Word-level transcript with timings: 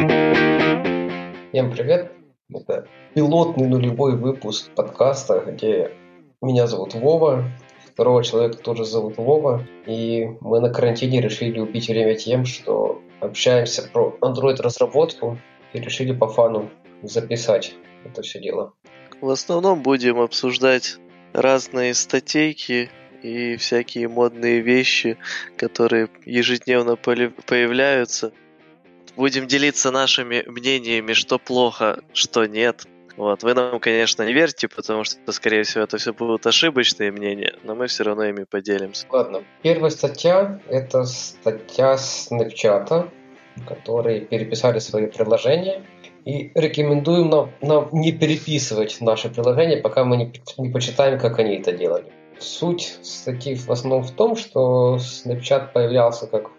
Всем 0.00 1.70
привет! 1.72 2.12
Это 2.48 2.86
пилотный 3.14 3.66
нулевой 3.66 4.16
выпуск 4.16 4.70
подкаста, 4.74 5.44
где 5.46 5.90
меня 6.40 6.66
зовут 6.66 6.94
Вова, 6.94 7.44
второго 7.92 8.24
человека 8.24 8.56
тоже 8.56 8.86
зовут 8.86 9.18
Вова, 9.18 9.62
и 9.86 10.26
мы 10.40 10.60
на 10.60 10.72
карантине 10.72 11.20
решили 11.20 11.60
убить 11.60 11.88
время 11.88 12.14
тем, 12.14 12.46
что 12.46 13.02
общаемся 13.20 13.90
про 13.92 14.16
Android-разработку 14.22 15.38
и 15.74 15.80
решили 15.80 16.14
по 16.14 16.28
фану 16.28 16.70
записать 17.02 17.74
это 18.06 18.22
все 18.22 18.40
дело. 18.40 18.72
В 19.20 19.28
основном 19.28 19.82
будем 19.82 20.18
обсуждать 20.18 20.96
разные 21.34 21.92
статейки 21.92 22.88
и 23.22 23.56
всякие 23.56 24.08
модные 24.08 24.60
вещи, 24.60 25.18
которые 25.58 26.08
ежедневно 26.24 26.96
появляются. 26.96 28.32
Будем 29.16 29.46
делиться 29.46 29.90
нашими 29.90 30.44
мнениями, 30.46 31.12
что 31.12 31.38
плохо, 31.38 32.00
что 32.12 32.46
нет. 32.46 32.86
Вот. 33.16 33.42
Вы 33.42 33.54
нам, 33.54 33.78
конечно, 33.80 34.22
не 34.22 34.32
верьте, 34.32 34.68
потому 34.68 35.04
что, 35.04 35.30
скорее 35.32 35.64
всего, 35.64 35.84
это 35.84 35.98
все 35.98 36.14
будут 36.14 36.46
ошибочные 36.46 37.12
мнения, 37.12 37.54
но 37.64 37.74
мы 37.74 37.86
все 37.86 38.04
равно 38.04 38.24
ими 38.24 38.44
поделимся. 38.44 39.06
Ладно. 39.10 39.44
Первая 39.62 39.90
статья– 39.90 40.60
это 40.68 41.04
статья 41.04 41.96
Snapchat, 41.96 43.10
которые 43.68 44.22
переписали 44.22 44.78
свои 44.78 45.06
приложения. 45.06 45.84
И 46.24 46.50
рекомендуем 46.54 47.30
нам, 47.30 47.50
нам 47.60 47.88
не 47.92 48.12
переписывать 48.12 49.00
наши 49.00 49.28
приложения, 49.28 49.78
пока 49.78 50.04
мы 50.04 50.16
не, 50.16 50.32
не 50.58 50.70
почитаем, 50.70 51.18
как 51.18 51.38
они 51.38 51.56
это 51.56 51.72
делали. 51.72 52.12
Суть 52.38 52.98
статьи 53.02 53.54
в 53.54 53.70
основном 53.70 54.02
в 54.02 54.12
том, 54.12 54.36
что 54.36 54.96
Snapchat 54.96 55.72
появлялся 55.72 56.26
как 56.26 56.50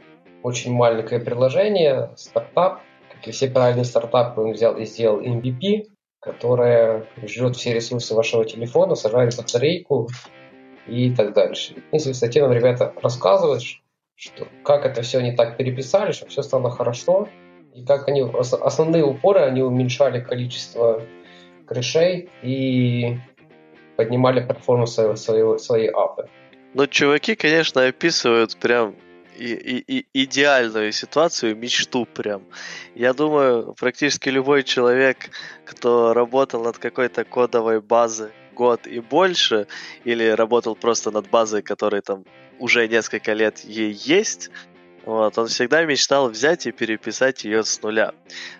очень 0.43 0.73
маленькое 0.73 1.21
приложение, 1.21 2.11
стартап. 2.15 2.81
Как 3.11 3.27
и 3.27 3.31
все 3.31 3.49
правильные 3.49 3.85
стартапы, 3.85 4.41
он 4.41 4.53
взял 4.53 4.75
и 4.77 4.85
сделал 4.85 5.21
MVP, 5.21 5.87
которое 6.19 7.05
жрет 7.23 7.55
все 7.55 7.73
ресурсы 7.73 8.15
вашего 8.15 8.45
телефона, 8.45 8.95
сажает 8.95 9.35
батарейку 9.37 10.09
и 10.87 11.13
так 11.13 11.33
дальше. 11.33 11.75
И 11.91 11.97
в 11.97 12.13
статье 12.13 12.41
нам 12.41 12.53
ребята 12.53 12.93
рассказывают, 13.01 13.63
что 14.15 14.47
как 14.63 14.85
это 14.85 15.01
все 15.01 15.19
они 15.19 15.33
так 15.33 15.57
переписали, 15.57 16.11
чтобы 16.11 16.31
все 16.31 16.43
стало 16.43 16.69
хорошо, 16.69 17.27
и 17.73 17.85
как 17.85 18.07
они 18.07 18.21
основные 18.21 19.03
упоры 19.03 19.41
они 19.41 19.61
уменьшали 19.61 20.21
количество 20.21 21.01
крышей 21.65 22.29
и 22.43 23.17
поднимали 23.95 24.45
перформанс 24.45 24.93
своей, 24.93 25.57
своей 25.57 25.89
апы. 25.89 26.27
Ну, 26.73 26.87
чуваки, 26.87 27.35
конечно, 27.35 27.85
описывают 27.85 28.55
прям 28.57 28.95
и, 29.37 29.53
и, 29.53 29.99
и 29.99 30.23
идеальную 30.23 30.91
ситуацию, 30.91 31.55
мечту 31.55 32.05
прям. 32.05 32.43
Я 32.95 33.13
думаю, 33.13 33.73
практически 33.79 34.29
любой 34.29 34.63
человек, 34.63 35.29
кто 35.65 36.13
работал 36.13 36.63
над 36.63 36.77
какой-то 36.77 37.23
кодовой 37.23 37.81
базой 37.81 38.31
год 38.53 38.87
и 38.87 38.99
больше, 38.99 39.67
или 40.03 40.27
работал 40.27 40.75
просто 40.75 41.11
над 41.11 41.29
базой, 41.29 41.61
которая 41.61 42.01
там 42.01 42.25
уже 42.59 42.87
несколько 42.87 43.33
лет 43.33 43.59
ей 43.59 43.91
есть, 43.91 44.51
вот, 45.05 45.37
он 45.37 45.47
всегда 45.47 45.83
мечтал 45.83 46.29
взять 46.29 46.67
и 46.67 46.71
переписать 46.71 47.43
ее 47.43 47.63
с 47.63 47.81
нуля. 47.81 48.13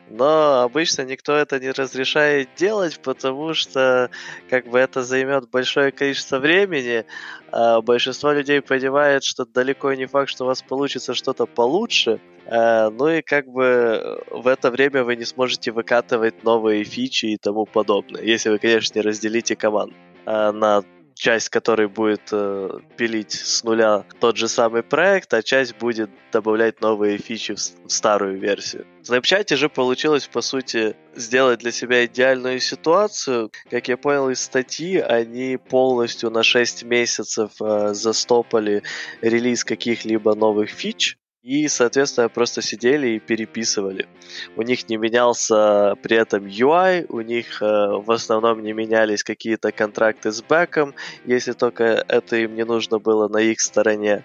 Но 0.09 0.61
обычно 0.61 1.03
никто 1.03 1.33
это 1.33 1.59
не 1.59 1.71
разрешает 1.71 2.49
делать, 2.55 2.99
потому 2.99 3.53
что 3.53 4.09
как 4.49 4.67
бы 4.67 4.79
это 4.79 5.03
займет 5.03 5.49
большое 5.49 5.91
количество 5.91 6.39
времени, 6.39 7.05
а 7.51 7.81
большинство 7.81 8.31
людей 8.31 8.61
понимает, 8.61 9.23
что 9.23 9.45
далеко 9.45 9.93
не 9.93 10.07
факт, 10.07 10.29
что 10.29 10.45
у 10.45 10.47
вас 10.47 10.61
получится 10.61 11.13
что-то 11.13 11.45
получше, 11.45 12.19
а, 12.47 12.89
ну 12.89 13.07
и 13.07 13.21
как 13.21 13.47
бы 13.47 14.23
в 14.31 14.47
это 14.47 14.71
время 14.71 15.03
вы 15.03 15.15
не 15.15 15.25
сможете 15.25 15.71
выкатывать 15.71 16.43
новые 16.43 16.83
фичи 16.83 17.27
и 17.27 17.37
тому 17.37 17.65
подобное, 17.65 18.23
если 18.23 18.49
вы, 18.49 18.57
конечно, 18.57 18.97
не 18.97 19.01
разделите 19.01 19.55
команду 19.55 19.93
а, 20.25 20.51
на 20.51 20.83
часть 21.21 21.49
которой 21.49 21.87
будет 21.87 22.29
э, 22.31 22.79
пилить 22.97 23.33
с 23.33 23.63
нуля 23.63 24.05
тот 24.19 24.37
же 24.37 24.47
самый 24.47 24.81
проект, 24.81 25.31
а 25.35 25.43
часть 25.43 25.77
будет 25.77 26.09
добавлять 26.31 26.81
новые 26.81 27.19
фичи 27.19 27.53
в, 27.53 27.59
старую 27.91 28.39
версию. 28.39 28.87
В 29.03 29.11
Snapchat 29.11 29.55
же 29.55 29.69
получилось, 29.69 30.27
по 30.27 30.41
сути, 30.41 30.95
сделать 31.15 31.59
для 31.59 31.71
себя 31.71 32.05
идеальную 32.05 32.59
ситуацию. 32.59 33.51
Как 33.69 33.87
я 33.87 33.97
понял 33.97 34.31
из 34.31 34.41
статьи, 34.41 34.97
они 34.97 35.57
полностью 35.57 36.31
на 36.31 36.41
6 36.41 36.83
месяцев 36.85 37.51
э, 37.61 37.93
застопали 37.93 38.81
релиз 39.21 39.63
каких-либо 39.63 40.33
новых 40.33 40.71
фич, 40.71 41.19
и, 41.43 41.67
соответственно, 41.67 42.29
просто 42.29 42.61
сидели 42.61 43.09
и 43.09 43.19
переписывали. 43.19 44.07
У 44.55 44.61
них 44.61 44.87
не 44.89 44.97
менялся 44.97 45.95
при 46.03 46.17
этом 46.17 46.45
UI, 46.45 47.05
у 47.09 47.21
них 47.21 47.61
э, 47.61 47.65
в 47.65 48.11
основном 48.11 48.61
не 48.61 48.73
менялись 48.73 49.23
какие-то 49.23 49.71
контракты 49.71 50.31
с 50.31 50.41
бэком, 50.43 50.93
если 51.25 51.53
только 51.53 52.05
это 52.07 52.35
им 52.35 52.55
не 52.55 52.63
нужно 52.63 52.99
было 52.99 53.27
на 53.27 53.39
их 53.39 53.59
стороне. 53.59 54.23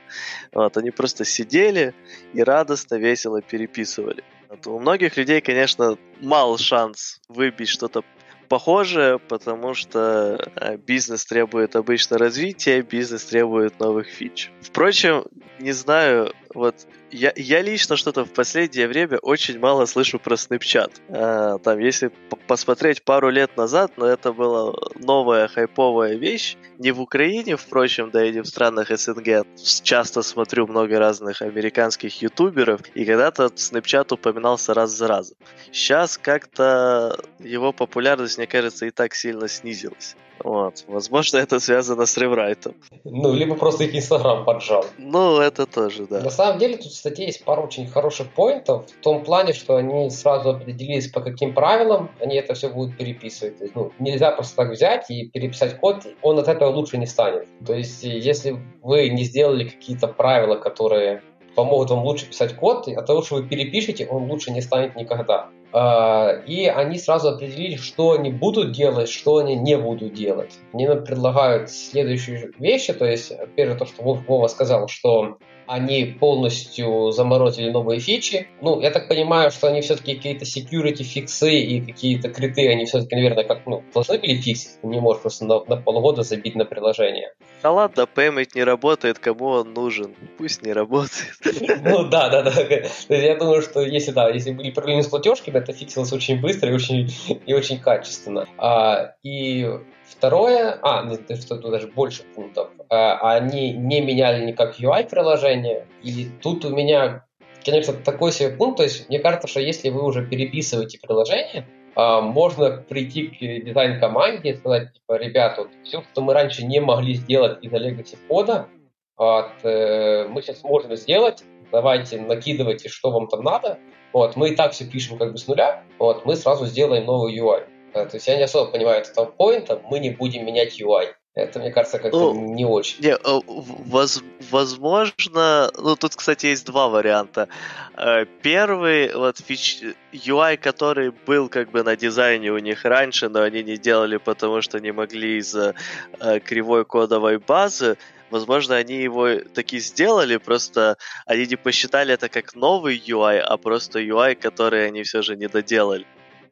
Вот, 0.52 0.76
они 0.76 0.90
просто 0.90 1.24
сидели 1.24 1.94
и 2.34 2.42
радостно, 2.42 2.96
весело 2.96 3.40
переписывали. 3.40 4.22
Вот, 4.50 4.66
у 4.66 4.78
многих 4.78 5.16
людей, 5.16 5.40
конечно, 5.40 5.96
мал 6.20 6.58
шанс 6.58 7.20
выбить 7.28 7.68
что-то 7.68 8.04
похожее, 8.46 9.18
потому 9.18 9.74
что 9.74 10.50
э, 10.56 10.76
бизнес 10.76 11.24
требует 11.24 11.76
обычно 11.76 12.18
развития, 12.18 12.82
бизнес 12.82 13.24
требует 13.24 13.80
новых 13.80 14.06
фич. 14.06 14.50
Впрочем, 14.60 15.24
не 15.58 15.72
знаю, 15.72 16.32
вот 16.56 16.86
я, 17.10 17.32
я 17.36 17.60
лично 17.60 17.96
что-то 17.96 18.24
в 18.24 18.32
последнее 18.32 18.88
время 18.88 19.18
очень 19.18 19.58
мало 19.58 19.84
слышу 19.84 20.18
про 20.18 20.36
Snapchat. 20.36 20.90
А, 21.10 21.58
там, 21.58 21.78
если 21.78 22.10
посмотреть 22.46 23.04
пару 23.04 23.28
лет 23.28 23.56
назад, 23.58 23.92
но 23.98 24.06
это 24.06 24.32
была 24.32 24.72
новая 24.94 25.48
хайповая 25.48 26.14
вещь. 26.14 26.56
Не 26.78 26.92
в 26.92 27.00
Украине, 27.02 27.56
впрочем, 27.56 28.10
да 28.10 28.24
и 28.24 28.32
не 28.32 28.40
в 28.40 28.46
странах 28.46 28.88
СНГ. 28.88 29.46
Часто 29.82 30.22
смотрю 30.22 30.66
много 30.66 30.98
разных 30.98 31.42
американских 31.42 32.22
ютуберов, 32.22 32.80
и 32.94 33.04
когда-то 33.04 33.46
Snapchat 33.46 34.14
упоминался 34.14 34.72
раз 34.72 34.90
за 34.92 35.08
разом. 35.08 35.36
Сейчас 35.72 36.16
как-то 36.16 37.18
его 37.38 37.72
популярность, 37.72 38.38
мне 38.38 38.46
кажется, 38.46 38.86
и 38.86 38.90
так 38.90 39.14
сильно 39.14 39.46
снизилась. 39.46 40.16
Вот. 40.44 40.84
Возможно, 40.86 41.38
это 41.38 41.60
связано 41.60 42.06
с 42.06 42.16
реврайтом. 42.16 42.74
Ну, 43.04 43.32
либо 43.32 43.54
просто 43.54 43.84
их 43.84 43.94
Инстаграм 43.94 44.44
поджал. 44.44 44.84
Ну, 44.98 45.40
это 45.40 45.66
тоже, 45.66 46.06
да. 46.06 46.20
На 46.20 46.30
самом 46.30 46.58
деле, 46.58 46.76
тут 46.76 46.92
в 46.92 46.96
статье 46.96 47.26
есть 47.26 47.44
пару 47.44 47.62
очень 47.62 47.86
хороших 47.86 48.28
поинтов, 48.32 48.86
в 48.90 49.02
том 49.02 49.24
плане, 49.24 49.52
что 49.52 49.76
они 49.76 50.10
сразу 50.10 50.50
определились, 50.50 51.08
по 51.08 51.20
каким 51.20 51.54
правилам 51.54 52.10
они 52.20 52.36
это 52.36 52.54
все 52.54 52.68
будут 52.68 52.96
переписывать. 52.96 53.58
То 53.58 53.64
есть, 53.64 53.74
ну, 53.74 53.92
нельзя 53.98 54.30
просто 54.32 54.56
так 54.56 54.70
взять 54.70 55.10
и 55.10 55.28
переписать 55.28 55.78
код, 55.78 56.06
он 56.22 56.38
от 56.38 56.48
этого 56.48 56.70
лучше 56.70 56.98
не 56.98 57.06
станет. 57.06 57.46
То 57.64 57.74
есть, 57.74 58.02
если 58.02 58.58
вы 58.82 59.08
не 59.08 59.24
сделали 59.24 59.68
какие-то 59.68 60.08
правила, 60.08 60.56
которые 60.56 61.22
помогут 61.54 61.90
вам 61.90 62.04
лучше 62.04 62.26
писать 62.26 62.54
код, 62.54 62.86
от 62.86 63.06
того, 63.06 63.22
что 63.22 63.36
вы 63.36 63.48
перепишете, 63.48 64.06
он 64.06 64.30
лучше 64.30 64.52
не 64.52 64.60
станет 64.60 64.94
никогда. 64.94 65.48
А, 65.72 66.42
и 66.46 66.66
они 66.66 66.98
сразу 66.98 67.28
определили, 67.28 67.76
что 67.76 68.12
они 68.12 68.30
будут 68.30 68.72
делать, 68.72 69.08
что 69.08 69.38
они 69.38 69.56
не 69.56 69.76
будут 69.76 70.14
делать. 70.14 70.52
Они 70.72 70.86
нам 70.86 71.04
предлагают 71.04 71.70
следующие 71.70 72.52
вещи, 72.58 72.92
то 72.92 73.04
есть, 73.04 73.32
первое, 73.56 73.76
то, 73.76 73.86
что 73.86 74.02
Вова 74.02 74.46
сказал, 74.48 74.88
что 74.88 75.38
они 75.66 76.16
полностью 76.18 77.10
заморозили 77.10 77.70
новые 77.70 78.00
фичи. 78.00 78.48
Ну, 78.60 78.80
я 78.80 78.90
так 78.90 79.08
понимаю, 79.08 79.50
что 79.50 79.68
они 79.68 79.80
все-таки 79.80 80.14
какие-то 80.14 80.44
security 80.44 81.02
фиксы 81.02 81.58
и 81.58 81.80
какие-то 81.80 82.28
криты, 82.28 82.68
они 82.68 82.86
все-таки, 82.86 83.16
наверное, 83.16 83.44
как, 83.44 83.66
ну, 83.66 83.82
должны 83.92 84.18
были 84.18 84.34
фиксить. 84.34 84.78
не 84.82 85.00
можешь 85.00 85.22
просто 85.22 85.44
на, 85.44 85.64
на 85.64 85.76
полгода 85.76 86.22
забить 86.22 86.54
на 86.54 86.64
приложение. 86.64 87.32
Да 87.62 87.72
ладно, 87.72 88.06
пеймент 88.06 88.54
не 88.54 88.64
работает, 88.64 89.18
кому 89.18 89.46
он 89.46 89.74
нужен? 89.74 90.14
Пусть 90.38 90.62
не 90.62 90.72
работает. 90.72 91.34
Ну 91.82 92.04
да, 92.04 92.28
да, 92.28 92.42
да. 92.42 93.16
Я 93.16 93.36
думаю, 93.36 93.62
что 93.62 93.80
если 93.80 94.12
да, 94.12 94.28
если 94.30 94.52
были 94.52 94.70
проблемы 94.70 95.02
с 95.02 95.08
платежками, 95.08 95.55
это 95.56 95.72
фиксилось 95.72 96.12
очень 96.12 96.40
быстро 96.40 96.70
и 96.70 96.74
очень, 96.74 97.10
и 97.46 97.54
очень 97.54 97.78
качественно. 97.78 98.46
А, 98.58 99.14
и 99.22 99.68
Второе, 100.08 100.78
а, 100.82 101.04
что 101.36 101.56
тут 101.56 101.70
даже 101.70 101.88
больше 101.88 102.22
пунктов, 102.22 102.70
а, 102.88 103.34
они 103.34 103.72
не 103.72 104.00
меняли 104.00 104.44
никак 104.44 104.78
UI 104.78 105.08
приложения, 105.08 105.88
и 106.02 106.28
тут 106.40 106.64
у 106.64 106.70
меня, 106.70 107.26
конечно, 107.64 107.92
такой 107.92 108.30
себе 108.30 108.50
пункт, 108.50 108.76
то 108.76 108.82
есть 108.84 109.08
мне 109.08 109.18
кажется, 109.18 109.48
что 109.48 109.60
если 109.60 109.90
вы 109.90 110.04
уже 110.04 110.24
переписываете 110.24 111.00
приложение, 111.00 111.66
а, 111.96 112.20
можно 112.20 112.84
прийти 112.88 113.26
к 113.26 113.64
дизайн-команде 113.64 114.50
и 114.50 114.56
сказать, 114.56 114.92
типа, 114.92 115.18
ребята, 115.18 115.62
вот 115.62 115.70
все, 115.82 116.02
что 116.02 116.22
мы 116.22 116.34
раньше 116.34 116.64
не 116.64 116.80
могли 116.80 117.14
сделать 117.14 117.58
из-за 117.62 117.76
legacy 117.76 118.16
кода, 118.28 118.68
вот, 119.16 119.50
э, 119.64 120.28
мы 120.28 120.40
сейчас 120.42 120.62
можем 120.62 120.94
сделать, 120.94 121.42
давайте 121.72 122.20
накидывайте, 122.20 122.88
что 122.88 123.10
вам 123.10 123.28
там 123.28 123.42
надо, 123.42 123.78
вот, 124.16 124.34
мы 124.34 124.48
и 124.48 124.56
так 124.56 124.72
все 124.72 124.86
пишем 124.86 125.18
как 125.18 125.32
бы 125.32 125.36
с 125.36 125.46
нуля, 125.46 125.82
вот, 125.98 126.24
мы 126.24 126.36
сразу 126.36 126.64
сделаем 126.64 127.04
новый 127.04 127.38
UI. 127.38 127.64
То 127.92 128.08
есть 128.14 128.26
я 128.26 128.38
не 128.38 128.44
особо 128.44 128.70
понимаю 128.70 129.02
этого 129.02 129.26
поинта, 129.26 129.82
мы 129.90 129.98
не 129.98 130.08
будем 130.08 130.46
менять 130.46 130.80
UI. 130.80 131.08
Это, 131.34 131.58
мне 131.58 131.70
кажется, 131.70 131.98
как-то 131.98 132.32
ну, 132.32 132.54
не 132.54 132.64
очень. 132.64 133.04
Не, 133.04 133.10
э, 133.10 133.40
воз, 133.46 134.22
возможно, 134.50 135.70
ну 135.76 135.96
тут, 135.96 136.16
кстати, 136.16 136.46
есть 136.46 136.64
два 136.64 136.88
варианта. 136.88 137.48
Э, 137.94 138.24
первый, 138.40 139.14
вот 139.14 139.38
фич, 139.38 139.82
UI, 140.14 140.56
который 140.56 141.12
был 141.26 141.50
как 141.50 141.70
бы 141.70 141.82
на 141.82 141.94
дизайне 141.94 142.50
у 142.52 142.58
них 142.58 142.86
раньше, 142.86 143.28
но 143.28 143.42
они 143.42 143.62
не 143.62 143.76
делали, 143.76 144.16
потому 144.16 144.62
что 144.62 144.80
не 144.80 144.92
могли 144.92 145.36
из-за 145.36 145.74
э, 146.20 146.40
кривой 146.40 146.86
кодовой 146.86 147.36
базы. 147.36 147.98
Возможно, 148.30 148.74
они 148.76 148.96
его 148.96 149.36
таки 149.54 149.78
сделали, 149.78 150.36
просто 150.36 150.96
они 151.26 151.46
не 151.46 151.56
посчитали 151.56 152.12
это 152.14 152.28
как 152.28 152.54
новый 152.54 152.98
UI, 152.98 153.38
а 153.38 153.56
просто 153.56 154.00
UI, 154.00 154.34
который 154.34 154.86
они 154.86 155.02
все 155.04 155.22
же 155.22 155.36
не 155.36 155.48
доделали 155.48 156.06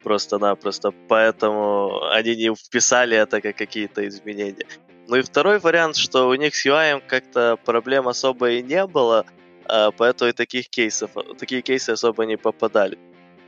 просто-напросто, 0.04 0.92
поэтому 1.08 2.04
они 2.10 2.36
не 2.36 2.54
вписали 2.54 3.16
это 3.16 3.40
как 3.40 3.56
какие-то 3.56 4.06
изменения. 4.06 4.66
Ну 5.08 5.16
и 5.16 5.22
второй 5.22 5.58
вариант, 5.58 5.96
что 5.96 6.28
у 6.28 6.34
них 6.34 6.54
с 6.54 6.66
UI 6.66 7.02
как-то 7.06 7.56
проблем 7.64 8.06
особо 8.06 8.50
и 8.50 8.62
не 8.62 8.86
было, 8.86 9.24
а, 9.66 9.90
поэтому 9.90 10.30
и 10.30 10.32
таких 10.32 10.68
кейсов, 10.68 11.10
такие 11.38 11.62
кейсы 11.62 11.90
особо 11.90 12.24
не 12.26 12.36
попадали. 12.36 12.98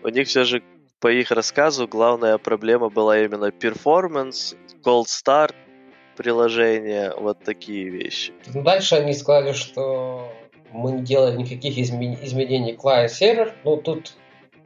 У 0.02 0.08
них 0.08 0.28
все 0.28 0.44
же, 0.44 0.62
по 1.00 1.08
их 1.12 1.30
рассказу, 1.30 1.86
главная 1.86 2.38
проблема 2.38 2.88
была 2.88 3.18
именно 3.18 3.50
performance, 3.50 4.56
cold 4.82 5.06
start 5.06 5.54
приложения, 6.16 7.12
вот 7.16 7.38
такие 7.44 7.88
вещи. 7.88 8.32
Дальше 8.54 8.96
они 8.96 9.12
сказали, 9.12 9.52
что 9.52 10.32
мы 10.72 10.92
не 10.92 11.02
делали 11.02 11.36
никаких 11.36 11.78
изменений 11.78 12.72
клиент-сервер. 12.74 13.54
Ну, 13.64 13.76
тут 13.76 14.14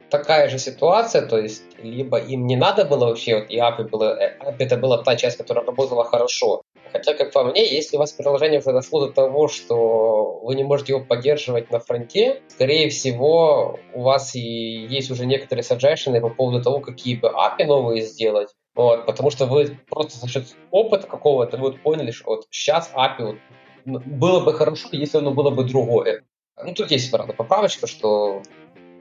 такая 0.09 0.49
же 0.49 0.59
ситуация, 0.59 1.25
то 1.25 1.37
есть 1.37 1.63
либо 1.81 2.17
им 2.17 2.45
не 2.45 2.55
надо 2.55 2.85
было 2.85 3.07
вообще, 3.07 3.39
вот 3.39 3.49
и 3.49 3.57
API, 3.57 3.89
было, 3.89 4.19
API 4.21 4.55
это 4.59 4.77
была 4.77 5.01
та 5.01 5.15
часть, 5.15 5.37
которая 5.37 5.65
работала 5.65 6.03
хорошо. 6.03 6.61
Хотя, 6.91 7.13
как 7.13 7.31
по 7.31 7.45
мне, 7.45 7.65
если 7.65 7.95
у 7.95 7.99
вас 7.99 8.11
приложение 8.11 8.59
уже 8.59 8.73
дошло 8.73 9.07
до 9.07 9.13
того, 9.13 9.47
что 9.47 10.41
вы 10.43 10.55
не 10.55 10.63
можете 10.63 10.91
его 10.91 11.03
поддерживать 11.03 11.71
на 11.71 11.79
фронте, 11.79 12.41
скорее 12.49 12.89
всего, 12.89 13.79
у 13.93 14.01
вас 14.01 14.35
и 14.35 14.39
есть 14.39 15.09
уже 15.09 15.25
некоторые 15.25 15.63
suggestions 15.63 16.19
по 16.19 16.29
поводу 16.29 16.61
того, 16.61 16.81
какие 16.81 17.15
бы 17.15 17.29
API 17.29 17.65
новые 17.65 18.01
сделать. 18.01 18.49
Вот, 18.75 19.05
потому 19.05 19.31
что 19.31 19.47
вы 19.47 19.77
просто 19.89 20.17
за 20.17 20.27
счет 20.27 20.55
опыта 20.71 21.07
какого-то 21.07 21.57
вы 21.57 21.71
вот 21.71 21.81
поняли, 21.81 22.11
что 22.11 22.31
вот 22.31 22.47
сейчас 22.51 22.91
API 22.95 23.37
вот, 23.85 24.05
было 24.05 24.39
бы 24.39 24.53
хорошо, 24.53 24.87
если 24.91 25.17
оно 25.17 25.31
было 25.31 25.49
бы 25.49 25.63
другое. 25.63 26.23
Ну, 26.63 26.73
тут 26.73 26.91
есть, 26.91 27.11
правда, 27.11 27.33
поправочка, 27.33 27.87
что 27.87 28.41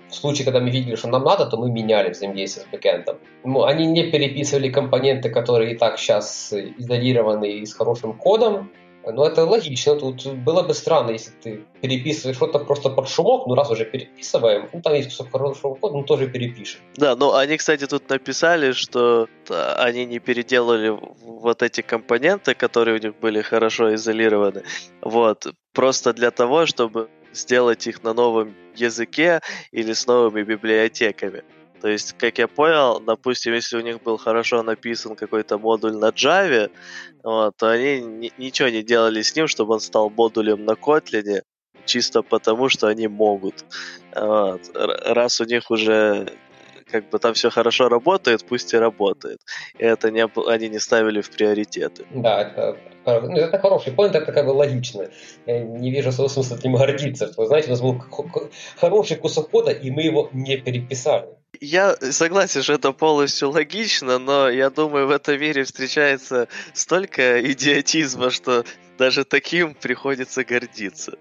в 0.09 0.15
случае, 0.15 0.45
когда 0.45 0.61
мы 0.61 0.71
видели, 0.71 0.97
что 0.97 1.09
нам 1.09 1.23
надо, 1.23 1.47
то 1.47 1.57
мы 1.57 1.71
меняли 1.71 2.11
взаимодействие 2.11 2.67
с 2.67 2.71
бэкэндом. 2.71 3.19
Ну, 3.45 3.65
они 3.65 3.87
не 3.87 4.11
переписывали 4.11 4.69
компоненты, 4.69 5.31
которые 5.31 5.75
и 5.75 5.79
так 5.79 5.99
сейчас 5.99 6.53
изолированы 6.53 7.59
и 7.59 7.65
с 7.65 7.75
хорошим 7.75 8.15
кодом, 8.15 8.73
но 9.07 9.27
это 9.27 9.45
логично. 9.45 9.97
Тут 9.97 10.27
было 10.27 10.63
бы 10.63 10.75
странно, 10.75 11.11
если 11.11 11.31
ты 11.43 11.65
переписываешь 11.81 12.37
что-то 12.37 12.59
просто 12.59 12.91
под 12.91 13.09
шумок, 13.09 13.47
ну 13.47 13.55
раз 13.55 13.71
уже 13.71 13.85
переписываем, 13.85 14.69
ну 14.73 14.83
там 14.83 14.95
есть 14.95 15.09
кусок 15.09 15.31
хорошего 15.33 15.75
кода, 15.75 15.97
ну 15.97 16.05
тоже 16.05 16.29
перепишем. 16.29 16.81
Да, 16.97 17.17
ну 17.17 17.35
они, 17.35 17.57
кстати, 17.57 17.87
тут 17.87 18.09
написали, 18.11 18.73
что 18.73 19.29
они 19.49 20.07
не 20.07 20.19
переделали 20.19 20.99
вот 21.23 21.63
эти 21.63 21.81
компоненты, 21.81 22.55
которые 22.55 22.99
у 22.99 23.03
них 23.03 23.19
были 23.21 23.43
хорошо 23.43 23.95
изолированы, 23.95 24.63
вот, 25.03 25.47
просто 25.73 26.13
для 26.13 26.31
того, 26.31 26.67
чтобы 26.67 27.09
сделать 27.33 27.87
их 27.87 28.03
на 28.03 28.13
новом 28.13 28.55
языке 28.75 29.41
или 29.73 29.93
с 29.93 30.07
новыми 30.07 30.43
библиотеками. 30.43 31.43
То 31.81 31.89
есть, 31.89 32.13
как 32.19 32.39
я 32.39 32.47
понял, 32.49 33.01
допустим, 33.01 33.55
если 33.55 33.77
у 33.77 33.81
них 33.81 34.03
был 34.03 34.19
хорошо 34.19 34.63
написан 34.63 35.17
какой-то 35.17 35.59
модуль 35.59 35.97
на 35.97 36.11
Java, 36.11 36.71
вот, 37.23 37.57
то 37.57 37.71
они 37.71 38.01
ни- 38.01 38.33
ничего 38.39 38.69
не 38.69 38.83
делали 38.83 39.23
с 39.23 39.35
ним, 39.35 39.47
чтобы 39.47 39.75
он 39.75 39.81
стал 39.81 40.11
модулем 40.11 40.65
на 40.65 40.73
Kotlin, 40.73 41.43
чисто 41.87 42.23
потому, 42.23 42.69
что 42.69 42.87
они 42.87 43.09
могут. 43.09 43.65
Вот. 44.15 44.61
Раз 44.75 45.41
у 45.41 45.45
них 45.45 45.71
уже 45.71 46.27
как 46.91 47.09
бы 47.09 47.19
там 47.19 47.35
все 47.35 47.51
хорошо 47.51 47.89
работает, 47.89 48.45
пусть 48.45 48.75
и 48.75 48.77
работает. 48.77 49.39
И 49.79 49.85
это 49.85 50.11
не, 50.11 50.27
они 50.49 50.69
не 50.69 50.79
ставили 50.79 51.21
в 51.21 51.31
приоритеты. 51.31 52.05
Да, 52.11 52.43
это, 52.43 52.77
ну, 53.07 53.37
это 53.37 53.59
хороший 53.59 53.93
поинт, 53.93 54.15
это 54.15 54.33
как 54.33 54.47
бы 54.47 54.51
логично. 54.51 55.09
Я 55.47 55.61
не 55.61 55.91
вижу 55.91 56.13
смысла 56.13 56.57
этим 56.57 56.75
гордиться. 56.75 57.33
Вы 57.37 57.47
знаете, 57.47 57.69
у 57.69 57.71
нас 57.71 57.81
был 57.81 58.03
хороший 58.77 59.17
кусок 59.17 59.51
кода, 59.51 59.71
и 59.71 59.91
мы 59.91 60.03
его 60.03 60.29
не 60.33 60.57
переписали. 60.57 61.29
Я 61.61 61.95
согласен, 61.97 62.63
что 62.63 62.75
это 62.75 62.93
полностью 62.93 63.51
логично, 63.51 64.19
но 64.19 64.49
я 64.49 64.71
думаю, 64.71 65.07
в 65.07 65.11
этом 65.11 65.39
мире 65.41 65.65
встречается 65.65 66.49
столько 66.75 67.41
идиотизма, 67.53 68.31
что 68.31 68.65
даже 68.99 69.25
таким 69.25 69.75
приходится 69.75 70.45
гордиться. 70.45 71.15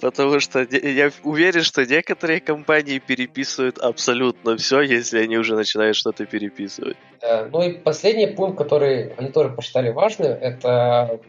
Потому 0.00 0.40
что 0.40 0.66
я 0.70 1.10
уверен, 1.22 1.62
что 1.62 1.84
некоторые 1.84 2.40
компании 2.40 2.98
переписывают 2.98 3.78
абсолютно 3.78 4.56
все, 4.56 4.80
если 4.80 5.18
они 5.18 5.36
уже 5.36 5.54
начинают 5.54 5.96
что-то 5.96 6.24
переписывать. 6.24 6.96
Э, 7.20 7.44
ну 7.44 7.62
и 7.62 7.74
последний 7.74 8.26
пункт, 8.26 8.56
который 8.56 9.12
они 9.18 9.28
тоже 9.28 9.50
посчитали 9.50 9.90
важным, 9.90 10.32
это 10.32 11.20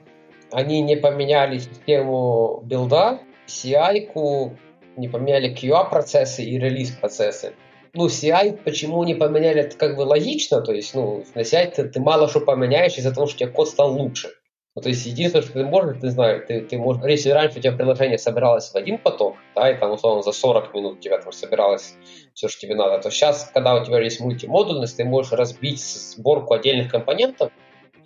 они 0.51 0.81
не 0.81 0.95
поменяли 0.95 1.60
систему 1.60 2.62
билда, 2.63 3.19
CI-ку, 3.48 4.57
не 4.95 5.10
поменяли 5.10 5.53
QA-процессы 5.53 6.44
и 6.44 6.57
релиз-процессы. 6.57 7.53
Ну, 7.97 8.09
CI 8.09 8.59
почему 8.63 9.03
не 9.05 9.15
поменяли, 9.15 9.61
это 9.61 9.75
как 9.75 9.95
бы 9.95 10.01
логично, 10.01 10.61
то 10.61 10.71
есть, 10.71 10.94
ну, 10.94 11.25
на 11.33 11.39
CI 11.39 11.71
ты, 11.71 11.89
ты 11.89 11.99
мало 11.99 12.29
что 12.29 12.41
поменяешь 12.41 12.95
из-за 12.95 13.11
того, 13.11 13.25
что 13.25 13.38
у 13.38 13.39
тебя 13.39 13.49
код 13.49 13.69
стал 13.69 13.91
лучше. 13.91 14.29
Ну, 14.75 14.83
то 14.83 14.89
есть 14.89 15.03
единственное, 15.07 15.41
что 15.41 15.53
ты 15.53 15.65
можешь, 15.65 15.99
ты 15.99 16.11
знаешь, 16.11 16.44
ты, 16.47 16.61
ты 16.61 16.77
можешь, 16.77 17.03
если 17.03 17.31
раньше 17.31 17.57
у 17.57 17.61
тебя 17.63 17.71
приложение 17.71 18.19
собиралось 18.19 18.69
в 18.69 18.75
один 18.75 18.99
поток, 18.99 19.38
да, 19.55 19.71
и 19.71 19.79
там, 19.79 19.94
условно, 19.94 20.21
за 20.21 20.31
40 20.31 20.75
минут 20.75 20.97
у 20.97 21.01
тебя 21.01 21.17
там 21.17 21.31
собиралось 21.31 21.95
все, 22.35 22.47
что 22.47 22.61
тебе 22.61 22.75
надо, 22.75 23.01
то 23.01 23.09
сейчас, 23.09 23.49
когда 23.51 23.73
у 23.73 23.83
тебя 23.83 24.00
есть 24.00 24.19
мультимодульность, 24.19 24.97
ты 24.97 25.03
можешь 25.03 25.31
разбить 25.31 25.81
сборку 25.81 26.53
отдельных 26.53 26.91
компонентов 26.91 27.51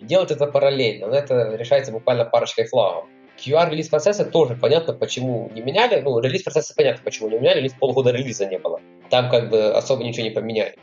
и 0.00 0.06
делать 0.06 0.30
это 0.30 0.46
параллельно. 0.46 1.08
Но 1.08 1.14
это 1.14 1.54
решается 1.54 1.92
буквально 1.92 2.24
парочкой 2.24 2.64
флагов. 2.64 3.04
QR 3.44 3.70
релиз 3.70 3.88
процесса 3.88 4.24
тоже 4.24 4.56
понятно, 4.56 4.92
почему 4.94 5.50
не 5.54 5.60
меняли. 5.60 6.00
Ну, 6.00 6.18
релиз 6.20 6.42
процесса 6.42 6.74
понятно, 6.76 7.02
почему 7.04 7.28
не 7.28 7.38
меняли, 7.38 7.58
релиз 7.58 7.74
полгода 7.74 8.10
релиза 8.10 8.46
не 8.46 8.58
было. 8.58 8.80
Там 9.10 9.30
как 9.30 9.50
бы 9.50 9.72
особо 9.72 10.04
ничего 10.04 10.24
не 10.24 10.30
поменяли. 10.30 10.76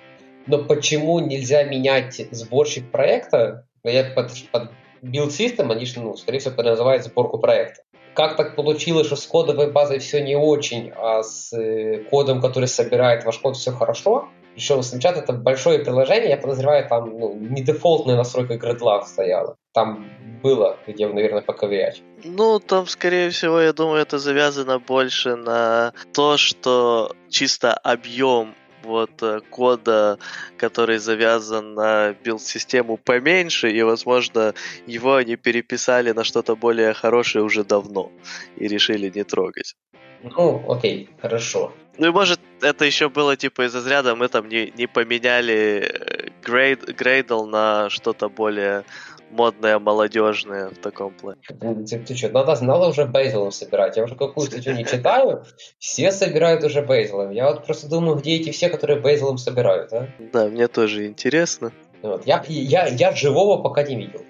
Но 0.48 0.60
почему 0.64 1.20
нельзя 1.20 1.64
менять 1.64 2.22
сборщик 2.32 2.92
проекта? 2.92 3.66
Я 3.84 4.04
под, 4.04 4.32
под 4.52 4.72
build 5.02 5.30
system, 5.30 5.72
они 5.72 5.86
ну, 5.96 6.16
скорее 6.16 6.40
всего, 6.40 6.62
называют 6.62 7.04
сборку 7.04 7.38
проекта. 7.38 7.84
Как 8.14 8.36
так 8.36 8.56
получилось, 8.56 9.08
что 9.08 9.16
с 9.16 9.26
кодовой 9.26 9.72
базой 9.72 10.00
все 10.00 10.22
не 10.22 10.36
очень, 10.36 10.92
а 10.96 11.24
с 11.24 11.54
э, 11.54 12.04
кодом, 12.10 12.42
который 12.42 12.68
собирает 12.68 13.24
ваш 13.24 13.38
код, 13.38 13.56
все 13.56 13.72
хорошо? 13.72 14.28
Еще 14.60 14.74
Snapchat 14.74 15.14
это 15.14 15.32
большое 15.32 15.80
приложение, 15.80 16.32
я 16.32 16.38
подозреваю, 16.38 16.86
там 16.90 17.18
ну, 17.18 17.34
не 17.34 17.64
дефолтная 17.64 18.18
настройка 18.18 18.56
gridlock 18.56 19.06
стояла. 19.06 19.56
Там 19.74 20.10
было, 20.44 20.78
где, 20.86 21.08
наверное, 21.08 21.42
поковырять. 21.42 22.02
Ну, 22.26 22.60
там, 22.60 22.86
скорее 22.86 23.30
всего, 23.30 23.62
я 23.62 23.72
думаю, 23.72 24.02
это 24.02 24.20
завязано 24.20 24.80
больше 24.80 25.38
на 25.38 25.94
то, 26.14 26.36
что 26.36 27.16
чисто 27.30 27.74
объем 27.74 28.54
вот 28.84 29.24
э, 29.24 29.40
кода, 29.50 30.20
который 30.58 30.98
завязан 30.98 31.74
на 31.74 32.14
билд-систему 32.14 32.98
поменьше, 32.98 33.72
и, 33.72 33.82
возможно, 33.82 34.54
его 34.88 35.16
они 35.16 35.38
переписали 35.38 36.12
на 36.12 36.26
что-то 36.26 36.58
более 36.58 36.94
хорошее 36.94 37.46
уже 37.46 37.64
давно 37.64 38.12
и 38.58 38.68
решили 38.68 39.10
не 39.14 39.24
трогать. 39.24 39.76
Ну, 40.24 40.64
окей, 40.68 41.10
хорошо. 41.22 41.72
Ну 41.98 42.08
и 42.08 42.12
может 42.12 42.40
это 42.62 42.86
еще 42.86 43.10
было 43.10 43.36
типа 43.36 43.66
из 43.66 43.76
разряда 43.76 44.16
мы 44.16 44.28
там 44.28 44.48
не, 44.48 44.72
не 44.76 44.88
поменяли 44.88 46.32
грейд, 46.44 46.88
э, 46.88 46.94
грейдл 46.94 47.46
на 47.46 47.90
что-то 47.90 48.30
более 48.30 48.84
модное, 49.32 49.80
молодежное 49.80 50.70
в 50.70 50.78
таком 50.78 51.14
плане. 51.14 51.40
Ты, 51.48 52.00
ты 52.00 52.16
что, 52.16 52.30
надо, 52.30 52.64
надо 52.64 52.88
уже 52.88 53.06
бейзелом 53.06 53.52
собирать. 53.52 53.98
Я 53.98 54.04
уже 54.04 54.16
какую 54.16 54.48
статью 54.48 54.74
не 54.74 54.86
читаю, 54.86 55.44
все 55.78 56.12
собирают 56.12 56.64
уже 56.64 56.82
бейзелом. 56.82 57.32
Я 57.32 57.52
вот 57.52 57.66
просто 57.66 57.88
думаю, 57.88 58.18
где 58.18 58.38
эти 58.38 58.52
все, 58.52 58.70
которые 58.70 59.00
бейзелом 59.00 59.38
собирают, 59.38 59.94
а? 59.94 60.08
Да, 60.34 60.48
мне 60.48 60.68
тоже 60.68 61.06
интересно. 61.06 61.72
Вот. 62.02 62.26
Я, 62.26 62.44
я, 62.48 62.88
я 62.88 63.12
живого 63.12 63.62
пока 63.62 63.84
не 63.84 63.96
видел. 63.96 64.22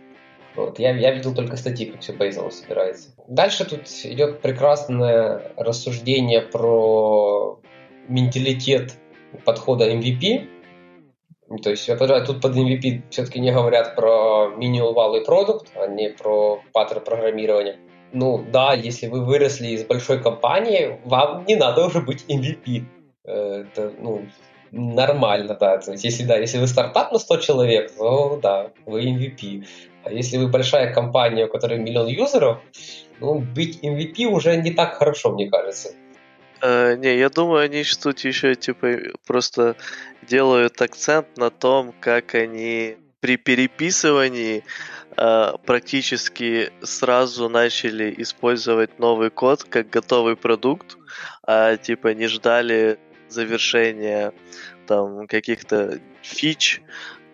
Вот. 0.60 0.80
Я, 0.80 0.96
я 0.96 1.12
видел 1.12 1.34
только 1.34 1.58
статьи, 1.58 1.88
как 1.88 2.01
все 2.01 2.13
бейзелом 2.13 2.51
собирается. 2.51 3.10
Дальше 3.28 3.66
тут 3.66 3.88
идет 4.04 4.42
прекрасное 4.42 5.54
рассуждение 5.58 6.42
про 6.42 7.60
менталитет 8.08 8.94
подхода 9.46 9.92
MVP 9.92 10.48
то 11.63 11.72
есть 11.72 11.89
это, 11.89 12.22
тут 12.25 12.42
под 12.42 12.56
MVP 12.56 13.01
все-таки 13.10 13.39
не 13.39 13.51
говорят 13.51 13.96
про 13.96 14.54
minimal 14.56 14.94
value 14.94 15.25
product, 15.28 15.68
а 15.75 15.88
не 15.88 16.10
про 16.10 16.62
паттерн 16.74 17.04
программирования. 17.04 17.78
Ну 18.13 18.44
да, 18.51 18.74
если 18.74 19.08
вы 19.08 19.25
выросли 19.25 19.70
из 19.70 19.84
большой 19.84 20.22
компании, 20.22 21.00
вам 21.06 21.46
не 21.46 21.56
надо 21.56 21.86
уже 21.86 22.01
быть 22.01 22.25
MVP. 22.28 22.84
Э, 23.25 23.63
это, 23.63 23.92
ну, 24.00 24.28
нормально, 24.72 25.58
да. 25.60 25.80
То 25.80 25.92
есть, 25.92 26.04
если, 26.04 26.24
да, 26.24 26.38
если 26.38 26.60
вы 26.60 26.68
стартап 26.68 27.12
на 27.12 27.20
100 27.20 27.38
человек, 27.38 27.92
то 27.98 28.39
да, 28.42 28.72
вы 28.86 29.06
MVP. 29.06 29.66
А 30.03 30.12
если 30.12 30.38
вы 30.38 30.48
большая 30.48 30.94
компания, 30.94 31.46
у 31.46 31.50
которой 31.50 31.77
миллион 31.79 32.08
юзеров, 32.08 32.60
ну, 33.20 33.39
быть 33.39 33.79
MVP 33.84 34.25
уже 34.25 34.56
не 34.58 34.72
так 34.72 34.96
хорошо, 34.96 35.32
мне 35.32 35.50
кажется. 35.50 35.89
Э, 36.62 36.96
не, 36.96 37.18
я 37.18 37.29
думаю, 37.29 37.63
они 37.63 37.84
тут 38.01 38.20
еще 38.20 38.56
типа 38.56 38.88
просто 39.25 39.75
делают 40.22 40.82
акцент 40.82 41.38
на 41.38 41.50
том, 41.50 41.94
как 42.00 42.36
они 42.36 42.98
при 43.20 43.38
переписывании 43.38 44.63
э, 45.18 45.51
практически 45.65 46.72
сразу 46.82 47.50
начали 47.50 48.13
использовать 48.18 49.00
новый 49.00 49.29
код 49.29 49.63
как 49.63 49.89
готовый 49.89 50.36
продукт, 50.36 50.98
а 51.44 51.77
типа 51.77 52.13
не 52.13 52.27
ждали 52.27 52.98
завершения 53.27 54.34
там 54.88 55.27
каких-то 55.27 56.00
фич 56.22 56.82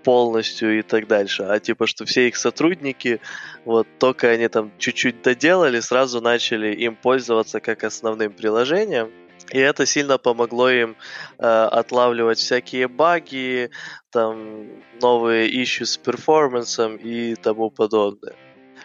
полностью 0.06 0.78
и 0.78 0.82
так 0.84 1.08
дальше, 1.08 1.44
а 1.44 1.60
типа 1.60 1.88
что 1.88 2.06
все 2.06 2.28
их 2.28 2.36
сотрудники 2.38 3.20
вот 3.66 3.88
только 3.98 4.30
они 4.30 4.48
там 4.48 4.72
чуть-чуть 4.78 5.24
доделали, 5.24 5.80
сразу 5.80 6.22
начали 6.22 6.76
им 6.76 6.96
пользоваться 6.96 7.60
как 7.60 7.84
основным 7.84 8.32
приложением, 8.32 9.10
и 9.52 9.58
это 9.58 9.86
сильно 9.88 10.18
помогло 10.20 10.70
им 10.70 10.96
э, 11.40 11.46
отлавливать 11.46 12.38
всякие 12.38 12.88
баги, 12.88 13.72
там 14.12 14.68
новые 15.02 15.64
ищу 15.64 15.86
с 15.86 15.98
перформансом 15.98 16.98
и 16.98 17.36
тому 17.36 17.72
подобное. 17.72 18.36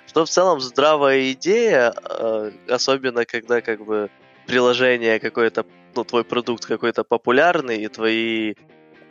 Что 0.06 0.24
в 0.24 0.30
целом 0.30 0.60
здравая 0.60 1.32
идея, 1.32 1.92
э, 1.92 2.50
особенно 2.68 3.26
когда 3.26 3.60
как 3.60 3.84
бы 3.84 4.08
приложение 4.46 5.20
какое-то, 5.20 5.64
ну, 5.94 6.04
твой 6.04 6.24
продукт 6.24 6.64
какой-то 6.64 7.04
популярный, 7.04 7.84
и 7.84 7.88
твои 7.88 8.54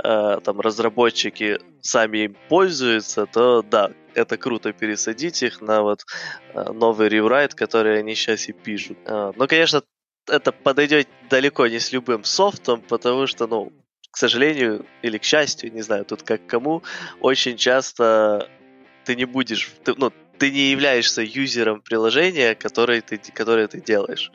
э, 0.04 0.40
там 0.44 0.60
разработчики 0.60 1.60
сами 1.82 2.26
им 2.26 2.38
пользуются, 2.50 3.26
то 3.26 3.62
да, 3.62 3.92
это 4.14 4.38
круто 4.38 4.74
пересадить 4.74 5.44
их 5.44 5.62
на 5.62 5.82
вот 5.82 6.06
э, 6.54 6.72
новый 6.72 7.10
реврайт, 7.10 7.54
который 7.54 8.00
они 8.00 8.16
сейчас 8.16 8.50
и 8.50 8.54
пишут. 8.54 8.98
Э, 9.06 9.32
но, 9.36 9.48
конечно, 9.48 9.84
это 10.28 10.52
подойдет 10.52 11.08
далеко 11.30 11.68
не 11.68 11.80
с 11.80 11.92
любым 11.92 12.24
софтом, 12.24 12.82
потому 12.82 13.28
что, 13.28 13.48
ну, 13.48 13.72
к 14.12 14.18
сожалению 14.18 14.86
или 15.02 15.18
к 15.18 15.24
счастью, 15.24 15.72
не 15.74 15.82
знаю, 15.82 16.06
тут 16.06 16.24
как 16.24 16.46
кому, 16.48 16.84
очень 17.22 17.58
часто 17.58 18.50
ты 19.06 19.16
не 19.16 19.26
будешь, 19.26 19.72
ты, 19.84 19.94
ну, 19.96 20.12
ты 20.38 20.52
не 20.52 20.72
являешься 20.72 21.22
юзером 21.22 21.82
приложения, 21.82 22.56
которое 22.56 23.02
ты, 23.02 23.18
которое 23.34 23.68
ты 23.68 23.82
делаешь. 23.82 24.32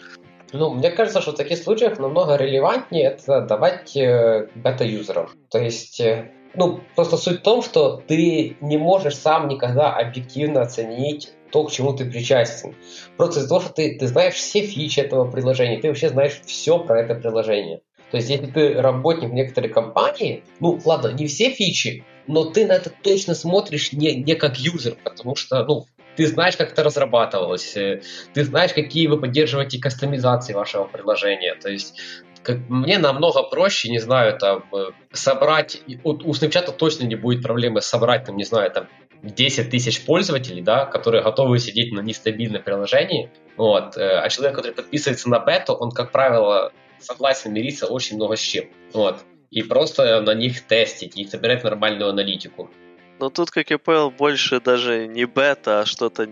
Ну, 0.56 0.70
мне 0.70 0.90
кажется, 0.90 1.20
что 1.20 1.32
в 1.32 1.36
таких 1.36 1.58
случаях 1.58 1.98
намного 1.98 2.36
релевантнее 2.36 3.06
это 3.06 3.40
давать 3.40 3.96
э, 3.96 4.46
бета-юзерам. 4.54 5.28
То 5.50 5.58
есть, 5.58 6.00
э, 6.00 6.30
ну, 6.54 6.80
просто 6.94 7.16
суть 7.16 7.40
в 7.40 7.42
том, 7.42 7.60
что 7.60 8.00
ты 8.06 8.56
не 8.60 8.78
можешь 8.78 9.16
сам 9.16 9.48
никогда 9.48 9.92
объективно 9.92 10.62
оценить 10.62 11.32
то, 11.50 11.64
к 11.64 11.72
чему 11.72 11.92
ты 11.92 12.04
причастен. 12.04 12.76
Просто 13.16 13.40
из-за 13.40 13.48
того, 13.48 13.60
что 13.62 13.72
ты, 13.72 13.98
ты 13.98 14.06
знаешь 14.06 14.34
все 14.34 14.62
фичи 14.62 15.00
этого 15.00 15.28
приложения, 15.28 15.80
ты 15.80 15.88
вообще 15.88 16.08
знаешь 16.08 16.40
все 16.46 16.78
про 16.78 17.00
это 17.00 17.16
приложение. 17.16 17.80
То 18.12 18.18
есть, 18.18 18.30
если 18.30 18.46
ты 18.46 18.74
работник 18.74 19.32
некоторой 19.32 19.70
компании, 19.70 20.44
ну, 20.60 20.78
ладно, 20.84 21.08
не 21.08 21.26
все 21.26 21.50
фичи, 21.50 22.04
но 22.28 22.44
ты 22.44 22.64
на 22.64 22.74
это 22.74 22.90
точно 22.90 23.34
смотришь 23.34 23.92
не, 23.92 24.14
не 24.14 24.36
как 24.36 24.56
юзер, 24.56 24.96
потому 25.02 25.34
что, 25.34 25.64
ну, 25.64 25.86
ты 26.16 26.26
знаешь, 26.26 26.56
как 26.56 26.72
это 26.72 26.82
разрабатывалось, 26.82 27.76
э, 27.76 28.02
ты 28.32 28.44
знаешь, 28.44 28.72
какие 28.72 29.06
вы 29.06 29.20
поддерживаете 29.20 29.80
кастомизации 29.80 30.52
вашего 30.52 30.84
приложения. 30.84 31.54
То 31.54 31.70
есть 31.70 32.00
как, 32.44 32.58
мне 32.68 32.98
намного 32.98 33.42
проще, 33.42 33.90
не 33.90 33.98
знаю, 33.98 34.38
там, 34.38 34.64
э, 34.72 34.90
собрать, 35.12 35.82
у, 36.04 36.10
у 36.10 36.32
Snapchat 36.32 36.76
точно 36.76 37.04
не 37.04 37.16
будет 37.16 37.42
проблемы 37.42 37.80
собрать, 37.80 38.24
там, 38.24 38.36
не 38.36 38.44
знаю, 38.44 38.70
там, 38.70 38.86
10 39.22 39.70
тысяч 39.70 40.04
пользователей, 40.04 40.62
да, 40.62 40.84
которые 40.84 41.22
готовы 41.22 41.58
сидеть 41.58 41.92
на 41.92 42.00
нестабильном 42.00 42.62
приложении, 42.62 43.30
вот, 43.56 43.96
э, 43.96 44.18
а 44.18 44.28
человек, 44.28 44.56
который 44.56 44.72
подписывается 44.72 45.28
на 45.30 45.38
бету, 45.38 45.72
он, 45.72 45.90
как 45.90 46.12
правило, 46.12 46.72
согласен 46.98 47.52
мириться 47.52 47.86
очень 47.86 48.16
много 48.16 48.36
с 48.36 48.40
чем, 48.40 48.66
вот, 48.92 49.20
и 49.50 49.62
просто 49.62 50.20
на 50.20 50.34
них 50.34 50.66
тестить 50.66 51.16
и 51.16 51.24
собирать 51.24 51.64
нормальную 51.64 52.10
аналитику. 52.10 52.70
Но 53.18 53.30
тут, 53.30 53.50
как 53.50 53.70
я 53.70 53.78
понял, 53.78 54.10
больше 54.10 54.60
даже 54.60 55.06
не 55.06 55.24
бета, 55.24 55.80
а 55.80 55.86
что-то 55.86 56.28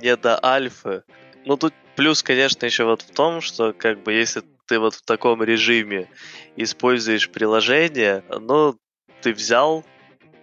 не 0.00 0.16
до 0.16 0.42
альфы. 0.44 1.02
Ну 1.44 1.56
тут 1.56 1.74
плюс, 1.96 2.22
конечно, 2.22 2.64
еще 2.64 2.84
вот 2.84 3.02
в 3.02 3.10
том, 3.12 3.40
что 3.40 3.72
как 3.72 4.02
бы 4.02 4.12
если 4.12 4.42
ты 4.66 4.78
вот 4.78 4.94
в 4.94 5.02
таком 5.02 5.42
режиме 5.42 6.08
используешь 6.56 7.30
приложение, 7.30 8.24
ну, 8.28 8.78
ты 9.20 9.32
взял, 9.32 9.84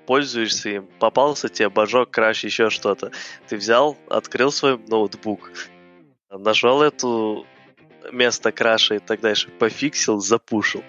пользуешься 0.05 0.69
им, 0.69 0.87
попался 0.99 1.49
тебе 1.49 1.69
божок, 1.69 2.11
краш, 2.11 2.43
еще 2.43 2.69
что-то. 2.69 3.11
Ты 3.47 3.57
взял, 3.57 3.97
открыл 4.09 4.51
свой 4.51 4.77
ноутбук, 4.77 5.51
нашел 6.29 6.81
эту 6.81 7.45
место 8.11 8.51
краша 8.51 8.95
и 8.95 8.99
так 8.99 9.21
дальше, 9.21 9.49
пофиксил, 9.49 10.19
запушил. 10.19 10.83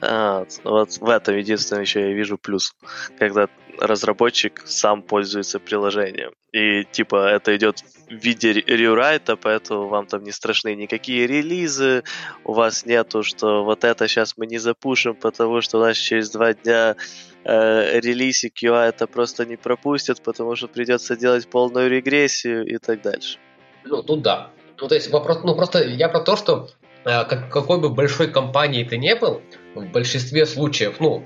А, 0.00 0.46
вот 0.64 0.98
в 0.98 1.08
этом 1.08 1.36
единственное 1.36 1.82
еще 1.82 2.00
я 2.00 2.12
вижу 2.12 2.38
плюс, 2.38 2.74
когда 3.18 3.48
разработчик 3.80 4.62
сам 4.66 5.02
пользуется 5.02 5.58
приложением. 5.58 6.32
И 6.52 6.84
типа 6.84 7.28
это 7.28 7.54
идет 7.56 7.84
в 8.08 8.14
виде 8.14 8.52
рерайта, 8.52 9.36
поэтому 9.36 9.88
вам 9.88 10.06
там 10.06 10.24
не 10.24 10.32
страшны 10.32 10.74
никакие 10.74 11.26
релизы, 11.26 12.02
у 12.44 12.54
вас 12.54 12.86
нету, 12.86 13.22
что 13.22 13.64
вот 13.64 13.84
это 13.84 14.08
сейчас 14.08 14.36
мы 14.36 14.46
не 14.46 14.58
запушим, 14.58 15.14
потому 15.14 15.60
что 15.60 15.78
у 15.78 15.82
нас 15.82 15.96
через 15.96 16.30
два 16.30 16.54
дня 16.54 16.96
э, 17.44 18.00
релизик 18.00 18.62
UI 18.62 18.88
это 18.88 19.06
просто 19.06 19.44
не 19.44 19.56
пропустят, 19.56 20.22
потому 20.22 20.56
что 20.56 20.68
придется 20.68 21.16
делать 21.16 21.48
полную 21.48 21.90
регрессию 21.90 22.66
и 22.66 22.78
так 22.78 23.02
дальше. 23.02 23.38
Ну, 23.84 24.02
тут 24.02 24.22
да. 24.22 24.50
Ну, 24.80 24.88
то 24.88 24.94
есть 24.94 25.10
вопрос, 25.10 25.40
ну, 25.44 25.54
просто 25.54 25.84
я 25.84 26.08
про 26.08 26.20
то, 26.20 26.36
что 26.36 26.68
э, 27.04 27.24
как, 27.24 27.50
какой 27.50 27.78
бы 27.78 27.90
большой 27.90 28.28
компании 28.28 28.84
ты 28.84 28.96
не 28.96 29.14
был, 29.14 29.42
в 29.74 29.84
большинстве 29.92 30.46
случаев, 30.46 30.96
ну, 31.00 31.24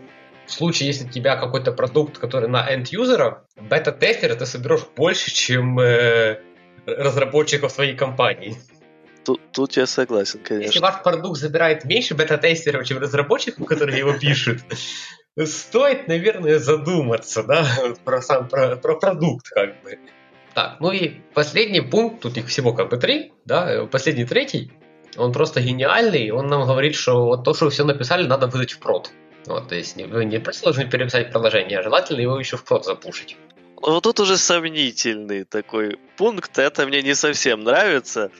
в 0.52 0.54
случае, 0.54 0.88
если 0.88 1.06
у 1.06 1.08
тебя 1.08 1.36
какой-то 1.36 1.72
продукт, 1.72 2.18
который 2.18 2.48
на 2.48 2.68
end-юзера, 2.70 3.46
бета-тестера 3.56 4.34
ты 4.34 4.44
соберешь 4.44 4.86
больше, 4.96 5.30
чем 5.30 5.78
э, 5.80 6.40
разработчиков 6.86 7.72
своей 7.72 7.96
компании. 7.96 8.56
Тут, 9.24 9.40
тут 9.52 9.76
я 9.76 9.86
согласен, 9.86 10.40
конечно. 10.44 10.66
Если 10.66 10.80
ваш 10.80 11.02
продукт 11.02 11.38
забирает 11.38 11.84
меньше 11.84 12.14
бета-тестеров, 12.14 12.86
чем 12.86 12.98
разработчиков, 12.98 13.66
которые 13.66 13.98
его 13.98 14.12
пишут, 14.12 14.58
стоит, 15.44 16.06
наверное, 16.08 16.58
задуматься, 16.58 17.42
да, 17.42 17.66
про 18.04 18.20
сам 18.20 18.48
про, 18.48 18.76
про 18.76 18.96
продукт, 18.96 19.48
как 19.48 19.82
бы. 19.82 19.98
Так, 20.54 20.80
ну 20.80 20.92
и 20.92 21.20
последний 21.32 21.80
пункт, 21.80 22.20
тут 22.20 22.36
их 22.36 22.48
всего 22.48 22.74
как 22.74 22.90
бы 22.90 22.98
три, 22.98 23.32
да, 23.46 23.86
последний 23.86 24.26
третий, 24.26 24.70
он 25.16 25.32
просто 25.32 25.62
гениальный, 25.62 26.30
он 26.30 26.48
нам 26.48 26.66
говорит, 26.66 26.94
что 26.94 27.24
вот 27.24 27.44
то, 27.44 27.54
что 27.54 27.66
вы 27.66 27.70
все 27.70 27.84
написали, 27.84 28.26
надо 28.26 28.48
выдать 28.48 28.72
в 28.72 28.78
прод. 28.78 29.12
Вот, 29.46 29.68
то 29.68 29.74
есть 29.74 29.96
вы 29.96 30.24
не 30.24 30.38
просто 30.38 30.64
должны 30.64 30.88
переписать 30.88 31.30
приложение, 31.30 31.78
а 31.78 31.82
желательно 31.82 32.20
его 32.20 32.38
еще 32.38 32.56
в 32.56 32.64
прод 32.64 32.84
запушить. 32.84 33.36
Вот 33.76 34.04
тут 34.04 34.20
уже 34.20 34.36
сомнительный 34.36 35.44
такой 35.44 35.98
пункт, 36.16 36.56
это 36.58 36.86
мне 36.86 37.02
не 37.02 37.14
совсем 37.14 37.64
нравится. 37.64 38.30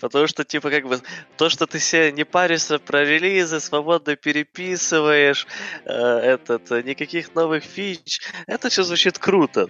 Потому 0.00 0.26
что, 0.26 0.44
типа, 0.44 0.70
как 0.70 0.88
бы, 0.88 0.98
то, 1.36 1.50
что 1.50 1.66
ты 1.66 1.78
себе 1.78 2.10
не 2.12 2.24
паришься 2.24 2.78
про 2.78 3.04
релизы, 3.04 3.60
свободно 3.60 4.16
переписываешь, 4.16 5.46
э, 5.84 5.92
этот, 5.92 6.70
никаких 6.86 7.34
новых 7.34 7.62
фич, 7.62 8.20
это 8.46 8.70
все 8.70 8.82
звучит 8.82 9.18
круто. 9.18 9.68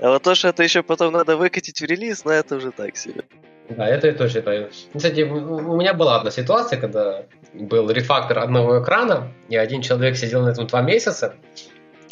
А 0.00 0.10
вот 0.10 0.22
то, 0.22 0.34
что 0.34 0.48
это 0.48 0.62
еще 0.62 0.82
потом 0.82 1.14
надо 1.14 1.38
выкатить 1.38 1.80
в 1.80 1.84
релиз, 1.84 2.26
ну, 2.26 2.32
это 2.32 2.56
уже 2.56 2.72
так 2.72 2.98
себе. 2.98 3.24
Да, 3.68 3.86
это 3.88 4.08
я 4.08 4.12
тоже 4.12 4.34
считаю. 4.34 4.70
Кстати, 4.94 5.22
у 5.22 5.76
меня 5.76 5.94
была 5.94 6.16
одна 6.16 6.30
ситуация, 6.30 6.78
когда 6.78 7.24
был 7.54 7.90
refactor 7.90 8.40
одного 8.40 8.82
экрана, 8.82 9.32
и 9.48 9.56
один 9.56 9.80
человек 9.80 10.16
сидел 10.16 10.42
на 10.42 10.50
этом 10.50 10.66
два 10.66 10.82
месяца, 10.82 11.34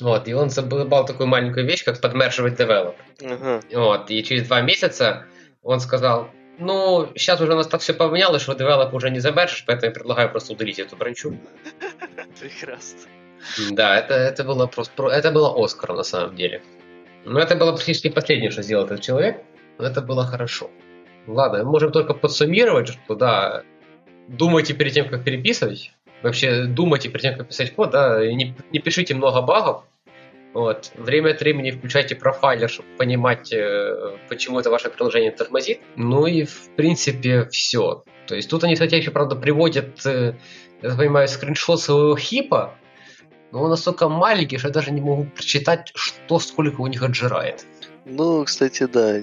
вот, 0.01 0.27
и 0.29 0.35
он 0.35 0.51
забыл 0.51 0.89
такую 1.05 1.27
маленькую 1.27 1.67
вещь, 1.67 1.85
как 1.85 2.01
подмерживать 2.01 2.57
develop. 2.57 2.97
Uh-huh. 3.19 3.63
Вот, 3.73 4.11
и 4.11 4.25
через 4.25 4.49
два 4.49 4.61
месяца 4.63 5.27
он 5.63 5.81
сказал, 5.81 6.29
ну, 6.59 7.09
сейчас 7.15 7.41
уже 7.41 7.53
у 7.53 7.57
нас 7.57 7.67
так 7.67 7.81
все 7.81 7.93
поменялось, 7.93 8.43
что 8.43 8.55
develop 8.55 8.95
уже 8.95 9.11
не 9.11 9.21
замержишь, 9.21 9.65
поэтому 9.67 9.91
я 9.91 9.95
предлагаю 9.95 10.31
просто 10.31 10.55
удалить 10.55 10.79
эту 10.79 10.97
бранчу. 10.97 11.37
Прекрасно. 12.41 13.01
Да, 13.71 13.99
это, 13.99 14.15
это 14.15 14.45
было 14.45 14.67
просто, 14.67 15.09
это 15.09 15.31
было 15.31 15.53
Оскар 15.57 15.95
на 15.95 16.03
самом 16.03 16.35
деле. 16.37 16.63
Но 17.25 17.41
это 17.41 17.55
было 17.57 17.73
практически 17.73 18.09
последнее, 18.09 18.51
что 18.51 18.63
сделал 18.63 18.87
этот 18.87 19.01
человек, 19.01 19.43
но 19.79 19.87
это 19.87 20.01
было 20.01 20.25
хорошо. 20.25 20.71
Ладно, 21.27 21.65
можем 21.65 21.93
только 21.93 22.15
подсуммировать, 22.15 22.89
что 22.89 23.15
да, 23.15 23.63
думайте 24.29 24.75
перед 24.75 24.93
тем, 24.93 25.09
как 25.09 25.25
переписывать. 25.25 25.93
Вообще 26.23 26.65
думайте 26.65 27.09
перед 27.09 27.23
тем, 27.23 27.37
как 27.37 27.49
писать 27.49 27.75
код, 27.75 27.91
да, 27.91 28.25
не, 28.27 28.55
не 28.73 28.79
пишите 28.79 29.15
много 29.15 29.43
багов. 29.43 29.85
Вот. 30.55 30.93
Время 30.97 31.31
от 31.31 31.41
времени 31.41 31.71
включайте 31.71 32.15
профайлер, 32.15 32.69
чтобы 32.69 32.89
понимать, 32.99 33.53
э, 33.53 34.17
почему 34.29 34.61
это 34.61 34.71
ваше 34.71 34.91
приложение 34.91 35.31
тормозит. 35.31 35.81
Ну 35.97 36.27
и, 36.27 36.45
в 36.45 36.71
принципе, 36.77 37.47
все. 37.47 38.05
То 38.27 38.35
есть 38.35 38.51
тут 38.51 38.63
они, 38.65 38.75
кстати, 38.75 38.95
еще, 38.95 39.11
правда, 39.11 39.35
приводят, 39.35 40.05
э, 40.05 40.35
я 40.83 40.95
понимаю, 40.97 41.27
скриншот 41.29 41.81
своего 41.81 42.17
хипа, 42.17 42.75
но 43.51 43.63
он 43.63 43.71
настолько 43.71 44.09
маленький, 44.09 44.59
что 44.59 44.69
я 44.69 44.75
даже 44.75 44.91
не 44.91 45.01
могу 45.01 45.25
прочитать, 45.25 45.91
что 45.95 46.39
сколько 46.39 46.81
у 46.83 46.87
них 46.87 47.03
отжирает. 47.03 47.65
Ну, 48.05 48.45
кстати, 48.45 48.87
да, 48.87 49.21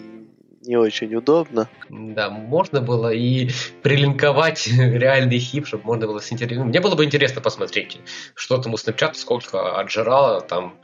не 0.62 0.78
очень 0.78 1.14
удобно. 1.16 1.70
Да, 1.90 2.30
можно 2.30 2.82
было 2.82 3.14
и 3.14 3.50
прилинковать 3.82 4.68
реальный 4.78 5.40
хип, 5.40 5.68
чтобы 5.68 5.86
можно 5.86 6.08
было 6.08 6.20
с 6.20 6.32
интересом. 6.32 6.68
Мне 6.68 6.82
было 6.82 6.96
бы 6.96 7.06
интересно 7.06 7.42
посмотреть, 7.42 8.00
что 8.36 8.58
там 8.58 8.74
у 8.74 8.78
Snapchat, 8.78 9.14
сколько 9.16 9.80
отжирало 9.80 10.42
там, 10.42 10.78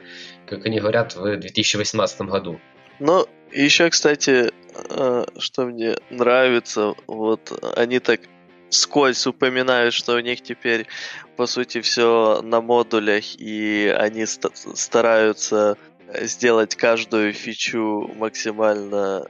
как 0.48 0.66
они 0.66 0.80
говорят, 0.80 1.16
в 1.16 1.38
2018 1.38 2.22
году. 2.22 2.60
Ну, 3.00 3.26
еще, 3.52 3.90
кстати, 3.90 4.52
э, 4.90 5.26
что 5.38 5.66
мне 5.66 5.96
нравится, 6.10 6.94
вот 7.08 7.52
они 7.76 8.00
так 8.00 8.22
скользь 8.70 9.28
упоминают, 9.28 9.94
что 9.94 10.16
у 10.16 10.20
них 10.20 10.42
теперь, 10.42 10.88
по 11.36 11.46
сути, 11.46 11.82
все 11.82 12.42
на 12.42 12.62
модулях, 12.62 13.24
и 13.38 13.94
они 13.98 14.26
стараются 14.26 15.78
сделать 16.22 16.76
каждую 16.76 17.34
фичу 17.34 18.10
максимально 18.16 19.28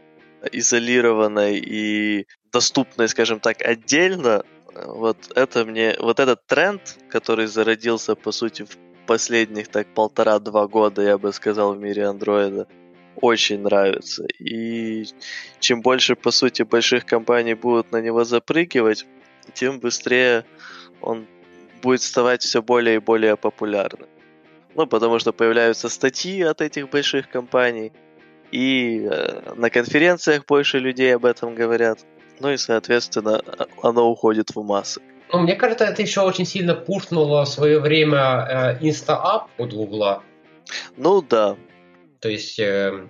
изолированной 0.52 1.58
и 1.58 2.28
доступной, 2.52 3.08
скажем 3.10 3.40
так, 3.40 3.62
отдельно. 3.62 4.44
Вот 4.86 5.18
это 5.36 5.66
мне, 5.66 5.96
вот 6.00 6.20
этот 6.20 6.46
тренд, 6.48 6.98
который 7.10 7.48
зародился, 7.48 8.16
по 8.16 8.32
сути, 8.32 8.64
в 8.64 8.78
последних 9.06 9.68
так 9.68 9.88
полтора-два 9.94 10.68
года, 10.68 11.02
я 11.02 11.18
бы 11.18 11.32
сказал, 11.32 11.74
в 11.74 11.80
мире 11.80 12.06
андроида, 12.08 12.68
очень 13.16 13.62
нравится. 13.62 14.26
И 14.40 15.06
чем 15.60 15.82
больше, 15.82 16.16
по 16.16 16.32
сути, 16.32 16.64
больших 16.64 17.06
компаний 17.06 17.54
будут 17.54 17.92
на 17.92 18.02
него 18.02 18.24
запрыгивать, 18.24 19.06
тем 19.54 19.80
быстрее 19.80 20.44
он 21.02 21.28
будет 21.82 22.02
вставать 22.02 22.42
все 22.42 22.62
более 22.62 22.96
и 22.96 23.00
более 23.00 23.38
популярным. 23.38 24.10
Ну, 24.76 24.88
потому 24.88 25.20
что 25.20 25.32
появляются 25.32 25.88
статьи 25.88 26.42
от 26.42 26.62
этих 26.62 26.90
больших 26.90 27.30
компаний, 27.30 27.94
и 28.56 29.06
э, 29.06 29.54
на 29.56 29.70
конференциях 29.70 30.46
больше 30.46 30.80
людей 30.80 31.14
об 31.14 31.26
этом 31.26 31.56
говорят. 31.56 32.00
Ну 32.40 32.52
и, 32.52 32.58
соответственно, 32.58 33.42
оно 33.84 34.10
уходит 34.10 34.56
в 34.56 34.64
массы. 34.64 35.02
Ну, 35.34 35.40
мне 35.40 35.56
кажется, 35.56 35.84
это 35.84 36.02
еще 36.02 36.22
очень 36.22 36.46
сильно 36.46 36.74
пушнуло 36.74 37.44
в 37.44 37.50
свое 37.50 37.80
время 37.80 38.78
э, 38.80 38.80
Insta-App 38.80 39.48
от 39.58 39.74
Гугла. 39.74 40.24
Ну 40.96 41.22
да. 41.22 41.58
То 42.22 42.30
есть 42.30 42.58
э, 42.60 43.06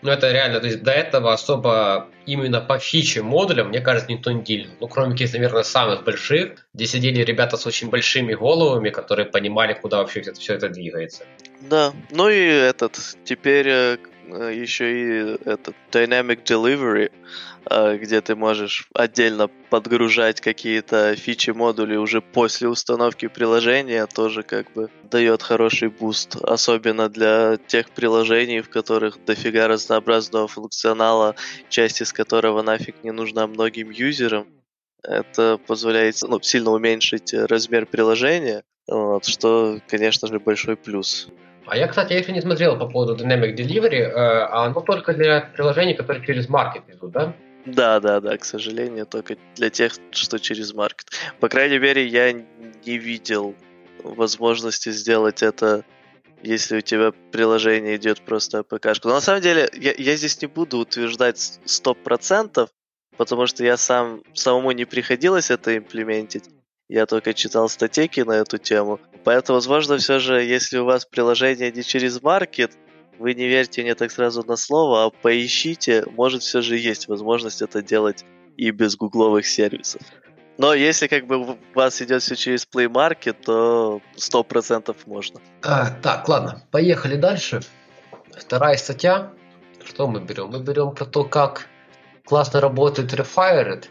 ну, 0.00 0.10
это 0.12 0.30
реально, 0.30 0.60
то 0.60 0.66
есть 0.66 0.82
до 0.82 0.92
этого 0.92 1.32
особо 1.32 2.08
именно 2.24 2.60
по 2.60 2.78
фиче 2.78 3.22
модулям, 3.22 3.68
мне 3.68 3.80
кажется, 3.80 4.10
никто 4.10 4.30
не 4.30 4.42
делил. 4.42 4.70
Ну, 4.80 4.86
кроме 4.86 5.12
каких-то, 5.12 5.38
наверное, 5.38 5.64
самых 5.64 6.04
больших, 6.04 6.68
где 6.72 6.86
сидели 6.86 7.22
ребята 7.22 7.56
с 7.56 7.66
очень 7.66 7.90
большими 7.90 8.34
головами, 8.34 8.90
которые 8.90 9.26
понимали, 9.26 9.74
куда 9.74 9.98
вообще 9.98 10.20
это, 10.20 10.34
все 10.34 10.54
это 10.54 10.68
двигается. 10.68 11.24
Да, 11.62 11.92
ну 12.10 12.28
и 12.28 12.38
этот, 12.38 12.96
теперь 13.24 13.68
э, 13.68 13.96
еще 14.34 14.92
и 14.92 15.38
этот 15.44 15.74
Dynamic 15.90 16.44
Delivery, 16.44 17.10
а, 17.64 17.96
где 17.96 18.20
ты 18.20 18.34
можешь 18.34 18.88
отдельно 18.94 19.48
подгружать 19.70 20.40
какие-то 20.40 21.14
фичи 21.16 21.50
модули 21.50 21.96
уже 21.96 22.20
после 22.20 22.68
установки 22.68 23.28
приложения, 23.28 24.06
тоже 24.06 24.42
как 24.42 24.72
бы 24.72 24.90
дает 25.10 25.42
хороший 25.42 25.88
буст, 25.88 26.36
особенно 26.36 27.08
для 27.08 27.58
тех 27.66 27.90
приложений, 27.90 28.60
в 28.60 28.70
которых 28.70 29.24
дофига 29.24 29.68
разнообразного 29.68 30.48
функционала, 30.48 31.34
часть 31.68 32.00
из 32.00 32.12
которого 32.12 32.62
нафиг 32.62 33.02
не 33.02 33.10
нужна 33.10 33.46
многим 33.46 33.90
юзерам. 33.90 34.46
Это 35.02 35.58
позволяет 35.58 36.16
ну, 36.22 36.40
сильно 36.40 36.70
уменьшить 36.70 37.32
размер 37.32 37.86
приложения, 37.86 38.64
вот, 38.88 39.26
что, 39.26 39.80
конечно 39.86 40.28
же, 40.28 40.40
большой 40.40 40.76
плюс. 40.76 41.28
А 41.70 41.76
я, 41.76 41.86
кстати, 41.86 42.12
еще 42.14 42.32
не 42.32 42.40
смотрел 42.40 42.78
по 42.78 42.86
поводу 42.86 43.14
Dynamic 43.14 43.54
Delivery, 43.54 44.00
э, 44.00 44.12
а 44.14 44.66
оно 44.66 44.80
только 44.80 45.14
для 45.14 45.40
приложений, 45.40 45.94
которые 45.94 46.24
через 46.24 46.48
маркет 46.48 46.82
идут, 46.88 47.12
да? 47.12 47.34
Да, 47.66 48.00
да, 48.00 48.20
да, 48.20 48.36
к 48.38 48.44
сожалению, 48.44 49.06
только 49.06 49.36
для 49.56 49.68
тех, 49.68 49.92
что 50.10 50.38
через 50.38 50.72
маркет. 50.72 51.10
По 51.40 51.48
крайней 51.48 51.78
мере, 51.78 52.06
я 52.06 52.32
не 52.32 52.98
видел 52.98 53.54
возможности 54.02 54.90
сделать 54.90 55.42
это, 55.42 55.84
если 56.42 56.78
у 56.78 56.80
тебя 56.80 57.12
приложение 57.32 57.96
идет 57.96 58.22
просто 58.22 58.60
АПК-шку. 58.60 59.08
Но 59.08 59.14
на 59.14 59.20
самом 59.20 59.42
деле, 59.42 59.68
я, 59.74 59.92
я 59.96 60.16
здесь 60.16 60.40
не 60.40 60.46
буду 60.46 60.78
утверждать 60.78 61.60
100%, 61.66 62.68
потому 63.16 63.46
что 63.46 63.64
я 63.64 63.76
сам 63.76 64.22
самому 64.32 64.70
не 64.72 64.84
приходилось 64.84 65.50
это 65.50 65.76
имплементить. 65.76 66.44
Я 66.88 67.04
только 67.06 67.34
читал 67.34 67.68
статейки 67.68 68.20
на 68.20 68.32
эту 68.32 68.58
тему. 68.58 68.98
Поэтому, 69.24 69.56
возможно, 69.58 69.98
все 69.98 70.18
же, 70.18 70.42
если 70.42 70.78
у 70.78 70.86
вас 70.86 71.04
приложение 71.04 71.70
не 71.70 71.82
через 71.82 72.22
маркет, 72.22 72.72
вы 73.18 73.34
не 73.34 73.46
верьте 73.46 73.82
мне 73.82 73.94
так 73.94 74.10
сразу 74.10 74.42
на 74.44 74.56
слово, 74.56 75.04
а 75.04 75.10
поищите, 75.10 76.04
может 76.16 76.42
все 76.42 76.62
же 76.62 76.78
есть 76.78 77.08
возможность 77.08 77.62
это 77.62 77.82
делать 77.82 78.24
и 78.56 78.70
без 78.70 78.96
гугловых 78.96 79.46
сервисов. 79.46 80.00
Но 80.56 80.72
если 80.74 81.06
как 81.08 81.26
бы 81.26 81.52
у 81.52 81.58
вас 81.74 82.00
идет 82.00 82.22
все 82.22 82.36
через 82.36 82.66
Play 82.66 82.88
Market, 82.88 83.36
то 83.44 84.00
100% 84.16 84.96
можно. 85.06 85.40
А, 85.62 85.90
так, 85.90 86.28
ладно, 86.28 86.62
поехали 86.70 87.16
дальше. 87.16 87.60
Вторая 88.36 88.76
статья. 88.76 89.30
Что 89.84 90.06
мы 90.06 90.20
берем? 90.20 90.48
Мы 90.48 90.60
берем 90.60 90.94
про 90.94 91.04
то, 91.04 91.24
как 91.24 91.66
классно 92.24 92.60
работает 92.60 93.12
Refired 93.12 93.86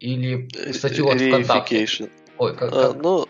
или 0.00 0.48
статью 0.72 1.08
от 1.08 1.20
ВКонтакте. 1.20 1.86
Ой, 2.38 2.56
как, 2.56 2.70
как... 2.70 2.72
А, 2.72 2.92
ну, 2.94 3.26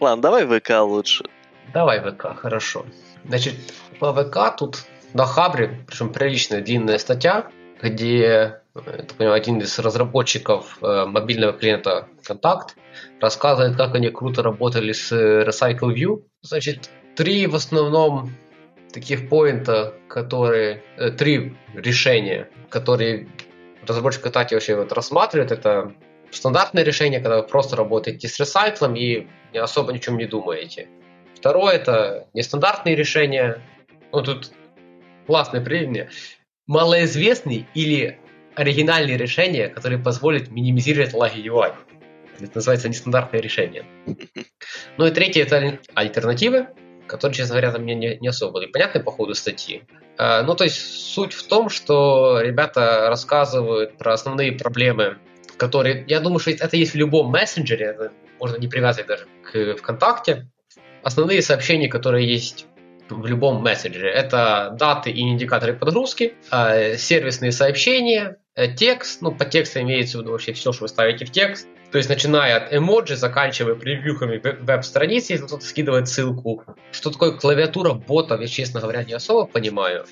ладно, 0.00 0.22
давай 0.22 0.46
ВК 0.46 0.70
лучше. 0.82 1.24
Давай 1.72 2.00
ВК, 2.00 2.36
хорошо. 2.36 2.86
Значит, 3.24 3.54
по 3.98 4.12
ВК 4.12 4.56
тут 4.56 4.84
на 5.14 5.26
Хабре, 5.26 5.84
причем 5.86 6.12
приличная 6.12 6.60
длинная 6.60 6.98
статья, 6.98 7.50
где 7.80 8.62
так 8.74 9.14
понимаю, 9.18 9.36
один 9.36 9.58
из 9.58 9.78
разработчиков 9.78 10.78
э, 10.80 11.04
мобильного 11.04 11.52
клиента 11.52 12.08
Контакт 12.24 12.76
рассказывает, 13.20 13.76
как 13.76 13.94
они 13.94 14.08
круто 14.08 14.42
работали 14.42 14.92
с 14.92 15.12
Recycle 15.12 15.94
View. 15.94 16.22
Значит, 16.40 16.88
три 17.14 17.46
в 17.46 17.54
основном 17.54 18.32
таких 18.92 19.28
поинта, 19.28 19.94
которые... 20.08 20.82
Э, 20.96 21.10
три 21.10 21.54
решения, 21.74 22.48
которые 22.70 23.28
разработчик 23.86 24.22
Контакте 24.22 24.56
вообще 24.56 24.76
вот 24.76 24.92
рассматривает. 24.92 25.52
Это 25.52 25.92
стандартное 26.32 26.82
решение, 26.82 27.20
когда 27.20 27.38
вы 27.38 27.46
просто 27.46 27.76
работаете 27.76 28.28
с 28.28 28.38
ресайклом 28.40 28.96
и 28.96 29.26
особо 29.54 29.92
ничем 29.92 30.16
не 30.16 30.26
думаете. 30.26 30.88
Второе 31.34 31.74
это 31.74 32.28
нестандартные 32.34 32.94
решения. 32.94 33.60
Ну, 34.12 34.22
тут 34.22 34.52
классное 35.26 35.60
определение. 35.60 36.10
Малоизвестные 36.66 37.66
или 37.74 38.18
оригинальные 38.54 39.16
решения, 39.16 39.68
которые 39.68 39.98
позволят 39.98 40.50
минимизировать 40.50 41.14
лаги 41.14 41.40
UI. 41.40 41.74
Это 42.40 42.50
называется 42.54 42.88
нестандартное 42.88 43.40
решение. 43.40 43.84
Ну 44.96 45.06
и 45.06 45.10
третье 45.10 45.42
это 45.42 45.78
альтернативы, 45.94 46.68
которые, 47.06 47.36
честно 47.36 47.60
говоря, 47.60 47.78
мне 47.78 47.94
не, 47.94 48.16
не 48.18 48.28
особо 48.28 48.52
были 48.52 48.66
понятны 48.66 49.02
по 49.02 49.10
ходу 49.10 49.34
статьи. 49.34 49.82
А, 50.18 50.42
ну, 50.42 50.54
то 50.54 50.64
есть 50.64 50.76
суть 50.78 51.32
в 51.32 51.46
том, 51.46 51.68
что 51.68 52.40
ребята 52.40 53.06
рассказывают 53.08 53.98
про 53.98 54.12
основные 54.12 54.52
проблемы 54.52 55.18
которые, 55.56 56.04
я 56.08 56.20
думаю, 56.20 56.38
что 56.38 56.50
это 56.50 56.76
есть 56.76 56.92
в 56.92 56.96
любом 56.96 57.30
мессенджере, 57.30 57.86
это 57.86 58.12
можно 58.38 58.56
не 58.56 58.68
привязывать 58.68 59.08
даже 59.08 59.26
к 59.42 59.76
ВКонтакте. 59.78 60.48
Основные 61.02 61.42
сообщения, 61.42 61.88
которые 61.88 62.30
есть 62.30 62.66
в 63.08 63.26
любом 63.26 63.62
мессенджере, 63.62 64.10
это 64.10 64.74
даты 64.78 65.10
и 65.10 65.20
индикаторы 65.20 65.74
подгрузки, 65.74 66.34
а, 66.50 66.96
сервисные 66.96 67.52
сообщения, 67.52 68.38
э, 68.54 68.72
текст, 68.72 69.20
ну, 69.20 69.32
по 69.32 69.44
тексту 69.44 69.80
имеется 69.80 70.18
в 70.18 70.22
виду 70.22 70.32
вообще 70.32 70.52
все, 70.52 70.72
что 70.72 70.84
вы 70.84 70.88
ставите 70.88 71.24
в 71.24 71.30
текст, 71.30 71.66
то 71.90 71.98
есть 71.98 72.08
начиная 72.08 72.56
от 72.56 72.72
эмоджи, 72.72 73.16
заканчивая 73.16 73.74
превьюхами 73.74 74.40
веб-страниц, 74.62 75.28
если 75.28 75.44
кто-то 75.46 75.64
скидывает 75.64 76.08
ссылку. 76.08 76.64
Что 76.90 77.10
такое 77.10 77.32
клавиатура 77.32 77.92
ботов, 77.92 78.40
я, 78.40 78.46
честно 78.46 78.80
говоря, 78.80 79.04
не 79.04 79.12
особо 79.12 79.46
понимаю. 79.46 80.06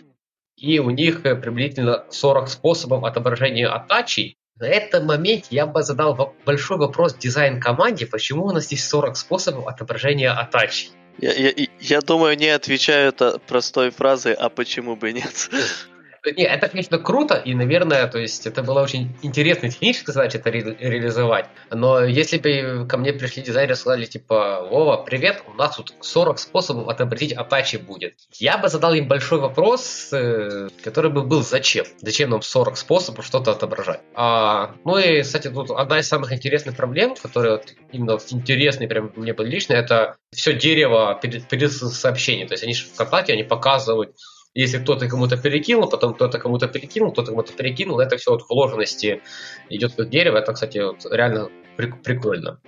И 0.56 0.78
у 0.78 0.90
них 0.90 1.24
э, 1.24 1.34
приблизительно 1.36 2.04
40 2.10 2.50
способов 2.50 3.04
отображения 3.04 3.66
атачей, 3.66 4.36
на 4.60 4.66
этом 4.66 5.06
моменте 5.06 5.48
я 5.50 5.66
бы 5.66 5.82
задал 5.82 6.36
большой 6.44 6.76
вопрос 6.76 7.14
дизайн-команде, 7.14 8.06
почему 8.06 8.44
у 8.44 8.52
нас 8.52 8.64
здесь 8.66 8.86
40 8.88 9.16
способов 9.16 9.66
отображения 9.66 10.30
атачей. 10.30 10.90
Я, 11.18 11.32
я, 11.32 11.52
я 11.80 12.00
думаю, 12.00 12.36
не 12.36 12.48
отвечаю 12.48 13.08
это 13.08 13.38
простой 13.46 13.90
фразой, 13.90 14.34
а 14.34 14.48
почему 14.48 14.96
бы 14.96 15.12
нет? 15.12 15.50
Не, 16.24 16.44
это, 16.44 16.68
конечно, 16.68 16.98
круто, 16.98 17.34
и, 17.36 17.54
наверное, 17.54 18.06
то 18.06 18.18
есть 18.18 18.46
это 18.46 18.62
было 18.62 18.82
очень 18.82 19.16
интересно 19.22 19.70
технически, 19.70 20.10
значит, 20.10 20.42
это 20.42 20.50
ре- 20.50 20.76
реализовать. 20.78 21.46
Но 21.70 22.04
если 22.04 22.38
бы 22.38 22.86
ко 22.86 22.98
мне 22.98 23.12
пришли 23.12 23.42
дизайнеры 23.42 23.72
и 23.72 23.76
сказали, 23.76 24.04
типа, 24.04 24.66
Вова, 24.70 24.98
привет, 24.98 25.42
у 25.46 25.54
нас 25.54 25.76
тут 25.76 25.94
40 26.00 26.38
способов 26.38 26.88
отобразить 26.88 27.32
Apache 27.32 27.78
будет. 27.78 28.14
Я 28.38 28.58
бы 28.58 28.68
задал 28.68 28.92
им 28.92 29.08
большой 29.08 29.40
вопрос, 29.40 30.10
э, 30.12 30.68
который 30.84 31.10
бы 31.10 31.22
был 31.22 31.42
зачем? 31.42 31.86
Зачем 32.00 32.30
нам 32.30 32.42
40 32.42 32.76
способов 32.76 33.24
что-то 33.24 33.52
отображать? 33.52 34.00
А, 34.14 34.74
ну 34.84 34.98
и, 34.98 35.22
кстати, 35.22 35.48
тут 35.48 35.70
одна 35.70 36.00
из 36.00 36.08
самых 36.08 36.32
интересных 36.32 36.76
проблем, 36.76 37.14
которые 37.16 37.52
вот 37.52 37.72
именно 37.92 38.18
интересные 38.30 38.88
прям 38.88 39.12
мне 39.16 39.32
были 39.32 39.50
лично, 39.50 39.72
это 39.72 40.16
все 40.32 40.52
дерево 40.52 41.18
перед, 41.20 41.48
перед 41.48 41.72
сообщением. 41.72 42.48
То 42.48 42.54
есть 42.54 42.64
они 42.64 42.74
же 42.74 42.86
ВКонтакте, 42.86 43.32
они 43.32 43.42
показывают 43.44 44.14
если 44.54 44.78
кто-то 44.78 45.08
кому-то 45.08 45.36
перекинул, 45.36 45.88
потом 45.88 46.14
кто-то 46.14 46.38
кому-то 46.38 46.66
перекинул, 46.66 47.12
кто-то 47.12 47.30
кому-то 47.30 47.52
перекинул, 47.52 48.00
это 48.00 48.16
все 48.16 48.32
вот 48.32 48.42
вложенности 48.48 49.22
идет 49.68 49.94
как 49.94 50.10
дерево. 50.10 50.38
Это, 50.38 50.52
кстати, 50.52 50.78
вот 50.78 51.06
реально 51.10 51.48
прикольно. 51.76 52.60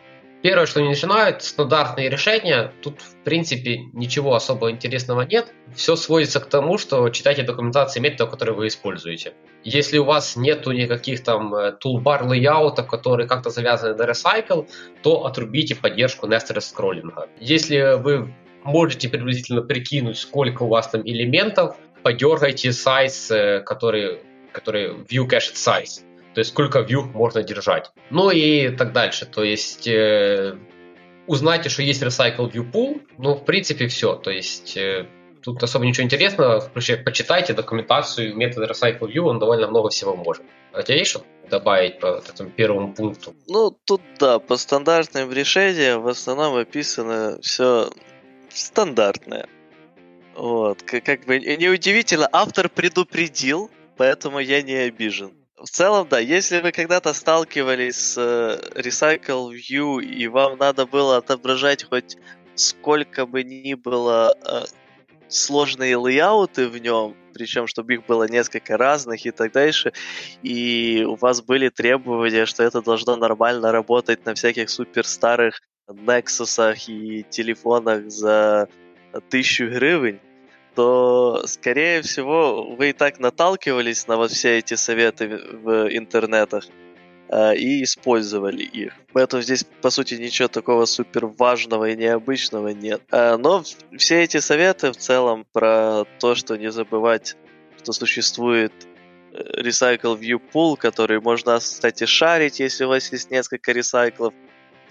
Первое, 0.42 0.66
что 0.66 0.80
они 0.80 0.88
начинают, 0.88 1.44
стандартные 1.44 2.08
решения. 2.08 2.72
Тут, 2.82 3.00
в 3.00 3.22
принципе, 3.22 3.78
ничего 3.92 4.34
особо 4.34 4.72
интересного 4.72 5.22
нет. 5.22 5.52
Все 5.76 5.94
сводится 5.94 6.40
к 6.40 6.46
тому, 6.46 6.78
что 6.78 7.08
читайте 7.10 7.44
документации 7.44 8.00
методов, 8.00 8.30
которые 8.30 8.56
вы 8.56 8.66
используете. 8.66 9.34
Если 9.62 9.98
у 9.98 10.04
вас 10.04 10.34
нету 10.34 10.72
никаких 10.72 11.22
там 11.22 11.54
э, 11.54 11.72
лейаутов, 11.84 12.88
которые 12.88 13.28
как-то 13.28 13.50
завязаны 13.50 13.94
на 13.94 14.02
Recycle, 14.02 14.68
то 15.04 15.24
отрубите 15.26 15.76
поддержку 15.76 16.26
nested 16.26 16.60
скроллинга. 16.60 17.28
Если 17.38 17.96
вы 17.96 18.34
можете 18.64 19.08
приблизительно 19.08 19.62
прикинуть, 19.62 20.18
сколько 20.18 20.64
у 20.64 20.68
вас 20.68 20.88
там 20.88 21.02
элементов, 21.02 21.76
подергайте 22.02 22.72
сайз, 22.72 23.30
э, 23.30 23.60
который, 23.60 24.20
который 24.52 24.94
view 25.04 25.26
cached 25.26 25.54
size, 25.54 26.02
то 26.34 26.40
есть 26.40 26.50
сколько 26.50 26.80
view 26.80 27.02
можно 27.02 27.42
держать. 27.42 27.90
Ну 28.10 28.30
и 28.30 28.68
так 28.70 28.92
дальше, 28.92 29.26
то 29.26 29.42
есть 29.42 29.86
э, 29.86 30.56
узнайте, 31.26 31.68
что 31.68 31.82
есть 31.82 32.02
recycle 32.02 32.50
view 32.50 32.70
pool, 32.70 33.02
ну 33.18 33.34
в 33.34 33.44
принципе 33.44 33.86
все, 33.88 34.14
то 34.14 34.30
есть 34.30 34.76
э, 34.76 35.06
тут 35.42 35.62
особо 35.62 35.84
ничего 35.84 36.04
интересного, 36.04 36.60
почитайте 36.72 37.52
документацию 37.52 38.36
метода 38.36 38.66
recycle 38.66 39.12
view, 39.12 39.22
он 39.22 39.38
довольно 39.38 39.68
много 39.68 39.90
всего 39.90 40.14
может. 40.14 40.42
А 40.72 40.82
тебя 40.82 40.98
есть 40.98 41.10
что 41.10 41.24
добавить 41.50 42.00
по 42.00 42.06
этому 42.06 42.50
первому 42.50 42.94
пункту? 42.94 43.34
Ну, 43.46 43.76
тут 43.84 44.00
да, 44.18 44.38
по 44.38 44.56
стандартным 44.56 45.30
решениям 45.30 46.02
в 46.02 46.08
основном 46.08 46.56
описано 46.56 47.38
все 47.42 47.90
стандартная. 48.54 49.48
Вот, 50.34 50.82
как, 50.82 51.04
как 51.04 51.24
бы 51.24 51.38
неудивительно, 51.38 52.28
автор 52.32 52.68
предупредил, 52.68 53.70
поэтому 53.96 54.38
я 54.38 54.62
не 54.62 54.74
обижен. 54.74 55.32
В 55.56 55.68
целом, 55.68 56.08
да, 56.08 56.18
если 56.18 56.60
вы 56.60 56.72
когда-то 56.72 57.12
сталкивались 57.12 57.96
с 57.96 58.18
э, 58.18 58.80
Recycle 58.80 59.52
View 59.52 60.02
и 60.02 60.26
вам 60.26 60.58
надо 60.58 60.86
было 60.86 61.18
отображать 61.18 61.84
хоть 61.84 62.16
сколько 62.56 63.26
бы 63.26 63.44
ни 63.44 63.74
было 63.74 64.34
э, 64.44 64.64
сложные 65.28 65.96
лейауты 65.96 66.68
в 66.68 66.78
нем, 66.78 67.16
причем 67.32 67.66
чтобы 67.66 67.94
их 67.94 68.06
было 68.06 68.28
несколько 68.28 68.76
разных 68.76 69.24
и 69.24 69.30
так 69.30 69.52
дальше, 69.52 69.92
и 70.42 71.04
у 71.06 71.14
вас 71.14 71.42
были 71.42 71.68
требования, 71.68 72.46
что 72.46 72.62
это 72.62 72.82
должно 72.82 73.16
нормально 73.16 73.72
работать 73.72 74.24
на 74.26 74.34
всяких 74.34 74.68
супер 74.68 75.06
Nexus 75.88 76.76
и 76.86 77.24
телефонах 77.24 78.10
за 78.10 78.68
тысячу 79.28 79.68
гривен, 79.68 80.20
то, 80.74 81.42
скорее 81.46 82.02
всего, 82.02 82.64
вы 82.74 82.90
и 82.90 82.92
так 82.92 83.18
наталкивались 83.18 84.06
на 84.06 84.16
вот 84.16 84.30
все 84.30 84.58
эти 84.58 84.74
советы 84.74 85.28
в 85.28 85.88
интернетах 85.94 86.64
э, 87.28 87.56
и 87.56 87.82
использовали 87.82 88.62
их. 88.62 88.94
Поэтому 89.12 89.42
здесь, 89.42 89.64
по 89.82 89.90
сути, 89.90 90.14
ничего 90.14 90.48
такого 90.48 90.86
супер 90.86 91.26
важного 91.26 91.90
и 91.90 91.96
необычного 91.96 92.68
нет. 92.68 93.02
Э, 93.10 93.36
но 93.36 93.62
все 93.98 94.22
эти 94.22 94.38
советы 94.38 94.92
в 94.92 94.96
целом 94.96 95.46
про 95.52 96.04
то, 96.20 96.34
что 96.34 96.56
не 96.56 96.70
забывать, 96.70 97.36
что 97.82 97.92
существует 97.92 98.72
Recycle 99.32 100.18
View 100.18 100.40
Pool, 100.52 100.76
который 100.76 101.20
можно, 101.20 101.58
кстати, 101.58 102.04
шарить, 102.04 102.60
если 102.60 102.84
у 102.84 102.88
вас 102.88 103.12
есть 103.12 103.30
несколько 103.30 103.72
ресайклов, 103.72 104.34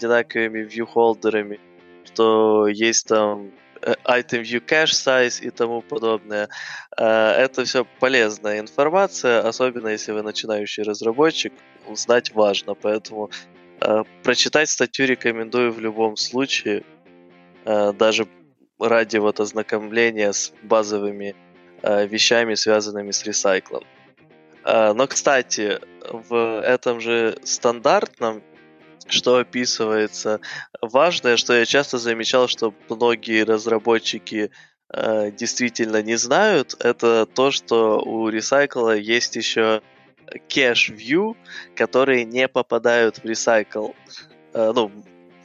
одинаковыми 0.02 0.64
viewholderами, 0.64 1.60
что 2.06 2.68
есть 2.68 3.08
там 3.08 3.52
э, 3.82 3.94
item 4.06 4.42
view 4.42 4.60
cache 4.66 4.94
size 4.94 5.42
и 5.42 5.50
тому 5.50 5.82
подобное. 5.82 6.50
Э, 6.98 7.32
это 7.32 7.64
все 7.64 7.86
полезная 8.00 8.60
информация, 8.60 9.48
особенно 9.48 9.90
если 9.90 10.12
вы 10.12 10.24
начинающий 10.24 10.84
разработчик, 10.84 11.54
узнать 11.88 12.34
важно, 12.34 12.74
поэтому 12.74 13.30
э, 13.82 14.04
прочитать 14.24 14.70
статью 14.70 15.06
рекомендую 15.08 15.72
в 15.72 15.80
любом 15.80 16.16
случае, 16.18 16.84
даже 17.64 18.28
ради 18.80 19.18
вот 19.18 19.40
ознакомления 19.40 20.34
с 20.34 20.52
базовыми 20.64 21.36
вещами, 21.84 22.56
связанными 22.56 23.12
с 23.12 23.24
ресайклом. 23.24 23.84
Но, 24.66 25.06
кстати, 25.08 25.80
в 26.10 26.60
этом 26.62 27.00
же 27.00 27.38
стандартном 27.44 28.42
что 29.08 29.38
описывается. 29.38 30.40
Важное, 30.82 31.38
что 31.38 31.54
я 31.54 31.66
часто 31.66 31.98
замечал, 31.98 32.48
что 32.48 32.74
многие 32.90 33.44
разработчики 33.44 34.52
э, 34.94 35.32
действительно 35.32 36.02
не 36.02 36.16
знают, 36.18 36.76
это 36.80 37.26
то, 37.26 37.52
что 37.52 38.00
у 38.00 38.30
Recycle 38.30 39.00
есть 39.00 39.36
еще 39.36 39.82
cache 40.50 40.96
view, 40.96 41.36
которые 41.76 42.26
не 42.26 42.48
попадают 42.48 43.18
в 43.18 43.26
Recycle, 43.26 43.96
э, 44.54 44.72
ну, 44.74 44.92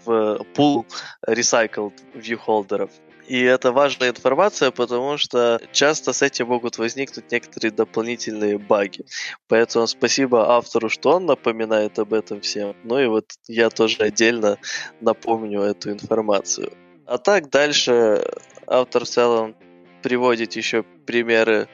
в 0.04 0.46
pool 0.54 0.86
recycled 1.26 1.94
view 2.14 2.36
холдеров. 2.36 2.90
И 3.26 3.42
это 3.42 3.72
важная 3.72 4.10
информация, 4.10 4.70
потому 4.70 5.18
что 5.18 5.60
часто 5.72 6.12
с 6.12 6.22
этим 6.22 6.46
могут 6.48 6.78
возникнуть 6.78 7.32
некоторые 7.32 7.72
дополнительные 7.72 8.58
баги. 8.58 9.04
Поэтому 9.48 9.86
спасибо 9.86 10.56
автору, 10.56 10.88
что 10.88 11.16
он 11.16 11.26
напоминает 11.26 11.98
об 11.98 12.14
этом 12.14 12.40
всем. 12.40 12.76
Ну 12.84 12.98
и 12.98 13.06
вот 13.06 13.32
я 13.48 13.68
тоже 13.70 13.98
отдельно 14.02 14.58
напомню 15.00 15.62
эту 15.62 15.90
информацию. 15.90 16.72
А 17.06 17.18
так 17.18 17.50
дальше 17.50 18.24
автор 18.66 19.04
в 19.04 19.08
целом 19.08 19.56
приводит 20.02 20.54
еще 20.54 20.84
примеры 21.06 21.68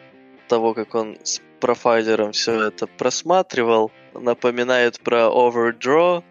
того, 0.49 0.73
как 0.73 0.95
он 0.95 1.19
с 1.23 1.43
профайлером 1.61 2.33
все 2.33 2.69
это 2.69 2.87
просматривал. 2.87 3.91
Напоминает 4.15 5.01
про 5.01 5.29
overdraw, 5.29 6.23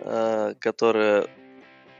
э, 0.00 0.54
которое 0.58 1.26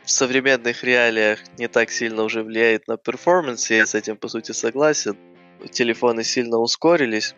в 0.06 0.10
современных 0.10 0.84
реалиях 0.84 1.40
не 1.58 1.66
так 1.66 1.90
сильно 1.90 2.22
уже 2.22 2.44
влияет 2.44 2.86
на 2.86 2.96
перформанс, 2.96 3.70
я 3.70 3.84
с 3.84 3.94
этим 3.94 4.16
по 4.16 4.28
сути 4.28 4.52
согласен. 4.52 5.16
Телефоны 5.72 6.22
сильно 6.22 6.58
ускорились. 6.58 7.34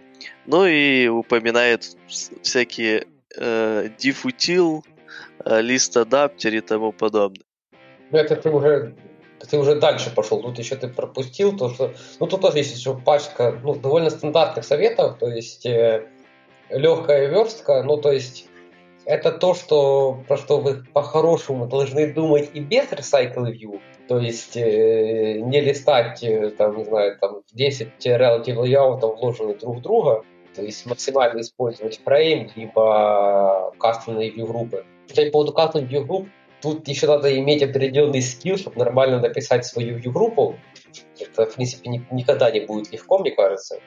Ну 0.47 0.67
и 0.67 1.09
упоминает 1.09 1.97
всякие 2.43 3.07
э, 3.37 3.89
дифутил, 3.99 4.85
э, 5.45 5.63
лист 5.63 5.97
адаптер 5.97 6.55
и 6.55 6.61
тому 6.61 6.93
подобное. 6.93 7.45
Ну 8.11 8.19
это 8.19 8.37
ты 8.37 8.51
уже 8.51 8.95
ты 9.49 9.57
уже 9.57 9.77
дальше 9.77 10.11
пошел. 10.15 10.43
Тут 10.43 10.59
еще 10.59 10.77
ты 10.77 10.89
пропустил 10.89 11.57
то, 11.57 11.71
что... 11.71 11.95
Ну, 12.21 12.27
тут 12.27 12.41
тоже 12.41 12.59
есть 12.59 12.77
еще 12.77 12.99
пачка 12.99 13.59
ну, 13.63 13.77
довольно 13.77 14.11
стандартных 14.11 14.65
советов, 14.65 15.17
то 15.19 15.29
есть 15.29 15.65
э, 15.65 16.07
легкая 16.71 17.29
верстка, 17.29 17.83
ну, 17.83 17.97
то 17.97 18.13
есть 18.13 18.48
это 19.09 19.33
то, 19.33 19.55
что, 19.55 20.23
про 20.29 20.37
что 20.37 20.61
вы 20.61 20.85
по-хорошему 20.93 21.67
должны 21.67 22.13
думать 22.13 22.51
и 22.53 22.61
без 22.61 22.85
Recycle 22.93 23.51
View. 23.51 23.81
То 24.07 24.19
есть 24.19 24.55
э, 24.55 25.41
не 25.41 25.63
листать, 25.63 26.23
э, 26.23 26.51
там, 26.51 26.77
не 26.77 26.85
знаю, 26.85 27.17
там 27.19 27.41
10 27.53 28.07
relative 28.07 28.57
layoutов 28.57 29.17
вложены 29.17 29.55
друг 29.55 29.79
в 29.79 29.81
друга, 29.81 30.25
то 30.55 30.63
есть 30.63 30.85
максимально 30.85 31.41
использовать 31.41 32.01
фрейм, 32.05 32.51
либо 32.55 33.73
кастомные 33.79 34.31
view 34.31 34.47
группы. 34.47 34.85
Кстати, 35.07 35.31
по 35.31 35.45
поводу 35.45 35.55
custom 35.55 35.89
view 35.89 36.05
групп, 36.05 36.29
тут 36.61 36.87
еще 36.87 37.07
надо 37.07 37.35
иметь 37.39 37.63
определенный 37.63 38.21
скилл, 38.21 38.59
чтобы 38.59 38.77
нормально 38.77 39.21
написать 39.21 39.65
свою 39.65 39.97
view 39.97 40.11
группу. 40.11 40.59
Это, 41.19 41.47
в 41.47 41.55
принципе, 41.55 41.89
ни, 41.89 42.07
никогда 42.11 42.51
не 42.51 42.61
будет 42.61 42.93
легко, 42.93 43.19
мне 43.19 43.31
кажется. 43.31 43.81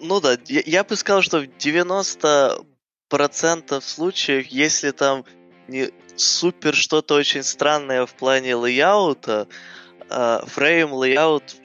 Ну 0.00 0.20
да, 0.20 0.36
я, 0.46 0.62
я 0.64 0.84
бы 0.84 0.94
сказал, 0.94 1.22
что 1.22 1.40
в 1.40 1.56
90 1.58 2.64
процентов 3.12 3.84
случаев, 3.84 4.46
если 4.46 4.90
там 4.90 5.26
не 5.68 5.90
супер 6.16 6.74
что-то 6.74 7.14
очень 7.14 7.42
странное 7.42 8.06
в 8.06 8.14
плане 8.14 8.54
лейаута, 8.54 9.48
FrameLayout 10.08 11.56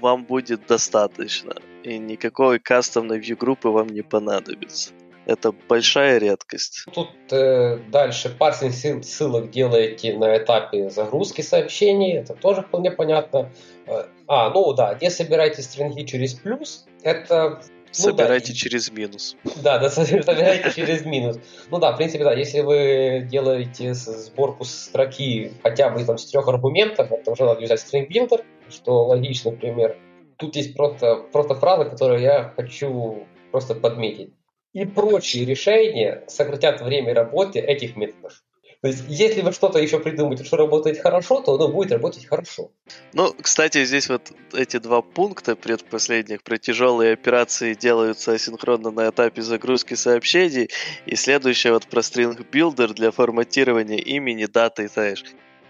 вам 0.00 0.24
будет 0.24 0.66
достаточно. 0.66 1.56
И 1.82 1.98
никакой 1.98 2.58
кастомной 2.58 3.20
view 3.20 3.36
группы 3.36 3.68
вам 3.68 3.88
не 3.88 4.00
понадобится. 4.00 4.92
Это 5.26 5.52
большая 5.52 6.16
редкость. 6.18 6.86
Тут 6.94 7.10
э, 7.30 7.76
дальше 7.90 8.30
парсинг 8.30 9.04
ссылок 9.04 9.50
делаете 9.50 10.16
на 10.16 10.38
этапе 10.38 10.88
загрузки 10.88 11.42
сообщений. 11.42 12.14
Это 12.14 12.32
тоже 12.34 12.62
вполне 12.62 12.90
понятно. 12.90 13.52
Э, 13.86 14.06
а, 14.26 14.48
ну 14.48 14.72
да, 14.72 14.94
где 14.94 15.10
собираете 15.10 15.60
стринги 15.60 16.04
через 16.04 16.32
плюс, 16.32 16.86
это 17.02 17.60
Собирайте 17.92 18.48
ну, 18.48 18.54
да, 18.54 18.58
через 18.58 18.90
минус. 18.90 19.36
Да, 19.62 19.78
да, 19.78 19.90
собирайте 19.90 20.72
через 20.74 21.04
минус. 21.04 21.38
Ну 21.70 21.78
да, 21.78 21.92
в 21.92 21.96
принципе, 21.96 22.24
да, 22.24 22.32
если 22.32 22.60
вы 22.60 23.26
делаете 23.30 23.94
сборку 23.94 24.64
строки 24.64 25.52
хотя 25.62 25.90
бы 25.90 26.04
там 26.04 26.18
с 26.18 26.26
трех 26.30 26.48
аргументов, 26.48 27.12
это 27.12 27.30
уже 27.30 27.44
надо 27.44 27.60
взять 27.60 27.80
string 27.80 28.08
builder, 28.08 28.44
что 28.70 29.04
логичный 29.04 29.52
пример. 29.52 29.96
Тут 30.38 30.56
есть 30.56 30.74
просто, 30.74 31.16
просто 31.32 31.54
фраза, 31.54 31.84
которую 31.84 32.20
я 32.20 32.52
хочу 32.56 33.26
просто 33.50 33.74
подметить. 33.74 34.32
И 34.72 34.86
прочие 34.86 35.44
решения 35.44 36.24
сократят 36.28 36.80
время 36.80 37.14
работы 37.14 37.60
этих 37.60 37.94
методов. 37.94 38.42
То 38.82 38.88
есть, 38.88 39.04
если 39.06 39.42
вы 39.42 39.52
что-то 39.52 39.78
еще 39.78 40.00
придумаете, 40.00 40.42
что 40.42 40.56
работает 40.56 41.00
хорошо, 41.00 41.40
то 41.40 41.54
оно 41.54 41.68
будет 41.68 41.92
работать 41.92 42.26
хорошо. 42.26 42.72
Ну, 43.12 43.32
кстати, 43.40 43.84
здесь 43.84 44.08
вот 44.08 44.32
эти 44.52 44.78
два 44.78 45.02
пункта 45.02 45.54
предпоследних 45.54 46.42
про 46.42 46.58
тяжелые 46.58 47.12
операции 47.12 47.74
делаются 47.74 48.32
асинхронно 48.32 48.90
на 48.90 49.08
этапе 49.08 49.40
загрузки 49.40 49.94
сообщений, 49.94 50.68
и 51.06 51.14
следующее 51.14 51.74
вот 51.74 51.86
про 51.86 52.00
string 52.00 52.44
builder 52.50 52.92
для 52.92 53.12
форматирования 53.12 53.98
имени, 53.98 54.46
даты 54.46 54.86
и 54.86 54.88
т.д. 54.88 55.14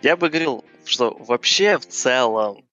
Я 0.01 0.17
бы 0.17 0.31
говорил, 0.31 0.65
что 0.87 1.15
вообще 1.21 1.79
в 1.79 1.87
целом 1.87 2.65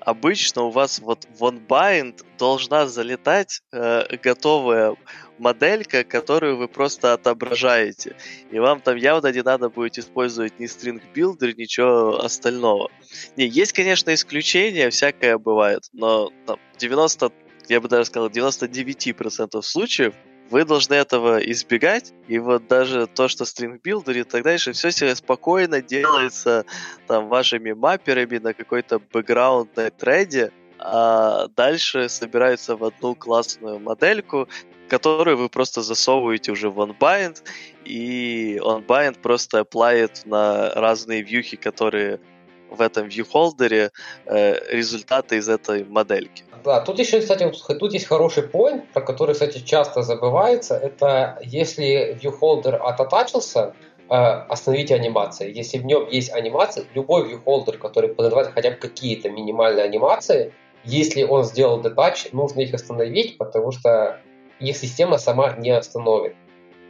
обычно 0.00 0.62
у 0.62 0.70
вас 0.70 0.98
вот 0.98 1.26
в 1.38 1.44
OnBind 1.44 2.24
должна 2.36 2.88
залетать 2.88 3.60
э, 3.72 4.16
готовая 4.16 4.96
моделька, 5.38 6.04
которую 6.04 6.56
вы 6.56 6.68
просто 6.68 7.12
отображаете. 7.12 8.16
И 8.50 8.58
вам 8.58 8.80
там 8.80 8.96
явно 8.96 9.32
не 9.32 9.42
надо 9.42 9.68
будет 9.68 9.98
использовать 9.98 10.58
ни 10.58 10.66
string 10.66 11.00
builder, 11.14 11.54
ничего 11.56 12.22
остального. 12.22 12.90
Не, 13.36 13.46
есть, 13.46 13.72
конечно, 13.72 14.12
исключения, 14.14 14.90
всякое 14.90 15.38
бывает, 15.38 15.88
но 15.92 16.30
там, 16.46 16.58
90, 16.78 17.32
я 17.68 17.80
бы 17.80 17.88
даже 17.88 18.06
сказал, 18.06 18.28
99% 18.28 19.62
случаев 19.62 20.14
вы 20.50 20.64
должны 20.64 20.94
этого 20.94 21.38
избегать, 21.38 22.12
и 22.28 22.38
вот 22.38 22.68
даже 22.68 23.06
то, 23.06 23.28
что 23.28 23.44
builder 23.44 24.20
и 24.20 24.24
так 24.24 24.42
дальше, 24.42 24.72
все 24.72 24.90
себе 24.90 25.14
спокойно 25.16 25.80
делается 25.80 26.64
там 27.06 27.28
вашими 27.28 27.72
мапперами 27.72 28.38
на 28.38 28.52
какой-то 28.52 28.98
бэкграундной 28.98 29.90
треде, 29.90 30.52
а 30.78 31.48
дальше 31.48 32.08
собирается 32.08 32.76
в 32.76 32.84
одну 32.84 33.14
классную 33.14 33.78
модельку, 33.78 34.48
которую 34.88 35.36
вы 35.36 35.48
просто 35.48 35.82
засовываете 35.82 36.52
уже 36.52 36.70
в 36.70 36.80
OnBind, 36.80 37.42
и 37.84 38.58
OnBind 38.62 39.20
просто 39.20 39.60
аплает 39.60 40.22
на 40.24 40.70
разные 40.74 41.22
вьюхи, 41.22 41.56
которые 41.56 42.20
в 42.70 42.80
этом 42.80 43.08
viewholder 43.08 43.90
э, 44.26 44.74
результаты 44.76 45.36
из 45.36 45.48
этой 45.48 45.84
модельки. 45.84 46.44
Да, 46.64 46.80
тут 46.80 46.98
еще, 46.98 47.20
кстати, 47.20 47.50
тут 47.78 47.92
есть 47.92 48.06
хороший 48.06 48.44
point, 48.44 48.82
про 48.92 49.02
который, 49.02 49.32
кстати, 49.32 49.58
часто 49.58 50.02
забывается. 50.02 50.74
Это 50.74 51.38
если 51.42 52.18
viewholder 52.20 52.76
отатачился, 52.76 53.74
э, 54.08 54.14
остановите 54.14 54.94
анимации. 54.94 55.52
Если 55.54 55.78
в 55.78 55.84
нем 55.84 56.08
есть 56.08 56.32
анимации, 56.32 56.86
любой 56.94 57.32
viewholder, 57.32 57.76
который 57.78 58.08
подразумевает 58.08 58.54
хотя 58.54 58.70
бы 58.70 58.76
какие-то 58.76 59.30
минимальные 59.30 59.84
анимации, 59.84 60.52
если 60.84 61.22
он 61.22 61.44
сделал 61.44 61.80
detach, 61.80 62.28
нужно 62.32 62.60
их 62.60 62.74
остановить, 62.74 63.38
потому 63.38 63.72
что 63.72 64.20
их 64.60 64.76
система 64.76 65.18
сама 65.18 65.56
не 65.56 65.70
остановит. 65.70 66.36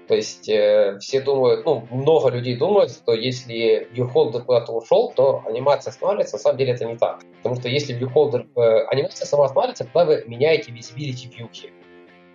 То 0.07 0.15
есть 0.15 0.49
э, 0.49 0.99
все 1.01 1.21
думают, 1.21 1.65
ну, 1.65 1.87
много 1.91 2.29
людей 2.29 2.57
думают, 2.57 2.91
что 2.91 3.15
если 3.15 3.89
viewholder 3.95 4.43
куда-то 4.45 4.73
ушел, 4.73 5.13
то 5.17 5.43
анимация 5.47 5.93
останавливается. 5.93 6.37
На 6.37 6.41
самом 6.41 6.59
деле 6.59 6.73
это 6.73 6.85
не 6.85 6.97
так. 6.97 7.23
Потому 7.39 7.57
что 7.57 7.69
если 7.69 7.99
viewholder, 7.99 8.47
э, 8.55 8.85
анимация 8.87 9.27
сама 9.27 9.47
останавливается, 9.47 9.85
когда 9.85 10.05
вы 10.05 10.25
меняете 10.27 10.73
visibility 10.73 11.35
вьюхи. 11.35 11.73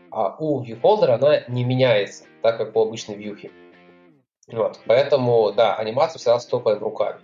А 0.10 0.36
у 0.40 0.64
viewholder 0.64 1.12
она 1.12 1.42
не 1.48 1.64
меняется, 1.64 2.24
так 2.42 2.58
как 2.58 2.76
у 2.76 2.82
обычной 2.82 3.16
вьюхи. 3.16 3.52
Вот. 4.48 4.80
Поэтому, 4.88 5.52
да, 5.52 5.76
анимацию 5.76 6.20
всегда 6.20 6.40
стопаем 6.40 6.80
руками. 6.80 7.20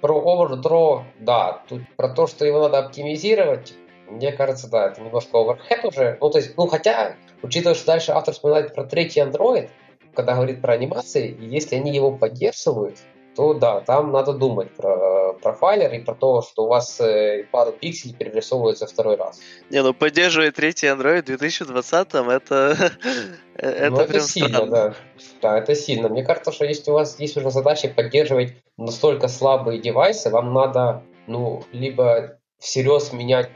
Про 0.00 0.18
overdraw, 0.18 1.02
да, 1.20 1.62
тут 1.68 1.82
про 1.96 2.08
то, 2.08 2.26
что 2.26 2.46
его 2.46 2.60
надо 2.60 2.78
оптимизировать, 2.78 3.74
мне 4.08 4.32
кажется, 4.32 4.68
да, 4.68 4.88
это 4.88 5.00
немножко 5.00 5.36
overhead 5.36 5.86
уже. 5.86 6.18
Ну, 6.20 6.30
то 6.30 6.38
есть, 6.38 6.56
ну, 6.56 6.66
хотя 6.66 7.16
Учитывая, 7.44 7.74
что 7.74 7.86
дальше 7.86 8.12
автор 8.12 8.32
вспоминает 8.32 8.74
про 8.74 8.84
третий 8.84 9.20
Android, 9.20 9.68
когда 10.14 10.34
говорит 10.34 10.62
про 10.62 10.72
анимации, 10.72 11.28
и 11.28 11.44
если 11.44 11.76
они 11.76 11.94
его 11.94 12.10
поддерживают, 12.10 12.96
то 13.36 13.52
да, 13.52 13.80
там 13.80 14.12
надо 14.12 14.32
думать 14.32 14.70
про 14.74 15.34
профайлер 15.34 15.92
и 15.92 15.98
про 15.98 16.14
то, 16.14 16.40
что 16.40 16.64
у 16.64 16.68
вас 16.68 16.98
э, 17.00 17.44
пару 17.50 17.72
пикселей 17.72 18.14
перерисовывается 18.14 18.86
второй 18.86 19.16
раз. 19.16 19.40
Не, 19.68 19.82
ну 19.82 19.92
поддерживает 19.92 20.54
третий 20.54 20.86
Android 20.86 21.20
в 21.20 21.26
2020 21.26 22.14
это, 22.14 22.92
это 23.56 23.90
ну, 23.90 24.00
это 24.00 24.20
сильно, 24.20 24.64
да. 24.64 24.94
Да, 25.42 25.58
это 25.58 25.74
сильно. 25.74 26.08
Мне 26.08 26.24
кажется, 26.24 26.50
что 26.50 26.64
если 26.64 26.92
у 26.92 26.94
вас 26.94 27.20
есть 27.20 27.36
уже 27.36 27.50
задача 27.50 27.88
поддерживать 27.88 28.54
настолько 28.78 29.28
слабые 29.28 29.80
девайсы, 29.80 30.30
вам 30.30 30.54
надо, 30.54 31.02
ну, 31.26 31.62
либо 31.72 32.38
всерьез 32.58 33.12
менять 33.12 33.52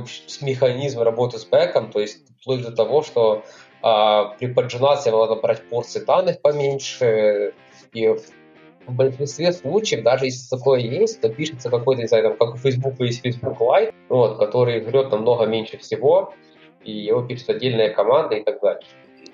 как, 0.00 0.42
механизм 0.42 1.00
работы 1.00 1.38
с 1.38 1.44
бэком, 1.44 1.90
то 1.90 2.00
есть 2.00 2.20
вплоть 2.40 2.62
до 2.62 2.72
того, 2.72 3.02
что 3.02 3.44
а, 3.82 4.36
при 4.38 4.46
поджинации 4.46 5.10
надо 5.10 5.36
брать 5.36 5.68
порции 5.68 6.00
данных 6.00 6.40
поменьше, 6.40 7.54
и 7.92 8.08
в 8.86 8.92
большинстве 8.92 9.52
случаев, 9.52 10.04
даже 10.04 10.26
если 10.26 10.48
такое 10.48 10.80
есть, 10.80 11.20
то 11.20 11.28
пишется 11.28 11.70
какой-то, 11.70 12.02
не 12.02 12.08
знаю, 12.08 12.24
там, 12.24 12.36
как 12.36 12.54
у 12.54 12.58
Facebook 12.58 12.94
есть 13.00 13.22
Facebook 13.22 13.60
Lite, 13.60 13.92
вот, 14.08 14.38
который 14.38 14.82
жрет 14.82 15.10
намного 15.10 15.46
меньше 15.46 15.78
всего, 15.78 16.34
и 16.84 16.92
его 16.92 17.22
пишет 17.22 17.50
отдельная 17.50 17.92
команда 17.92 18.36
и 18.36 18.44
так 18.44 18.60
далее. 18.60 18.86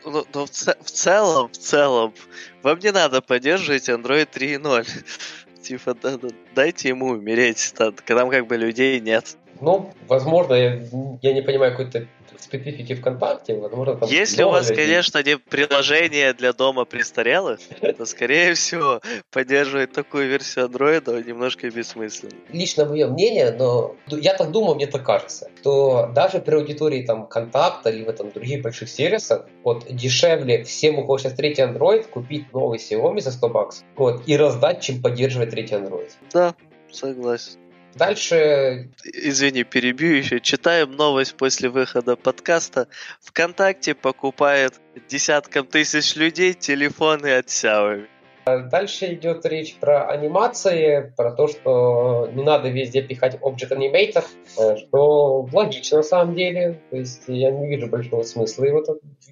Ну, 0.05 0.25
но 0.35 0.46
в, 0.46 0.51
в 0.51 0.90
целом, 0.90 1.48
в 1.48 1.57
целом, 1.57 2.14
вам 2.62 2.79
не 2.79 2.90
надо 2.90 3.20
поддерживать 3.20 3.88
Android 3.88 4.29
3.0. 4.33 4.87
типа, 5.62 5.94
да, 5.94 6.16
да, 6.16 6.29
дайте 6.55 6.88
ему 6.88 7.09
умереть, 7.09 7.75
там, 7.77 7.94
там 7.94 8.31
как 8.31 8.46
бы 8.46 8.57
людей 8.57 9.01
нет. 9.01 9.37
Ну, 9.62 9.92
возможно, 10.09 10.55
я, 10.55 10.81
я 11.22 11.33
не 11.33 11.40
понимаю 11.40 11.70
какой-то 11.70 12.09
специфики 12.40 12.94
ВКонтакте, 12.96 13.55
возможно, 13.55 13.94
там 13.94 14.09
Если 14.09 14.42
у 14.42 14.51
вас, 14.51 14.68
людей. 14.68 14.85
конечно, 14.85 15.22
не 15.22 15.38
приложение 15.38 16.33
для 16.33 16.53
дома 16.53 16.85
престарелых, 16.85 17.61
то, 17.96 18.05
скорее 18.05 18.55
всего, 18.55 19.01
поддерживать 19.31 19.92
такую 19.92 20.29
версию 20.29 20.64
андроида 20.64 21.22
немножко 21.22 21.70
бессмысленно. 21.70 22.33
Лично 22.53 22.87
мое 22.87 23.07
мнение, 23.07 23.53
но 23.53 23.94
я 24.09 24.35
так 24.35 24.51
думаю, 24.51 24.75
мне 24.75 24.88
так 24.88 25.05
кажется, 25.05 25.48
что 25.61 26.11
даже 26.12 26.40
при 26.40 26.57
аудитории 26.57 27.07
там 27.07 27.29
контакта 27.29 27.90
либо 27.90 28.12
там 28.12 28.33
других 28.33 28.62
больших 28.62 28.88
сервисов, 28.88 29.46
вот 29.62 29.87
дешевле 29.88 30.64
всем, 30.64 30.98
у 30.98 31.03
кого 31.03 31.18
сейчас 31.18 31.35
третий 31.35 31.62
Android, 31.62 32.09
купить 32.09 32.53
новый 32.53 32.79
Xiaomi 32.79 33.20
за 33.20 33.31
100 33.31 33.48
баксов 33.48 33.85
вот, 33.94 34.22
и 34.27 34.37
раздать, 34.37 34.81
чем 34.81 35.01
поддерживать 35.01 35.51
третий 35.51 35.77
Android. 35.77 36.11
Да, 36.33 36.55
согласен. 36.90 37.62
Дальше... 37.94 38.88
Извини, 39.05 39.64
перебью 39.64 40.16
еще. 40.16 40.40
Читаем 40.40 40.92
новость 40.92 41.37
после 41.37 41.68
выхода 41.68 42.16
подкаста. 42.16 42.88
ВКонтакте 43.20 43.94
покупает 43.94 44.81
десяткам 45.09 45.66
тысяч 45.66 46.16
людей 46.16 46.55
телефоны 46.55 47.37
от 47.37 47.46
Xiaomi. 47.46 48.07
Дальше 48.44 49.14
идет 49.14 49.46
речь 49.46 49.76
про 49.76 50.09
анимации, 50.09 51.12
про 51.16 51.31
то, 51.31 51.46
что 51.46 52.28
не 52.33 52.42
надо 52.42 52.70
везде 52.70 53.00
пихать 53.00 53.37
Object 53.40 53.70
Animator, 53.70 54.24
э, 54.59 54.76
что 54.78 55.48
логично 55.52 55.98
на 55.98 56.02
самом 56.02 56.35
деле. 56.35 56.81
То 56.90 56.96
есть 56.96 57.22
я 57.28 57.52
не 57.52 57.68
вижу 57.68 57.87
большого 57.87 58.24
смысла 58.24 58.64
его 58.64 58.83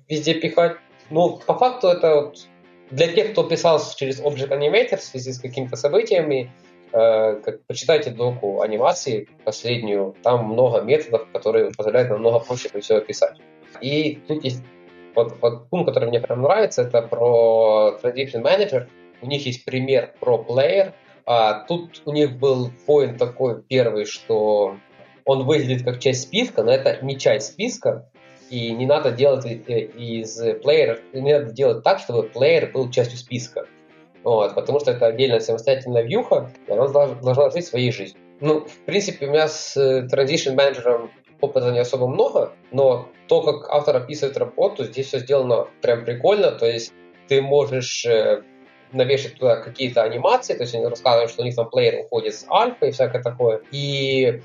везде 0.09 0.35
пихать. 0.35 0.77
Ну, 1.11 1.41
по 1.45 1.59
факту 1.59 1.89
это 1.89 2.15
вот 2.15 2.47
для 2.91 3.09
тех, 3.09 3.33
кто 3.33 3.43
писал 3.43 3.81
через 3.97 4.21
Object 4.21 4.51
Animator 4.51 4.99
в 4.99 5.03
связи 5.03 5.33
с 5.33 5.41
какими-то 5.41 5.75
событиями, 5.75 6.53
как, 6.93 7.63
почитайте 7.67 8.11
доку 8.11 8.63
анимации 8.63 9.29
последнюю, 9.45 10.15
там 10.23 10.47
много 10.47 10.81
методов, 10.81 11.29
которые 11.33 11.71
позволяют 11.71 12.11
намного 12.11 12.41
проще 12.41 12.69
все 12.81 12.97
описать. 12.97 13.39
И 13.81 14.21
тут 14.27 14.45
есть 14.45 14.63
вот, 15.15 15.37
вот 15.41 15.69
пункт, 15.69 15.89
который 15.89 16.09
мне 16.09 16.21
прям 16.21 16.43
нравится, 16.43 16.83
это 16.83 17.03
про 17.03 17.99
Transition 18.03 18.43
Manager. 18.43 18.89
У 19.23 19.27
них 19.27 19.47
есть 19.47 19.65
пример 19.65 20.15
про 20.21 20.45
Player. 20.49 20.93
А 21.27 21.65
тут 21.65 22.03
у 22.07 22.13
них 22.13 22.39
был 22.39 22.71
поинт 22.87 23.19
такой 23.19 23.63
первый, 23.63 24.05
что 24.05 24.77
он 25.25 25.45
выглядит 25.45 25.85
как 25.85 26.01
часть 26.01 26.23
списка, 26.23 26.63
но 26.63 26.73
это 26.73 27.05
не 27.05 27.19
часть 27.19 27.53
списка, 27.53 28.09
и 28.49 28.73
не 28.73 28.87
надо 28.87 29.13
делать 29.13 29.47
э, 29.47 29.81
из 29.81 30.37
плеера, 30.63 30.99
не 31.13 31.33
надо 31.33 31.53
делать 31.53 31.85
так, 31.85 32.01
чтобы 32.01 32.25
плеер 32.25 32.73
был 32.73 32.91
частью 32.91 33.19
списка. 33.19 33.67
Вот, 34.23 34.55
потому 34.55 34.81
что 34.81 34.91
это 34.91 35.07
отдельная 35.07 35.41
самостоятельная 35.41 36.03
вьюха, 36.03 36.51
и 36.67 36.73
она 36.73 36.89
должна, 36.89 37.51
жить 37.51 37.67
своей 37.67 37.91
жизнью. 37.91 38.23
Ну, 38.41 38.65
в 38.67 38.79
принципе, 38.85 39.27
у 39.27 39.31
меня 39.31 39.49
с 39.49 39.77
э, 39.77 40.07
Transition 40.13 40.55
менеджером 40.55 41.11
опыта 41.41 41.71
не 41.71 41.79
особо 41.79 42.07
много, 42.07 42.53
но 42.71 43.09
то, 43.29 43.43
как 43.43 43.71
автор 43.71 43.97
описывает 43.97 44.37
работу, 44.37 44.85
здесь 44.85 45.07
все 45.07 45.19
сделано 45.21 45.69
прям 45.81 46.05
прикольно, 46.05 46.51
то 46.53 46.67
есть 46.67 46.93
ты 47.29 47.41
можешь 47.41 48.05
э, 48.05 48.43
навешать 48.93 49.35
туда 49.35 49.57
какие-то 49.57 50.03
анимации, 50.03 50.55
то 50.55 50.63
есть 50.63 50.75
они 50.75 50.85
рассказывают, 50.87 51.31
что 51.31 51.43
у 51.43 51.45
них 51.45 51.55
там 51.55 51.71
плеер 51.71 52.01
уходит 52.01 52.35
с 52.35 52.47
альфа 52.51 52.87
и 52.87 52.91
всякое 52.91 53.23
такое, 53.23 53.63
и 53.73 54.43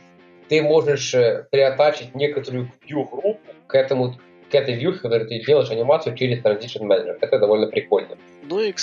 ты 0.50 0.62
можешь 0.62 1.14
э, 1.14 1.48
приотачить 1.52 2.16
некоторую 2.16 2.72
view 2.88 3.10
группу 3.10 3.40
к 3.68 3.76
этому 3.76 4.16
к 4.50 4.54
этой 4.54 4.76
вьюхе, 4.76 5.00
которой 5.00 5.28
ты 5.28 5.44
делаешь 5.44 5.72
анимацию 5.72 6.16
через 6.16 6.44
Transition 6.44 6.84
Manager. 6.84 7.18
Это 7.20 7.40
довольно 7.40 7.66
прикольно. 7.66 8.16
Ну 8.44 8.62
и, 8.62 8.74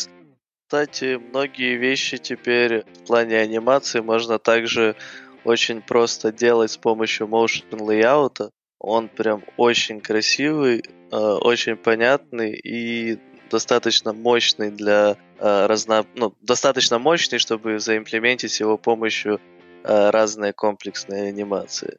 кстати, 0.73 1.21
многие 1.29 1.77
вещи 1.77 2.17
теперь 2.17 2.85
в 2.85 3.07
плане 3.07 3.37
анимации 3.37 4.01
можно 4.01 4.39
также 4.39 4.97
очень 5.45 5.83
просто 5.83 6.33
делать 6.33 6.71
с 6.71 6.79
помощью 6.79 7.27
motion 7.27 7.79
layout. 7.79 8.49
Он 8.79 9.11
прям 9.11 9.45
очень 9.59 10.01
красивый, 10.01 10.83
э, 11.11 11.17
очень 11.17 11.77
понятный 11.77 12.53
и 12.53 13.19
достаточно 13.51 14.15
мощный 14.15 14.71
для 14.71 15.17
э, 15.39 15.67
разно... 15.67 16.07
ну, 16.15 16.33
достаточно 16.41 16.99
мощный, 16.99 17.39
чтобы 17.39 17.79
заимплементить 17.79 18.59
его 18.59 18.79
помощью 18.79 19.41
э, 19.85 20.09
разные 20.09 20.55
комплексные 20.55 21.29
анимации. 21.29 21.99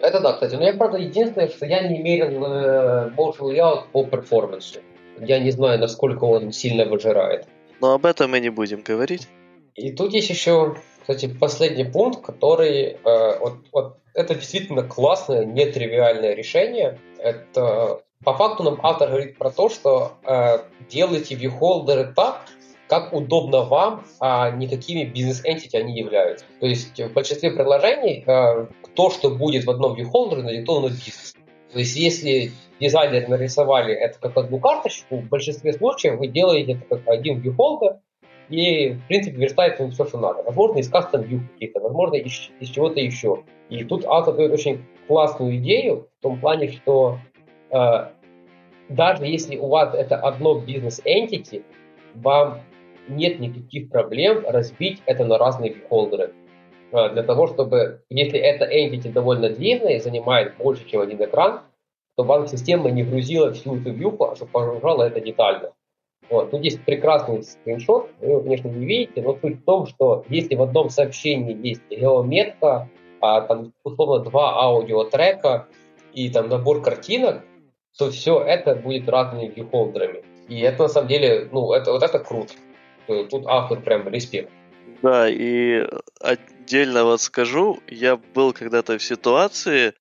Это 0.00 0.20
да, 0.20 0.32
кстати. 0.32 0.54
Но 0.54 0.64
я, 0.64 0.72
правда, 0.72 0.96
единственное, 0.96 1.48
что 1.48 1.66
я 1.66 1.86
не 1.86 1.98
мерил 1.98 2.42
э, 2.42 3.10
motion 3.14 3.54
layout 3.54 3.90
по 3.92 4.02
перформансу. 4.04 4.78
Я 5.20 5.40
не 5.40 5.50
знаю, 5.50 5.78
насколько 5.78 6.24
он 6.24 6.52
сильно 6.52 6.86
выжирает. 6.86 7.46
Но 7.80 7.92
об 7.92 8.06
этом 8.06 8.30
мы 8.30 8.40
не 8.40 8.50
будем 8.50 8.82
говорить. 8.82 9.28
И 9.74 9.92
тут 9.92 10.12
есть 10.12 10.30
еще, 10.30 10.76
кстати, 11.00 11.28
последний 11.28 11.84
пункт, 11.84 12.24
который 12.24 12.96
э, 13.04 13.38
вот, 13.38 13.58
вот 13.72 13.98
это 14.14 14.34
действительно 14.34 14.82
классное, 14.82 15.44
нетривиальное 15.44 16.34
решение. 16.34 16.98
Это 17.18 18.00
по 18.24 18.34
факту 18.34 18.64
нам 18.64 18.80
автор 18.82 19.08
говорит 19.08 19.38
про 19.38 19.50
то, 19.50 19.68
что 19.68 20.12
э, 20.24 20.58
делайте 20.90 21.36
viewholder 21.36 22.12
так, 22.12 22.46
как 22.88 23.12
удобно 23.12 23.62
вам, 23.62 24.04
а 24.18 24.50
не 24.50 24.66
какими 24.66 25.04
бизнес-энтити 25.04 25.76
они 25.76 25.96
являются. 25.96 26.44
То 26.58 26.66
есть 26.66 26.98
в 26.98 27.12
большинстве 27.12 27.52
приложений 27.52 28.24
э, 28.26 28.66
то, 28.94 29.10
что 29.10 29.30
будет 29.30 29.64
в 29.64 29.70
одном 29.70 29.94
viewholder, 29.94 30.42
надиктовано 30.42 30.88
бизнес. 30.88 31.34
То 31.72 31.78
есть 31.78 31.96
если 31.96 32.52
дизайнеры 32.80 33.28
нарисовали 33.28 33.94
это 33.94 34.18
как 34.18 34.36
одну 34.36 34.58
карточку, 34.58 35.16
в 35.16 35.28
большинстве 35.28 35.72
случаев 35.72 36.18
вы 36.18 36.28
делаете 36.28 36.72
это 36.72 36.96
как 36.96 37.08
один 37.08 37.40
viewholder, 37.40 37.98
и, 38.48 38.92
в 38.92 39.06
принципе, 39.08 39.36
верстает 39.36 39.78
все, 39.92 40.06
что 40.06 40.18
надо. 40.18 40.42
Возможно, 40.42 40.78
из 40.78 40.88
кастом 40.88 41.22
view 41.22 41.40
каких-то, 41.52 41.80
возможно, 41.80 42.14
из, 42.14 42.50
из 42.60 42.70
чего-то 42.70 42.98
еще. 42.98 43.44
И 43.68 43.84
тут 43.84 44.04
автор 44.06 44.36
дает 44.36 44.52
очень 44.52 44.84
классную 45.06 45.56
идею 45.58 46.08
в 46.18 46.22
том 46.22 46.40
плане, 46.40 46.72
что 46.72 47.18
э, 47.70 48.06
даже 48.88 49.26
если 49.26 49.56
у 49.56 49.68
вас 49.68 49.94
это 49.94 50.16
одно 50.16 50.58
бизнес-энтити, 50.60 51.62
вам 52.14 52.62
нет 53.08 53.38
никаких 53.38 53.90
проблем 53.90 54.44
разбить 54.46 55.02
это 55.06 55.24
на 55.24 55.38
разные 55.38 55.74
холдеры. 55.88 56.32
Э, 56.92 57.10
для 57.10 57.22
того, 57.22 57.46
чтобы, 57.46 58.02
если 58.10 58.38
это 58.38 58.64
entity 58.64 59.12
довольно 59.12 59.50
длинное 59.50 59.96
и 59.96 60.00
занимает 60.00 60.56
больше, 60.56 60.88
чем 60.88 61.00
один 61.00 61.22
экран, 61.22 61.60
то 62.16 62.24
банк-система 62.24 62.90
не 62.90 63.04
грузила 63.04 63.52
всю 63.52 63.76
эту 63.76 63.90
вьюху, 63.90 64.24
а 64.24 64.36
чтобы 64.36 64.50
погружала 64.50 65.04
это 65.04 65.20
детально. 65.20 65.72
Вот. 66.30 66.50
Тут 66.50 66.62
есть 66.62 66.82
прекрасный 66.84 67.42
скриншот, 67.42 68.10
вы 68.20 68.28
его, 68.28 68.40
конечно, 68.40 68.68
не 68.68 68.86
видите, 68.86 69.22
но 69.22 69.38
суть 69.40 69.60
в 69.60 69.64
том, 69.64 69.86
что 69.86 70.24
если 70.28 70.56
в 70.56 70.62
одном 70.62 70.90
сообщении 70.90 71.56
есть 71.66 71.82
геометка, 71.90 72.88
а, 73.20 73.40
там, 73.42 73.72
условно, 73.84 74.24
два 74.24 74.62
аудиотрека 74.62 75.68
и 76.12 76.28
там 76.30 76.48
набор 76.48 76.82
картинок, 76.82 77.44
то 77.96 78.10
все 78.10 78.40
это 78.40 78.74
будет 78.74 79.08
разными 79.08 79.48
вьюхолдерами. 79.48 80.22
И 80.48 80.60
это 80.60 80.84
на 80.84 80.88
самом 80.88 81.08
деле, 81.08 81.48
ну, 81.50 81.72
это, 81.72 81.92
вот 81.92 82.02
это 82.02 82.18
круто. 82.18 82.52
Тут 83.06 83.44
автор 83.46 83.80
прям 83.80 84.08
респект. 84.08 84.50
Да, 85.02 85.28
и 85.28 85.86
отдельно 86.20 87.04
вот 87.04 87.20
скажу, 87.20 87.80
я 87.86 88.16
был 88.16 88.52
когда-то 88.52 88.98
в 88.98 89.02
ситуации, 89.02 89.94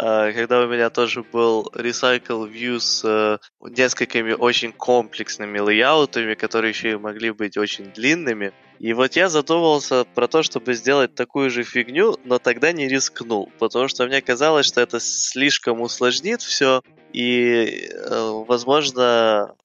а, 0.00 0.32
когда 0.32 0.60
у 0.60 0.68
меня 0.68 0.90
тоже 0.90 1.22
был 1.22 1.70
Recycle 1.74 2.50
View 2.50 2.78
с 2.78 3.04
э, 3.04 3.38
несколькими 3.60 4.32
очень 4.32 4.72
комплексными 4.72 5.58
лейаутами, 5.58 6.34
которые 6.34 6.70
еще 6.70 6.92
и 6.92 6.96
могли 6.96 7.30
быть 7.32 7.56
очень 7.56 7.86
длинными. 7.92 8.52
И 8.78 8.92
вот 8.92 9.16
я 9.16 9.28
задумывался 9.28 10.04
про 10.14 10.28
то, 10.28 10.44
чтобы 10.44 10.74
сделать 10.74 11.16
такую 11.16 11.50
же 11.50 11.64
фигню, 11.64 12.16
но 12.24 12.38
тогда 12.38 12.70
не 12.70 12.86
рискнул, 12.86 13.50
потому 13.58 13.88
что 13.88 14.06
мне 14.06 14.22
казалось, 14.22 14.66
что 14.66 14.80
это 14.80 15.00
слишком 15.00 15.80
усложнит 15.80 16.42
все, 16.42 16.82
и, 17.12 17.88
э, 17.92 18.44
возможно, 18.46 19.56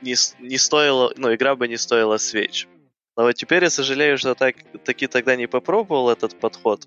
не, 0.00 0.14
не 0.38 0.58
стоило, 0.58 1.12
ну, 1.16 1.34
игра 1.34 1.56
бы 1.56 1.66
не 1.66 1.76
стоила 1.76 2.18
свеч. 2.18 2.68
Но 3.16 3.24
вот 3.24 3.34
теперь 3.34 3.64
я 3.64 3.70
сожалею, 3.70 4.18
что 4.18 4.34
так, 4.34 4.56
таки 4.84 5.06
тогда 5.06 5.36
не 5.36 5.46
попробовал 5.46 6.10
этот 6.10 6.38
подход, 6.38 6.86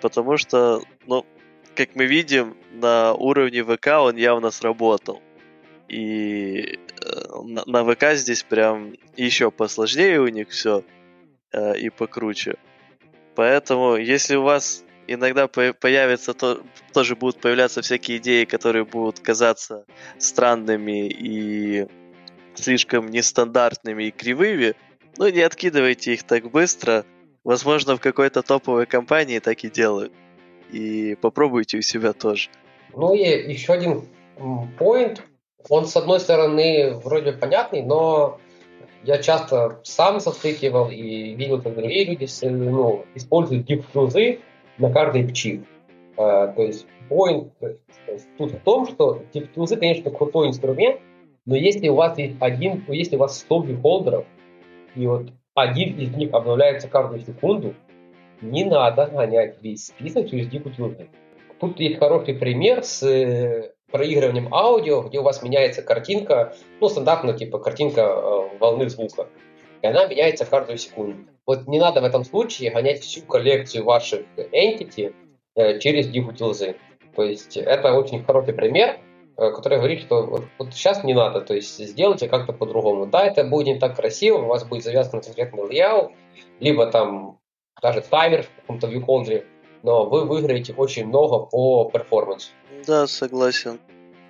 потому 0.00 0.36
что, 0.36 0.82
ну, 1.06 1.24
как 1.74 1.94
мы 1.94 2.04
видим, 2.04 2.56
на 2.72 3.14
уровне 3.14 3.64
ВК 3.64 3.88
он 4.00 4.16
явно 4.16 4.50
сработал. 4.50 5.22
И 5.88 6.78
э, 7.02 7.42
на, 7.44 7.64
на 7.66 7.84
ВК 7.84 8.14
здесь 8.14 8.42
прям 8.42 8.94
еще 9.16 9.50
посложнее 9.50 10.20
у 10.20 10.28
них 10.28 10.50
все 10.50 10.84
э, 11.52 11.78
и 11.78 11.90
покруче. 11.90 12.56
Поэтому, 13.34 13.96
если 13.96 14.36
у 14.36 14.42
вас 14.42 14.84
иногда 15.06 15.48
появится, 15.48 16.34
то, 16.34 16.62
тоже 16.92 17.16
будут 17.16 17.40
появляться 17.40 17.82
всякие 17.82 18.18
идеи, 18.18 18.44
которые 18.44 18.84
будут 18.84 19.20
казаться 19.20 19.84
странными 20.18 21.08
и 21.08 21.86
слишком 22.54 23.08
нестандартными 23.10 24.04
и 24.04 24.10
кривыми, 24.10 24.74
ну 25.18 25.28
не 25.28 25.40
откидывайте 25.40 26.14
их 26.14 26.22
так 26.24 26.50
быстро. 26.50 27.04
Возможно, 27.44 27.96
в 27.96 28.00
какой-то 28.00 28.42
топовой 28.42 28.86
компании 28.86 29.38
так 29.38 29.64
и 29.64 29.70
делают 29.70 30.12
и 30.74 31.16
попробуйте 31.20 31.78
у 31.78 31.82
себя 31.82 32.12
тоже. 32.12 32.48
Ну 32.94 33.14
и 33.14 33.52
еще 33.52 33.74
один 33.74 34.04
point. 34.78 35.20
Он, 35.68 35.86
с 35.86 35.96
одной 35.96 36.20
стороны, 36.20 36.94
вроде 36.94 37.32
понятный, 37.32 37.82
но 37.82 38.38
я 39.02 39.18
часто 39.18 39.80
сам 39.82 40.20
застыкивал 40.20 40.90
и 40.90 41.34
видел, 41.34 41.62
как 41.62 41.74
другие 41.74 42.04
люди 42.04 42.28
ну, 42.42 43.06
используют 43.14 43.66
диффузы 43.66 44.40
на 44.78 44.92
каждый 44.92 45.26
пчи. 45.28 45.62
А, 46.16 46.48
то 46.48 46.62
есть 46.62 46.86
point 47.08 47.50
тут 48.36 48.52
в 48.52 48.60
том, 48.60 48.86
что 48.86 49.22
диффузы, 49.32 49.76
конечно, 49.76 50.10
крутой 50.10 50.48
инструмент, 50.48 51.00
но 51.46 51.56
если 51.56 51.88
у 51.88 51.94
вас 51.94 52.18
есть 52.18 52.36
один, 52.40 52.84
если 52.88 53.16
у 53.16 53.20
вас 53.20 53.38
100 53.38 53.60
бихолдеров, 53.60 54.26
и 54.94 55.06
вот 55.06 55.28
один 55.54 55.98
из 55.98 56.10
них 56.10 56.32
обновляется 56.32 56.88
каждую 56.88 57.20
секунду, 57.20 57.74
не 58.40 58.64
надо 58.64 59.06
гонять 59.06 59.56
весь 59.62 59.86
список 59.86 60.28
через 60.28 60.48
дикутюрник. 60.48 61.08
Тут 61.60 61.78
есть 61.80 61.98
хороший 61.98 62.34
пример 62.34 62.82
с 62.82 63.02
э, 63.02 63.72
проигрыванием 63.90 64.52
аудио, 64.52 65.02
где 65.02 65.20
у 65.20 65.22
вас 65.22 65.42
меняется 65.42 65.82
картинка, 65.82 66.54
ну, 66.80 66.88
стандартно, 66.88 67.32
типа, 67.32 67.58
картинка 67.58 68.00
э, 68.00 68.58
волны 68.58 68.88
звука. 68.88 69.28
И 69.82 69.86
она 69.86 70.06
меняется 70.06 70.44
каждую 70.44 70.78
секунду. 70.78 71.18
Вот 71.46 71.66
не 71.68 71.78
надо 71.78 72.00
в 72.00 72.04
этом 72.04 72.24
случае 72.24 72.70
гонять 72.70 73.00
всю 73.00 73.22
коллекцию 73.22 73.84
ваших 73.84 74.22
entity 74.36 75.14
э, 75.54 75.78
через 75.78 76.08
дикутилзы. 76.08 76.76
То 77.14 77.22
есть 77.22 77.56
это 77.56 77.92
очень 77.92 78.24
хороший 78.24 78.54
пример, 78.54 78.98
который 79.36 79.78
говорит, 79.78 80.00
что 80.02 80.26
вот, 80.26 80.44
вот 80.58 80.72
сейчас 80.72 81.04
не 81.04 81.14
надо, 81.14 81.40
то 81.40 81.54
есть 81.54 81.78
сделайте 81.78 82.28
как-то 82.28 82.52
по-другому. 82.52 83.06
Да, 83.06 83.24
это 83.26 83.44
будет 83.44 83.66
не 83.66 83.78
так 83.78 83.96
красиво, 83.96 84.38
у 84.38 84.46
вас 84.46 84.64
будет 84.64 84.84
завязан 84.84 85.20
конкретный 85.20 85.62
layout, 85.62 86.12
либо 86.60 86.86
там 86.86 87.38
даже 87.82 88.00
таймер 88.00 88.44
в 88.44 88.60
каком-то 88.60 88.86
вьюконтре, 88.86 89.46
но 89.82 90.04
вы 90.04 90.24
выиграете 90.24 90.72
очень 90.74 91.06
много 91.06 91.46
по 91.46 91.90
перформансу. 91.90 92.50
Да, 92.86 93.06
согласен. 93.06 93.80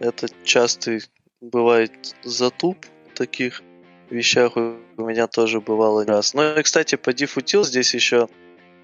Это 0.01 0.27
частый 0.45 1.01
бывает 1.41 1.93
затуп 2.25 2.87
в 3.13 3.17
таких 3.17 3.63
вещах 4.11 4.57
у 4.57 5.03
меня 5.03 5.27
тоже 5.27 5.61
бывало 5.61 6.05
раз. 6.05 6.35
Ну 6.35 6.59
и, 6.59 6.63
кстати, 6.63 6.97
по 6.97 7.13
дифутил 7.13 7.65
здесь 7.65 7.95
еще 7.95 8.29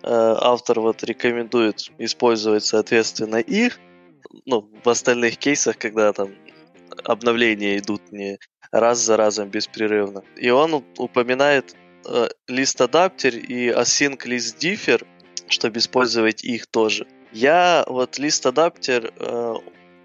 э, 0.02 0.06
автор 0.06 0.80
вот 0.80 1.02
рекомендует 1.02 1.90
использовать, 1.98 2.64
соответственно, 2.64 3.36
их, 3.36 3.78
ну, 4.46 4.70
в 4.84 4.88
остальных 4.88 5.36
кейсах, 5.38 5.78
когда 5.78 6.12
там 6.12 6.34
обновления 7.04 7.78
идут 7.78 8.12
не 8.12 8.38
раз 8.72 8.98
за 8.98 9.16
разом 9.16 9.48
беспрерывно. 9.48 10.22
И 10.36 10.50
он 10.50 10.84
упоминает 10.98 11.74
э, 12.06 12.28
list 12.48 12.82
адаптер 12.82 13.36
и 13.36 13.68
async 13.68 14.18
list 14.26 14.58
differ, 14.58 15.06
чтобы 15.48 15.78
использовать 15.78 16.44
их 16.44 16.66
тоже. 16.66 17.06
Я 17.32 17.84
вот 17.88 18.18
list 18.18 18.48
адаптер 18.48 19.12
э, 19.16 19.54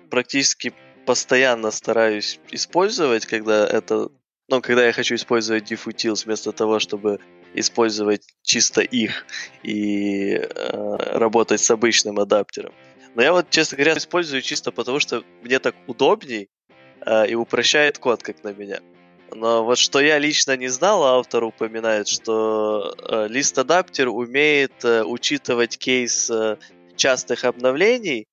практически 0.10 0.74
постоянно 1.06 1.72
стараюсь 1.72 2.40
использовать, 2.52 3.26
когда 3.26 3.68
это, 3.68 4.10
ну, 4.48 4.62
когда 4.62 4.86
я 4.86 4.92
хочу 4.92 5.16
использовать 5.16 5.72
diffutils 5.72 6.26
вместо 6.26 6.52
того, 6.52 6.80
чтобы 6.80 7.20
использовать 7.54 8.24
чисто 8.44 8.82
их 8.82 9.26
и 9.64 10.34
э, 10.34 10.96
работать 11.18 11.62
с 11.62 11.72
обычным 11.72 12.20
адаптером. 12.20 12.74
Но 13.16 13.24
я 13.24 13.32
вот, 13.32 13.50
честно 13.50 13.78
говоря, 13.78 13.98
использую 13.98 14.42
чисто 14.42 14.72
потому, 14.72 15.00
что 15.00 15.24
мне 15.42 15.60
так 15.60 15.76
удобней 15.88 16.50
э, 17.06 17.28
и 17.28 17.36
упрощает 17.36 17.98
код, 17.98 18.22
как 18.24 18.44
на 18.44 18.54
меня. 18.54 18.80
Но 19.34 19.64
вот 19.66 19.78
что 19.78 20.00
я 20.00 20.20
лично 20.20 20.56
не 20.56 20.68
знал, 20.68 21.04
а 21.04 21.20
автор 21.20 21.44
упоминает, 21.44 22.08
что 22.08 22.94
э, 22.98 23.28
лист-адаптер 23.30 24.10
умеет 24.10 24.84
э, 24.84 25.04
учитывать 25.04 25.78
кейс 25.78 26.30
э, 26.30 26.58
частых 26.96 27.44
обновлений, 27.44 28.28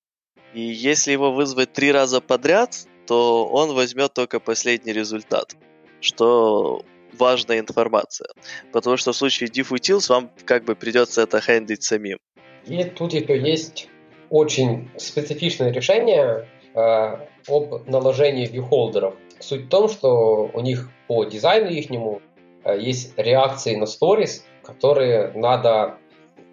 и 0.53 0.61
если 0.61 1.13
его 1.13 1.33
вызвать 1.33 1.73
три 1.73 1.91
раза 1.91 2.21
подряд, 2.21 2.73
то 2.73 2.93
то 3.07 3.47
он 3.47 3.75
возьмет 3.75 4.15
только 4.15 4.41
последний 4.41 4.93
результат, 4.93 5.57
что 6.01 6.83
важная 7.13 7.59
информация. 7.59 8.29
Потому 8.73 8.97
что 8.97 9.13
в 9.13 9.17
случае 9.17 9.51
diffutils 9.51 10.09
вам 10.09 10.31
как 10.45 10.65
бы 10.65 10.75
придется 10.75 11.23
это 11.23 11.41
хендлить 11.41 11.83
самим. 11.83 12.19
И 12.67 12.85
тут 12.85 13.13
еще 13.13 13.39
есть 13.39 13.89
очень 14.33 14.89
специфичное 14.97 15.71
решение 15.71 16.49
э, 16.75 17.17
об 17.49 17.87
наложении 17.87 18.49
viewholderов. 18.49 19.15
Суть 19.41 19.67
в 19.67 19.69
том, 19.69 19.89
что 19.91 20.51
у 20.55 20.61
них 20.61 20.91
по 21.07 21.25
дизайну 21.25 21.69
ихнему 21.69 22.23
э, 22.65 22.79
есть 22.81 23.13
реакции 23.19 23.77
на 23.77 23.85
stories, 23.85 24.41
которые 24.65 25.33
надо 25.35 25.99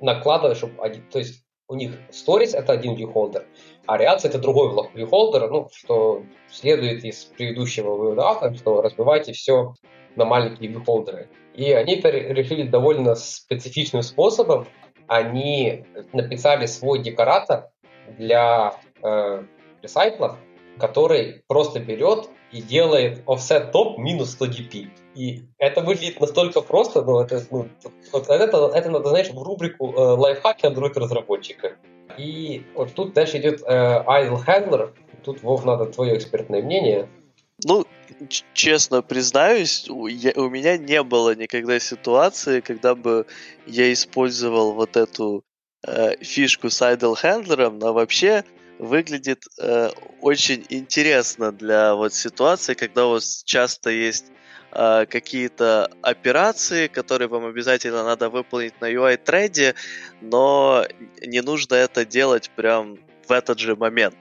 накладывать, 0.01 0.57
чтобы 0.57 0.73
один, 0.84 1.03
то 1.09 1.19
есть 1.19 1.41
у 1.69 1.75
них 1.75 1.91
stories 2.09 2.53
это 2.53 2.73
один 2.73 2.95
viewholder, 2.95 3.45
а 3.86 3.97
реакция 3.97 4.27
это 4.27 4.39
другой 4.39 4.73
viewholder, 4.93 5.47
ну, 5.47 5.69
что 5.73 6.23
следует 6.51 7.05
из 7.05 7.23
предыдущего 7.23 7.95
вывода 7.95 8.53
что 8.57 8.82
разбивайте 8.82 9.32
все 9.32 9.73
на 10.17 10.25
маленькие 10.25 10.69
viewholder. 10.69 11.27
И 11.53 11.71
они 11.71 11.95
это 11.95 12.09
решили 12.09 12.63
довольно 12.63 13.15
специфичным 13.15 14.01
способом. 14.01 14.67
Они 15.10 15.86
написали 16.14 16.68
свой 16.68 16.99
декоратор 16.99 17.70
для 18.18 18.76
э, 19.03 19.43
ресайклов, 19.82 20.38
который 20.78 21.43
просто 21.47 21.80
берет 21.80 22.30
и 22.51 22.62
делает 22.62 23.24
offset 23.26 23.72
топ 23.72 23.97
минус 23.97 24.32
100 24.32 24.45
dp. 24.45 24.88
И 25.16 25.41
это 25.57 25.82
выглядит 25.82 26.20
настолько 26.20 26.62
просто, 26.62 27.01
но 27.01 27.24
это, 27.24 27.43
ну, 27.49 27.68
это, 28.14 28.72
это 28.74 28.89
надо, 28.89 29.10
знаешь, 29.10 29.30
в 29.30 29.41
рубрику 29.41 29.91
э, 29.91 29.99
лайфхаки 29.99 30.66
Android-разработчика. 30.66 31.78
И 32.18 32.64
вот 32.76 32.93
тут 32.93 33.14
дальше 33.14 33.39
идет 33.39 33.62
э, 33.66 34.03
idle 34.05 34.45
handler. 34.45 34.93
Тут, 35.24 35.41
Вов, 35.41 35.66
надо 35.66 35.86
твое 35.88 36.16
экспертное 36.16 36.62
мнение. 36.62 37.10
Ну, 37.66 37.84
честно 38.53 39.01
признаюсь, 39.01 39.89
у 39.89 40.49
меня 40.49 40.78
не 40.78 41.03
было 41.03 41.36
никогда 41.36 41.80
ситуации, 41.80 42.62
когда 42.62 42.95
бы 42.95 43.26
я 43.66 43.91
использовал 43.91 44.74
вот 44.74 44.97
эту 44.97 45.43
э, 45.86 46.24
фишку 46.24 46.70
с 46.70 46.82
idle 46.82 47.16
handler, 47.22 47.70
но 47.70 47.93
вообще 47.93 48.43
выглядит 48.80 49.43
э, 49.62 49.89
очень 50.22 50.66
интересно 50.70 51.51
для 51.51 51.95
вот 51.95 52.14
ситуации, 52.14 52.74
когда 52.74 53.07
у 53.07 53.12
вас 53.12 53.43
часто 53.45 53.89
есть 53.89 54.26
э, 54.72 55.05
какие-то 55.05 55.91
операции, 56.01 56.88
которые 56.88 57.28
вам 57.28 57.45
обязательно 57.45 58.03
надо 58.03 58.30
выполнить 58.30 58.80
на 58.82 58.91
UI-треде, 58.91 59.76
но 60.22 60.86
не 61.22 61.41
нужно 61.41 61.76
это 61.76 62.05
делать 62.05 62.49
прям 62.55 62.97
в 63.28 63.32
этот 63.32 63.60
же 63.60 63.76
момент. 63.76 64.16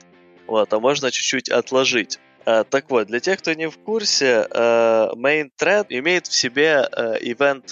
Вот, 0.45 0.73
а 0.73 0.79
можно 0.79 1.11
чуть-чуть 1.11 1.49
отложить. 1.49 2.19
Э, 2.49 2.63
так 2.63 2.89
вот, 2.89 3.07
для 3.07 3.19
тех, 3.19 3.37
кто 3.39 3.53
не 3.53 3.69
в 3.69 3.77
курсе, 3.77 4.47
э, 4.49 5.09
main 5.15 5.51
thread 5.59 5.85
имеет 5.89 6.25
в 6.25 6.33
себе 6.33 6.87
э, 6.91 7.19
event 7.21 7.63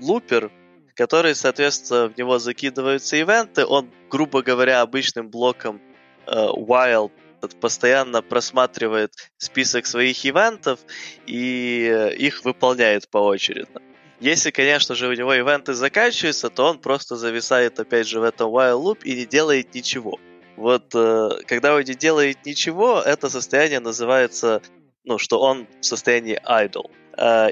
looper, 0.00 0.50
который, 0.94 1.34
соответственно, 1.34 2.08
в 2.08 2.18
него 2.18 2.38
закидываются 2.38 3.16
ивенты. 3.16 3.64
Он, 3.64 3.90
грубо 4.10 4.42
говоря, 4.42 4.82
обычным 4.82 5.30
блоком 5.30 5.80
Wild 6.26 7.10
постоянно 7.60 8.20
просматривает 8.20 9.12
список 9.38 9.86
своих 9.86 10.26
ивентов 10.26 10.80
и 11.26 12.14
их 12.18 12.44
выполняет 12.44 13.08
поочередно. 13.08 13.80
Если, 14.20 14.50
конечно 14.50 14.94
же, 14.94 15.08
у 15.08 15.14
него 15.14 15.32
ивенты 15.32 15.72
заканчиваются, 15.72 16.50
то 16.50 16.64
он 16.64 16.78
просто 16.80 17.16
зависает 17.16 17.80
опять 17.80 18.06
же 18.06 18.20
в 18.20 18.24
этом 18.24 18.50
while 18.50 18.82
loop 18.82 19.04
и 19.04 19.14
не 19.14 19.24
делает 19.24 19.74
ничего. 19.74 20.18
Вот 20.58 20.92
э, 20.94 21.30
когда 21.46 21.80
не 21.82 21.94
делает 21.94 22.44
ничего, 22.44 23.00
это 23.00 23.30
состояние 23.30 23.78
называется, 23.80 24.60
ну, 25.04 25.16
что 25.16 25.40
он 25.40 25.68
в 25.80 25.84
состоянии 25.84 26.40
idle. 26.44 26.90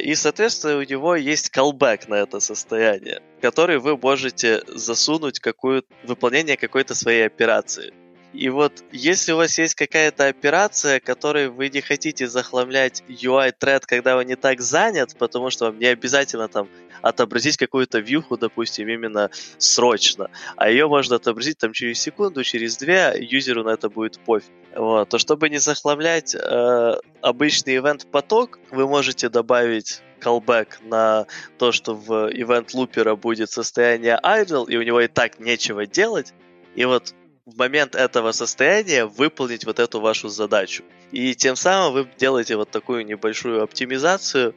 И, 0.00 0.14
соответственно, 0.14 0.78
у 0.78 0.82
него 0.82 1.16
есть 1.16 1.50
callback 1.52 2.09
на 2.09 2.14
это 2.14 2.38
состояние, 2.38 3.20
который 3.42 3.78
вы 3.78 3.96
можете 3.96 4.62
засунуть 4.68 5.40
какую 5.40 5.82
выполнение 6.04 6.57
какой-то 6.57 6.94
своей 6.94 7.26
операции. 7.26 7.92
И 8.37 8.51
вот 8.51 8.84
если 8.93 9.32
у 9.32 9.37
вас 9.37 9.59
есть 9.59 9.74
какая-то 9.74 10.26
операция, 10.26 11.01
которой 11.01 11.49
вы 11.49 11.70
не 11.70 11.80
хотите 11.80 12.28
захламлять 12.28 13.03
UI-тред, 13.09 13.87
когда 13.87 14.18
он 14.18 14.26
не 14.26 14.37
так 14.37 14.61
занят, 14.61 15.16
потому 15.18 15.49
что 15.49 15.66
вам 15.66 15.78
не 15.78 15.87
обязательно 15.87 16.47
там 16.47 16.68
отобразить 17.01 17.57
какую-то 17.57 17.99
вьюху, 17.99 18.37
допустим, 18.37 18.89
именно 18.89 19.30
срочно, 19.57 20.28
а 20.57 20.68
ее 20.68 20.87
можно 20.87 21.16
отобразить 21.16 21.57
там 21.57 21.72
через 21.72 21.99
секунду, 21.99 22.45
через 22.45 22.76
две, 22.76 23.14
юзеру 23.18 23.64
на 23.64 23.70
это 23.70 23.89
будет 23.89 24.18
пофиг. 24.20 24.51
Вот. 24.74 25.09
То 25.09 25.18
чтобы 25.18 25.49
не 25.49 25.59
захламлять 25.59 26.34
э, 26.34 26.95
обычный 27.22 27.76
ивент-поток, 27.76 28.59
вы 28.70 28.87
можете 28.87 29.30
добавить 29.30 30.03
callback 30.20 30.68
на 30.82 31.26
то, 31.57 31.72
что 31.72 31.95
в 31.95 32.30
event 32.30 32.68
лупера 32.74 33.16
будет 33.16 33.51
состояние 33.51 34.20
idle, 34.22 34.66
и 34.68 34.76
у 34.76 34.82
него 34.82 35.01
и 35.01 35.07
так 35.07 35.41
нечего 35.41 35.87
делать, 35.87 36.34
и 36.74 36.84
вот 36.84 37.14
в 37.47 37.57
момент 37.57 37.94
этого 37.94 38.32
состояния 38.32 39.07
выполнить 39.07 39.64
вот 39.64 39.78
эту 39.78 40.01
вашу 40.01 40.28
задачу. 40.28 40.82
И 41.12 41.34
тем 41.34 41.55
самым 41.55 41.92
вы 41.92 42.09
делаете 42.18 42.57
вот 42.57 42.70
такую 42.70 43.07
небольшую 43.07 43.62
оптимизацию 43.62 44.55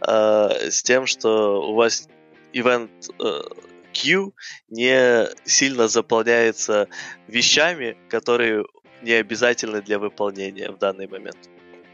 э, 0.00 0.70
с 0.70 0.82
тем, 0.82 1.06
что 1.06 1.62
у 1.70 1.74
вас 1.74 2.08
event 2.54 2.90
э, 3.18 3.42
queue 3.92 4.32
не 4.70 5.28
сильно 5.44 5.86
заполняется 5.86 6.88
вещами, 7.28 7.98
которые 8.08 8.64
не 9.02 9.12
обязательны 9.12 9.82
для 9.82 9.98
выполнения 9.98 10.70
в 10.70 10.78
данный 10.78 11.06
момент. 11.06 11.38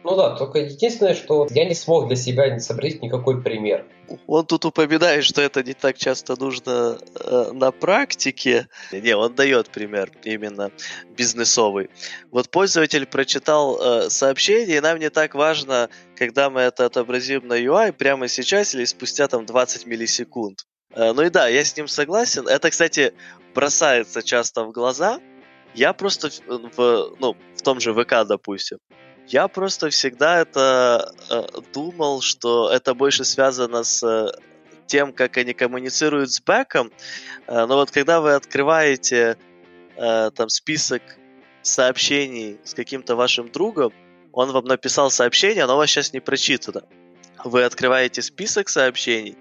Ну 0.09 0.15
да, 0.15 0.37
только 0.37 0.61
единственное, 0.61 1.15
что 1.15 1.49
я 1.51 1.65
не 1.65 1.75
смог 1.75 2.07
для 2.07 2.15
себя 2.15 2.49
не 2.49 2.61
сообразить 2.61 3.03
никакой 3.03 3.43
пример. 3.43 3.85
Он 4.29 4.47
тут 4.47 4.65
упоминает, 4.65 5.25
что 5.25 5.43
это 5.43 5.65
не 5.65 5.73
так 5.73 5.99
часто 5.99 6.41
нужно 6.41 7.01
э, 7.25 7.51
на 7.53 7.73
практике. 7.73 8.69
Не, 8.93 9.17
он 9.17 9.35
дает 9.35 9.69
пример 9.71 10.13
именно 10.23 10.71
бизнесовый. 11.17 11.91
Вот 12.31 12.51
пользователь 12.51 13.05
прочитал 13.05 13.81
э, 13.81 14.09
сообщение, 14.09 14.77
и 14.77 14.81
нам 14.81 15.01
не 15.01 15.11
так 15.11 15.35
важно, 15.35 15.89
когда 16.15 16.51
мы 16.51 16.61
это 16.61 16.85
отобразим 16.85 17.49
на 17.49 17.55
UI, 17.55 17.93
прямо 17.93 18.29
сейчас 18.29 18.77
или 18.77 18.85
спустя 18.85 19.27
там 19.27 19.45
20 19.45 19.87
миллисекунд. 19.87 20.67
Э, 20.95 21.13
ну 21.15 21.23
и 21.23 21.31
да, 21.31 21.49
я 21.49 21.65
с 21.65 21.77
ним 21.77 21.89
согласен. 21.89 22.47
Это, 22.47 22.71
кстати, 22.71 23.13
бросается 23.57 24.23
часто 24.23 24.63
в 24.67 24.71
глаза. 24.71 25.19
Я 25.75 25.93
просто 25.93 26.31
в, 26.47 27.17
ну, 27.19 27.37
в 27.57 27.63
том 27.63 27.81
же 27.81 27.93
ВК, 27.93 28.25
допустим, 28.25 28.79
я 29.29 29.49
просто 29.49 29.91
всегда 29.91 30.41
это 30.41 31.13
э, 31.31 31.43
думал, 31.73 32.21
что 32.21 32.71
это 32.71 32.95
больше 32.95 33.25
связано 33.25 33.83
с 33.83 34.03
э, 34.03 34.31
тем, 34.87 35.13
как 35.13 35.37
они 35.37 35.53
коммуницируют 35.53 36.31
с 36.31 36.41
бэком. 36.41 36.93
Э, 37.47 37.67
но 37.67 37.77
вот 37.77 37.91
когда 37.91 38.21
вы 38.21 38.35
открываете 38.35 39.37
э, 39.97 40.31
там 40.35 40.49
список 40.49 41.03
сообщений 41.63 42.59
с 42.65 42.75
каким-то 42.75 43.17
вашим 43.17 43.51
другом, 43.51 43.93
он 44.33 44.53
вам 44.53 44.65
написал 44.65 45.11
сообщение, 45.11 45.65
оно 45.65 45.75
у 45.75 45.79
вас 45.79 45.91
сейчас 45.91 46.13
не 46.13 46.21
прочитано. 46.21 46.83
Вы 47.45 47.65
открываете 47.65 48.23
список 48.23 48.69
сообщений, 48.69 49.37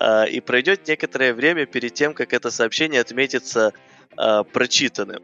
э, 0.00 0.28
и 0.28 0.40
пройдет 0.40 0.86
некоторое 0.86 1.34
время 1.34 1.66
перед 1.66 1.94
тем, 1.94 2.14
как 2.14 2.32
это 2.32 2.50
сообщение 2.50 3.00
отметится 3.00 3.72
э, 4.16 4.44
прочитанным. 4.52 5.22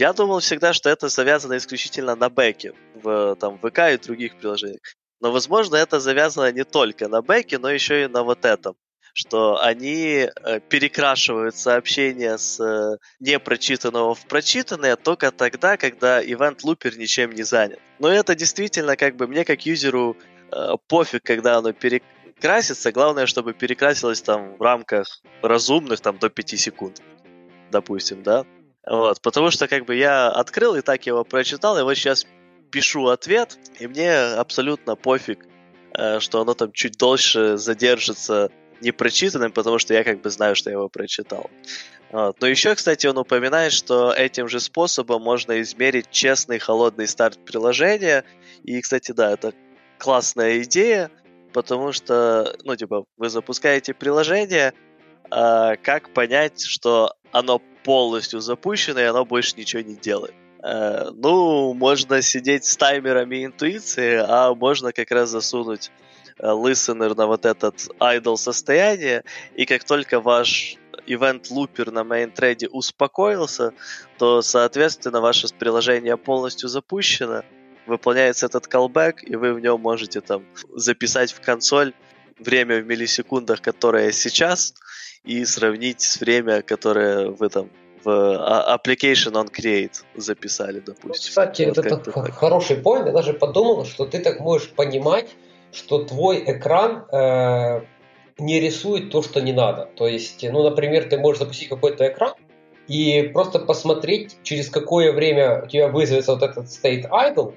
Я 0.00 0.14
думал 0.14 0.40
всегда, 0.40 0.72
что 0.72 0.88
это 0.88 1.10
завязано 1.10 1.58
исключительно 1.58 2.16
на 2.16 2.30
бэке, 2.30 2.72
в 2.94 3.36
там, 3.36 3.58
ВК 3.58 3.80
и 3.92 3.98
других 3.98 4.34
приложениях. 4.38 4.80
Но, 5.20 5.30
возможно, 5.30 5.76
это 5.76 6.00
завязано 6.00 6.50
не 6.52 6.64
только 6.64 7.06
на 7.06 7.20
бэке, 7.20 7.58
но 7.58 7.70
еще 7.70 8.04
и 8.04 8.08
на 8.08 8.22
вот 8.22 8.46
этом 8.46 8.76
что 9.12 9.60
они 9.60 10.28
э, 10.28 10.60
перекрашивают 10.68 11.56
сообщения 11.56 12.38
с 12.38 12.60
э, 12.60 12.96
непрочитанного 13.18 14.14
в 14.14 14.24
прочитанное 14.26 14.94
только 14.94 15.32
тогда, 15.32 15.76
когда 15.76 16.22
event 16.22 16.60
лупер 16.62 16.96
ничем 16.96 17.32
не 17.32 17.42
занят. 17.42 17.80
Но 17.98 18.08
это 18.08 18.36
действительно 18.36 18.96
как 18.96 19.16
бы 19.16 19.26
мне 19.26 19.44
как 19.44 19.66
юзеру 19.66 20.16
э, 20.52 20.74
пофиг, 20.86 21.24
когда 21.24 21.58
оно 21.58 21.72
перекрасится. 21.72 22.92
Главное, 22.92 23.26
чтобы 23.26 23.52
перекрасилось 23.52 24.22
там 24.22 24.56
в 24.56 24.62
рамках 24.62 25.20
разумных 25.42 26.00
там 26.00 26.16
до 26.18 26.30
5 26.30 26.60
секунд, 26.60 27.02
допустим, 27.72 28.22
да. 28.22 28.46
Вот, 28.90 29.22
потому 29.22 29.52
что 29.52 29.68
как 29.68 29.84
бы 29.84 29.94
я 29.94 30.28
открыл 30.28 30.74
и 30.74 30.80
так 30.80 31.06
его 31.06 31.22
прочитал, 31.22 31.78
и 31.78 31.82
вот 31.82 31.94
сейчас 31.94 32.26
пишу 32.72 33.06
ответ, 33.06 33.56
и 33.78 33.86
мне 33.86 34.12
абсолютно 34.12 34.96
пофиг, 34.96 35.46
э, 35.96 36.18
что 36.18 36.40
оно 36.40 36.54
там 36.54 36.72
чуть 36.72 36.98
дольше 36.98 37.56
задержится 37.56 38.50
непрочитанным, 38.80 39.52
потому 39.52 39.78
что 39.78 39.94
я 39.94 40.02
как 40.02 40.20
бы 40.20 40.28
знаю, 40.30 40.56
что 40.56 40.70
я 40.70 40.74
его 40.74 40.88
прочитал. 40.88 41.48
Вот. 42.10 42.40
Но 42.40 42.48
еще, 42.48 42.74
кстати, 42.74 43.06
он 43.06 43.16
упоминает, 43.16 43.72
что 43.72 44.12
этим 44.12 44.48
же 44.48 44.58
способом 44.58 45.22
можно 45.22 45.60
измерить 45.60 46.10
честный 46.10 46.58
холодный 46.58 47.06
старт 47.06 47.38
приложения. 47.44 48.24
И, 48.64 48.80
кстати, 48.80 49.12
да, 49.12 49.30
это 49.30 49.52
классная 49.98 50.62
идея, 50.62 51.12
потому 51.52 51.92
что, 51.92 52.56
ну, 52.64 52.74
типа, 52.74 53.04
вы 53.16 53.28
запускаете 53.28 53.94
приложение, 53.94 54.72
а 55.30 55.76
как 55.76 56.12
понять, 56.12 56.64
что 56.64 57.14
оно 57.30 57.62
полностью 57.84 58.40
запущено, 58.40 59.00
и 59.00 59.04
оно 59.04 59.24
больше 59.24 59.54
ничего 59.56 59.82
не 59.82 59.94
делает. 59.94 60.34
Э, 60.62 61.10
ну, 61.14 61.74
можно 61.74 62.22
сидеть 62.22 62.64
с 62.64 62.76
таймерами 62.76 63.44
интуиции, 63.44 64.22
а 64.26 64.54
можно 64.54 64.92
как 64.92 65.10
раз 65.10 65.30
засунуть 65.30 65.90
э, 66.38 66.46
listener 66.46 67.16
на 67.16 67.26
вот 67.26 67.46
этот 67.46 67.88
idle 67.98 68.36
состояние, 68.36 69.24
и 69.54 69.64
как 69.64 69.84
только 69.84 70.20
ваш 70.20 70.76
event 71.06 71.46
лупер 71.50 71.90
на 71.90 72.04
мейн-треде 72.04 72.68
успокоился, 72.68 73.72
то, 74.18 74.42
соответственно, 74.42 75.20
ваше 75.20 75.48
приложение 75.58 76.16
полностью 76.16 76.68
запущено, 76.68 77.42
выполняется 77.86 78.46
этот 78.46 78.66
callback, 78.66 79.20
и 79.22 79.36
вы 79.36 79.54
в 79.54 79.60
нем 79.60 79.80
можете 79.80 80.20
там 80.20 80.44
записать 80.74 81.32
в 81.32 81.40
консоль 81.40 81.92
время 82.38 82.80
в 82.80 82.86
миллисекундах, 82.86 83.60
которое 83.60 84.12
сейчас, 84.12 84.74
и 85.24 85.44
сравнить 85.44 86.00
с 86.00 86.20
время, 86.20 86.62
которое 86.62 87.28
вы 87.28 87.48
там 87.48 87.70
в 88.04 88.08
а, 88.08 88.76
application 88.76 89.32
on 89.32 89.50
create 89.50 90.02
записали, 90.14 90.80
допустим. 90.80 91.28
Кстати, 91.28 91.62
вот 91.64 91.78
это 91.78 92.32
хороший 92.32 92.76
point. 92.76 93.06
Я 93.06 93.12
даже 93.12 93.34
подумал, 93.34 93.84
что 93.84 94.06
ты 94.06 94.20
так 94.20 94.40
можешь 94.40 94.70
понимать, 94.70 95.28
что 95.72 96.04
твой 96.04 96.42
экран 96.46 97.04
э, 97.12 97.82
не 98.38 98.60
рисует 98.60 99.10
то, 99.10 99.22
что 99.22 99.40
не 99.40 99.52
надо. 99.52 99.88
То 99.96 100.08
есть, 100.08 100.42
ну, 100.50 100.62
например, 100.62 101.08
ты 101.08 101.18
можешь 101.18 101.40
запустить 101.40 101.68
какой-то 101.68 102.08
экран 102.08 102.34
и 102.88 103.30
просто 103.32 103.58
посмотреть, 103.58 104.38
через 104.42 104.68
какое 104.68 105.12
время 105.12 105.62
у 105.62 105.66
тебя 105.66 105.88
вызовется 105.88 106.32
вот 106.34 106.42
этот 106.42 106.66
state 106.66 107.08
idle. 107.10 107.54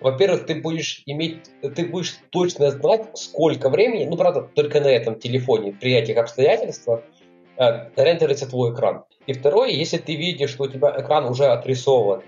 Во-первых, 0.00 0.46
ты 0.46 0.56
будешь 0.60 1.02
иметь, 1.06 1.38
ты 1.62 1.86
будешь 1.86 2.18
точно 2.30 2.70
знать, 2.70 3.06
сколько 3.14 3.70
времени, 3.70 4.04
ну, 4.04 4.16
правда, 4.16 4.42
только 4.42 4.80
на 4.80 4.88
этом 4.88 5.18
телефоне, 5.18 5.72
при 5.72 5.94
этих 5.94 6.18
обстоятельствах, 6.18 7.02
э, 7.56 7.88
рендерится 7.96 8.48
твой 8.48 8.74
экран. 8.74 9.04
И 9.26 9.32
второе, 9.32 9.70
если 9.70 9.98
ты 9.98 10.14
видишь, 10.14 10.50
что 10.50 10.64
у 10.64 10.68
тебя 10.68 10.94
экран 10.98 11.24
уже 11.24 11.46
отрисован, 11.46 12.22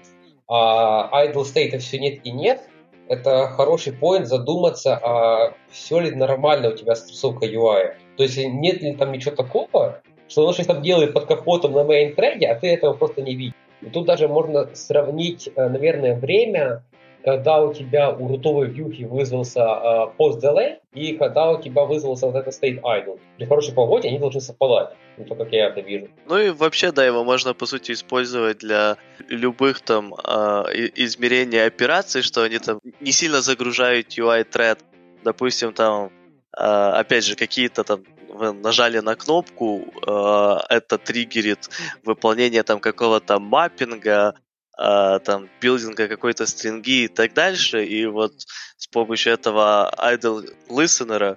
а 0.49 1.11
idle 1.27 1.45
state 1.45 1.79
все 1.79 1.99
нет 1.99 2.21
и 2.25 2.31
нет, 2.31 2.62
это 3.09 3.49
хороший 3.49 3.93
поинт 3.93 4.27
задуматься, 4.27 4.97
а 4.97 5.55
все 5.71 6.01
ли 6.01 6.11
нормально 6.11 6.71
у 6.71 6.73
тебя 6.73 6.95
с 6.95 7.09
рисовкой 7.09 7.55
UI. 7.55 7.95
То 8.16 8.23
есть 8.23 8.39
нет 8.39 8.83
ли 8.83 8.95
там 8.95 9.12
ничего 9.12 9.35
такого, 9.35 10.01
что 10.29 10.43
оно 10.43 10.53
что-то 10.53 10.75
там 10.75 10.83
делает 10.83 11.14
под 11.14 11.27
капотом 11.27 11.73
на 11.73 11.85
main 11.85 12.14
трейде, 12.14 12.47
а 12.47 12.55
ты 12.55 12.69
этого 12.69 12.95
просто 12.95 13.23
не 13.23 13.35
видишь. 13.35 13.55
И 13.81 13.87
тут 13.87 14.07
даже 14.07 14.29
можно 14.29 14.69
сравнить, 14.75 15.49
э, 15.55 15.69
наверное, 15.69 16.16
время 16.16 16.83
когда 17.29 17.61
у 17.61 17.74
тебя 17.74 18.11
у 18.11 18.26
рутовой 18.26 18.68
вьюхи 18.68 19.03
вызвался 19.03 19.61
э, 19.61 20.11
post 20.18 20.41
delay 20.41 20.79
и 20.95 21.12
когда 21.12 21.51
у 21.51 21.61
тебя 21.61 21.85
вызвался 21.85 22.26
вот 22.26 22.37
этот 22.37 22.55
state 22.55 22.81
idle. 22.81 23.20
При 23.37 23.45
хорошей 23.45 23.74
погоде 23.74 24.09
они 24.09 24.18
должны 24.18 24.41
совпадать, 24.41 24.97
ну, 25.18 25.24
то, 25.26 25.35
как 25.35 25.53
я 25.53 25.66
это 25.66 25.81
вижу. 25.81 26.09
Ну 26.26 26.39
и 26.39 26.49
вообще, 26.49 26.91
да, 26.91 27.05
его 27.05 27.24
можно, 27.24 27.53
по 27.53 27.66
сути, 27.66 27.93
использовать 27.93 28.59
для 28.59 28.97
любых 29.29 29.83
там 29.83 30.14
э, 30.14 30.89
измерений 30.97 31.66
операций, 31.66 32.22
что 32.22 32.45
они 32.45 32.59
там 32.59 32.81
не 33.01 33.12
сильно 33.12 33.43
загружают 33.43 34.18
UI-тред. 34.18 34.79
Допустим, 35.22 35.74
там, 35.74 36.11
э, 36.57 36.62
опять 37.01 37.24
же, 37.24 37.37
какие-то 37.37 37.85
там 37.85 38.05
вы 38.31 38.53
нажали 38.53 39.01
на 39.01 39.16
кнопку, 39.16 39.85
э, 40.07 40.57
это 40.70 40.97
триггерит 40.97 41.68
выполнение 42.05 42.62
там 42.62 42.81
какого-то 42.81 43.39
маппинга, 43.39 44.35
э, 44.79 45.18
там, 45.24 45.49
билдинга 45.61 46.09
какой-то 46.09 46.47
стринги 46.47 47.05
и 47.05 47.09
так 47.09 47.35
дальше, 47.35 47.85
и 47.85 48.07
вот 48.07 48.33
с 48.76 48.87
помощью 48.87 49.33
этого 49.33 49.93
idle 49.99 50.49
listener 50.68 51.37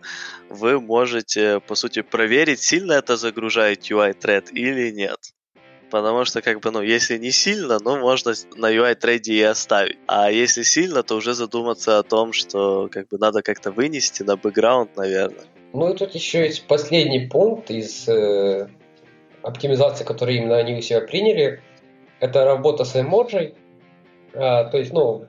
вы 0.49 0.79
можете, 0.79 1.59
по 1.59 1.75
сути, 1.75 2.01
проверить, 2.01 2.61
сильно 2.61 2.93
это 2.93 3.17
загружает 3.17 3.89
UI-тред 3.89 4.51
или 4.51 4.91
нет. 4.91 5.17
Потому 5.89 6.23
что, 6.23 6.41
как 6.41 6.61
бы, 6.61 6.71
ну, 6.71 6.81
если 6.81 7.17
не 7.17 7.31
сильно, 7.31 7.77
ну, 7.83 7.97
можно 7.99 8.33
на 8.55 8.71
UI-трейде 8.71 9.33
и 9.33 9.41
оставить. 9.41 9.97
А 10.07 10.31
если 10.31 10.63
сильно, 10.63 11.03
то 11.03 11.15
уже 11.15 11.33
задуматься 11.33 11.99
о 11.99 12.03
том, 12.03 12.31
что, 12.31 12.87
как 12.89 13.09
бы, 13.09 13.17
надо 13.17 13.41
как-то 13.41 13.71
вынести 13.71 14.23
на 14.23 14.37
бэкграунд, 14.37 14.95
наверное. 14.95 15.43
Ну, 15.73 15.93
и 15.93 15.97
тут 15.97 16.15
еще 16.15 16.45
есть 16.45 16.65
последний 16.65 17.27
пункт 17.27 17.71
из 17.71 18.07
э, 18.07 18.69
оптимизации, 19.41 20.05
который 20.05 20.37
именно 20.37 20.57
они 20.57 20.75
у 20.75 20.81
себя 20.81 21.01
приняли 21.01 21.61
это 22.21 22.45
работа 22.45 22.85
с 22.85 22.95
эмоджи. 22.95 23.55
А, 24.33 24.65
то 24.65 24.77
есть, 24.77 24.93
ну, 24.93 25.25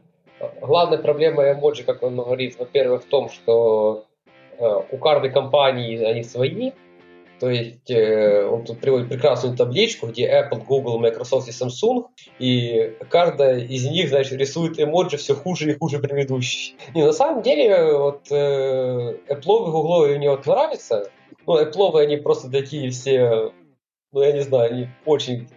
главная 0.61 0.99
проблема 0.99 1.51
эмоджи, 1.51 1.83
как 1.83 2.03
он 2.05 2.17
говорит, 2.17 2.57
во-первых, 2.59 3.03
в 3.03 3.07
том, 3.07 3.31
что 3.31 4.05
а, 4.61 4.85
у 4.91 4.99
каждой 4.99 5.31
компании 5.31 5.99
они 6.05 6.23
свои. 6.23 6.71
То 7.41 7.51
есть 7.51 7.91
э, 7.91 8.47
он 8.47 8.65
тут 8.65 8.79
приводит 8.79 9.09
прекрасную 9.09 9.57
табличку, 9.57 10.07
где 10.07 10.31
Apple, 10.31 10.65
Google, 10.65 11.01
Microsoft 11.01 11.49
и 11.49 11.51
Samsung, 11.51 12.05
и 12.39 12.95
каждая 13.11 13.59
из 13.59 13.85
них, 13.85 14.11
значит, 14.11 14.39
рисует 14.39 14.79
эмоджи 14.79 15.17
все 15.17 15.35
хуже 15.35 15.73
и 15.73 15.77
хуже 15.77 15.99
предыдущей. 15.99 16.77
Не, 16.95 17.05
на 17.05 17.13
самом 17.13 17.43
деле, 17.43 17.97
вот 17.97 18.31
э, 18.31 19.17
Apple 19.29 19.69
и 19.69 19.71
Google 19.73 20.07
мне 20.17 20.31
вот 20.31 20.47
нравятся. 20.47 21.11
Ну, 21.45 21.61
Apple 21.61 22.01
они 22.01 22.17
просто 22.19 22.49
такие 22.49 22.91
все, 22.91 23.51
ну, 24.13 24.23
я 24.23 24.31
не 24.31 24.43
знаю, 24.43 24.71
они 24.71 24.89
очень 25.05 25.49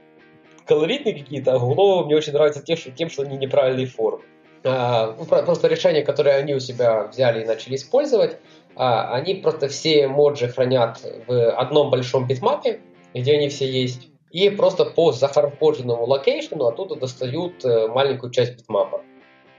колоритные 0.66 1.14
какие-то, 1.14 1.54
а 1.54 1.60
Гуглову 1.60 2.06
мне 2.06 2.16
очень 2.16 2.34
нравится 2.34 2.62
тем, 2.62 2.78
что, 2.78 2.92
тем, 2.92 3.10
что 3.10 3.24
они 3.24 3.38
неправильные 3.38 3.88
формы. 3.88 4.24
А, 4.64 5.16
ну, 5.18 5.26
просто 5.26 5.68
решения, 5.68 6.02
которые 6.02 6.38
они 6.38 6.56
у 6.56 6.60
себя 6.60 7.04
взяли 7.04 7.44
и 7.44 7.46
начали 7.46 7.76
использовать, 7.76 8.38
а, 8.76 9.14
они 9.14 9.36
просто 9.36 9.68
все 9.68 10.08
эмоджи 10.08 10.48
хранят 10.48 11.00
в 11.28 11.52
одном 11.52 11.92
большом 11.92 12.28
битмапе, 12.28 12.80
где 13.14 13.34
они 13.34 13.50
все 13.50 13.70
есть, 13.70 14.10
и 14.32 14.50
просто 14.50 14.86
по 14.86 15.12
захардкодженному 15.12 16.06
локейшну 16.06 16.66
оттуда 16.66 16.96
достают 16.96 17.64
э, 17.64 17.88
маленькую 17.88 18.32
часть 18.32 18.58
битмапа. 18.58 19.02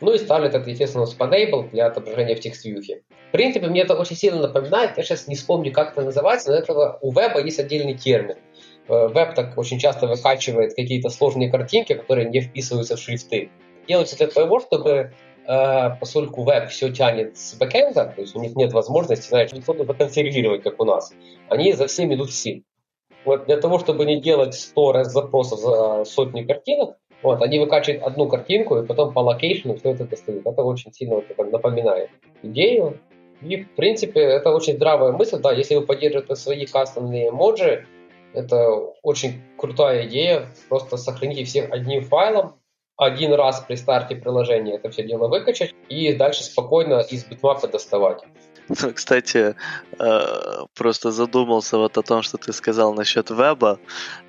Ну 0.03 0.13
и 0.13 0.19
ставят 0.19 0.55
это, 0.55 0.69
естественно, 0.69 1.07
в 1.07 1.19
Spannable 1.19 1.71
для 1.71 1.87
отображения 1.87 2.35
в 2.35 2.41
текст-вьюхе. 2.41 3.03
В 3.29 3.33
принципе, 3.33 3.69
мне 3.69 3.81
это 3.81 3.95
очень 3.95 4.17
сильно 4.17 4.43
напоминает, 4.43 4.99
я 4.99 5.03
сейчас 5.03 5.29
не 5.29 5.35
вспомню, 5.35 5.73
как 5.73 5.93
это 5.93 6.03
называется, 6.03 6.51
но 6.51 6.59
этого 6.59 6.99
у 7.01 7.11
веба 7.13 7.41
есть 7.41 7.59
отдельный 7.59 7.95
термин. 7.95 8.37
Э, 8.89 9.09
веб 9.09 9.35
так 9.35 9.57
очень 9.59 9.79
часто 9.79 10.07
выкачивает 10.07 10.75
какие-то 10.75 11.09
сложные 11.09 11.51
картинки, 11.51 11.95
которые 11.95 12.29
не 12.29 12.41
вписываются 12.41 12.97
в 12.97 13.01
шрифты. 13.01 13.51
Делается 13.89 14.17
для 14.17 14.29
того, 14.29 14.61
чтобы 14.61 15.13
э, 15.47 15.91
поскольку 16.01 16.45
веб 16.45 16.69
все 16.69 16.91
тянет 16.91 17.37
с 17.37 17.55
бэкэнда, 17.55 18.13
то 18.15 18.21
есть 18.21 18.37
у 18.37 18.41
них 18.41 18.55
нет 18.57 18.73
возможности, 18.73 19.29
знаешь, 19.29 19.51
что-то 19.51 19.85
законфигурировать, 19.85 20.63
как 20.63 20.81
у 20.81 20.85
нас, 20.85 21.13
они 21.49 21.73
за 21.73 21.87
всем 21.87 22.13
идут 22.15 22.31
в 22.31 22.63
Вот 23.25 23.47
для 23.47 23.57
того, 23.57 23.79
чтобы 23.79 24.05
не 24.05 24.21
делать 24.21 24.55
100 24.55 24.93
раз 24.93 25.13
запросов 25.13 25.59
за 25.59 26.05
сотни 26.05 26.43
картинок, 26.43 26.97
вот, 27.23 27.43
они 27.43 27.59
выкачивают 27.59 28.03
одну 28.05 28.29
картинку 28.29 28.77
и 28.79 28.87
потом 28.87 29.13
по 29.13 29.21
локейшну 29.21 29.77
все 29.77 29.91
это 29.93 30.05
достают. 30.05 30.47
Это 30.47 30.63
очень 30.63 30.93
сильно 30.93 31.17
вот, 31.17 31.51
напоминает 31.51 32.11
идею. 32.43 33.01
И, 33.43 33.57
в 33.57 33.75
принципе, 33.75 34.21
это 34.21 34.51
очень 34.51 34.75
здравая 34.75 35.13
мысль, 35.13 35.39
да, 35.39 35.53
если 35.53 35.75
вы 35.75 35.83
поддерживаете 35.83 36.37
свои 36.37 36.67
кастомные 36.67 37.31
эмоджи, 37.31 37.87
это 38.37 38.69
очень 39.03 39.43
крутая 39.57 40.07
идея. 40.07 40.47
Просто 40.69 40.97
сохраните 40.97 41.45
всех 41.45 41.71
одним 41.73 42.05
файлом, 42.05 42.61
один 42.97 43.35
раз 43.35 43.61
при 43.61 43.77
старте 43.77 44.17
приложения 44.17 44.77
это 44.77 44.91
все 44.91 45.03
дело 45.03 45.29
выкачать 45.29 45.75
и 45.89 46.15
дальше 46.15 46.45
спокойно 46.45 47.01
из 47.01 47.25
битмапа 47.25 47.69
доставать. 47.69 48.23
Ну, 48.69 48.93
кстати, 48.93 49.55
э, 49.99 50.65
просто 50.75 51.13
задумался 51.13 51.79
вот 51.79 51.97
о 51.99 52.03
том, 52.03 52.23
что 52.23 52.37
ты 52.37 52.53
сказал 52.53 52.95
насчет 52.95 53.31
веба. 53.31 53.79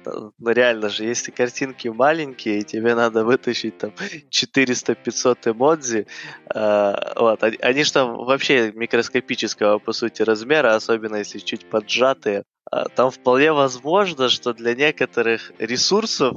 Ну, 0.06 0.32
реально 0.46 0.90
же, 0.90 1.06
если 1.06 1.32
картинки 1.32 1.88
маленькие, 1.88 2.60
и 2.60 2.64
тебе 2.64 2.94
надо 2.94 3.26
вытащить 3.26 3.80
там 3.80 3.94
400-500 4.30 5.52
эмодзи, 5.52 6.06
э, 6.54 6.94
вот, 7.16 7.44
они 7.44 7.84
же 7.84 7.92
там 7.92 8.16
вообще 8.16 8.72
микроскопического, 8.74 9.80
по 9.80 9.92
сути, 9.92 10.22
размера, 10.22 10.76
особенно 10.76 11.16
если 11.16 11.40
чуть 11.40 11.68
поджатые, 11.68 12.44
там 12.96 13.12
вполне 13.12 13.52
возможно, 13.52 14.30
что 14.30 14.54
для 14.54 14.76
некоторых 14.76 15.52
ресурсов 15.60 16.36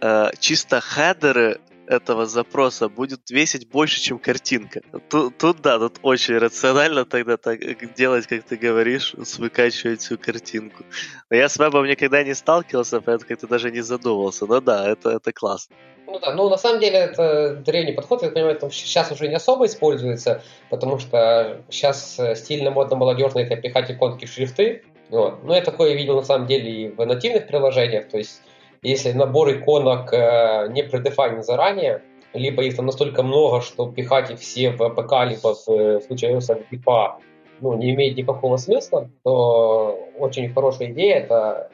э, 0.00 0.30
чисто 0.38 0.80
хедеры 0.80 1.60
этого 1.86 2.26
запроса 2.26 2.88
будет 2.88 3.30
весить 3.30 3.68
больше, 3.68 4.00
чем 4.00 4.18
картинка. 4.18 4.80
Тут, 5.08 5.38
тут 5.38 5.60
да, 5.62 5.78
тут 5.78 5.98
очень 6.02 6.38
рационально 6.38 7.04
тогда 7.04 7.36
так 7.36 7.60
делать, 7.94 8.26
как 8.26 8.42
ты 8.42 8.56
говоришь, 8.56 9.14
выкачивать 9.38 10.00
всю 10.00 10.18
картинку. 10.18 10.84
Но 11.30 11.36
я 11.36 11.48
с 11.48 11.58
вебом 11.58 11.86
никогда 11.86 12.22
не 12.22 12.34
сталкивался, 12.34 13.00
поэтому 13.00 13.28
как-то 13.28 13.46
даже 13.46 13.70
не 13.70 13.80
задумывался. 13.80 14.46
Но 14.46 14.60
да, 14.60 14.88
это, 14.88 15.10
это 15.10 15.32
классно. 15.32 15.76
Ну 16.06 16.18
да, 16.20 16.34
ну 16.34 16.48
на 16.48 16.56
самом 16.56 16.80
деле 16.80 16.98
это 16.98 17.56
древний 17.64 17.92
подход, 17.92 18.22
я 18.22 18.30
понимаю, 18.30 18.56
там 18.58 18.70
сейчас 18.70 19.10
уже 19.10 19.28
не 19.28 19.34
особо 19.34 19.66
используется, 19.66 20.42
потому 20.70 20.98
что 20.98 21.62
сейчас 21.68 22.18
э, 22.18 22.36
стильно, 22.36 22.70
модно, 22.70 22.96
молодежно 22.96 23.40
это 23.40 23.56
пихать 23.56 23.90
иконки 23.90 24.24
шрифты, 24.24 24.84
вот. 25.10 25.44
Но 25.44 25.54
я 25.54 25.62
такое 25.62 25.94
видел 25.94 26.16
на 26.16 26.22
самом 26.22 26.46
деле 26.46 26.70
и 26.70 26.88
в 26.88 27.04
нативных 27.04 27.46
приложениях, 27.46 28.08
то 28.08 28.18
есть 28.18 28.42
если 28.82 29.12
набор 29.12 29.50
иконок 29.52 30.12
э, 30.12 30.68
не 30.70 30.82
предефайнен 30.84 31.42
заранее, 31.42 32.02
либо 32.32 32.62
их 32.62 32.76
там 32.76 32.86
настолько 32.86 33.22
много, 33.22 33.60
что 33.60 33.90
пихать 33.90 34.30
их 34.30 34.38
все 34.38 34.70
в 34.70 34.82
АПК, 34.82 35.30
либо 35.30 35.54
в, 35.54 35.66
в 35.66 36.00
случае 36.02 36.34
iOS 36.34 36.64
в 36.70 37.20
ну, 37.60 37.74
не 37.76 37.90
имеет 37.90 38.16
никакого 38.16 38.58
смысла, 38.58 39.10
то 39.24 39.98
очень 40.18 40.52
хорошая 40.52 40.92
идея 40.92 41.16
это 41.16 41.70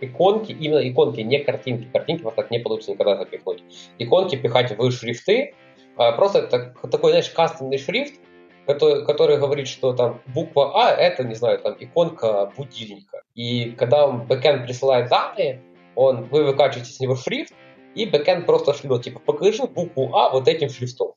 иконки, 0.00 0.52
именно 0.52 0.86
иконки, 0.88 1.20
не 1.20 1.38
картинки. 1.40 1.88
Картинки 1.92 2.22
вот 2.22 2.34
так 2.34 2.50
не 2.50 2.58
получится 2.58 2.92
никогда 2.92 3.16
запихнуть. 3.16 3.62
Иконки 3.98 4.36
пихать 4.36 4.76
в 4.76 4.90
шрифты. 4.90 5.54
А 5.96 6.12
просто 6.12 6.40
это 6.40 6.74
такой, 6.90 7.12
знаешь, 7.12 7.30
кастомный 7.30 7.78
шрифт, 7.78 8.20
который, 8.66 9.04
который 9.04 9.38
говорит, 9.38 9.68
что 9.68 9.92
там 9.92 10.20
буква 10.26 10.72
А 10.74 10.90
это, 10.90 11.24
не 11.24 11.34
знаю, 11.34 11.58
там 11.58 11.76
иконка 11.78 12.52
будильника. 12.56 13.22
И 13.34 13.70
когда 13.72 14.06
он 14.06 14.26
бэкэнд 14.26 14.64
присылает 14.64 15.08
данные, 15.08 15.62
он, 15.94 16.24
вы 16.24 16.44
выкачиваете 16.44 16.92
с 16.92 17.00
него 17.00 17.16
шрифт, 17.16 17.54
и 17.94 18.06
бэкэнд 18.06 18.46
просто 18.46 18.74
шлет, 18.74 19.02
типа, 19.02 19.20
покажи 19.20 19.64
букву 19.66 20.14
А 20.14 20.30
вот 20.30 20.48
этим 20.48 20.68
шрифтом. 20.68 21.14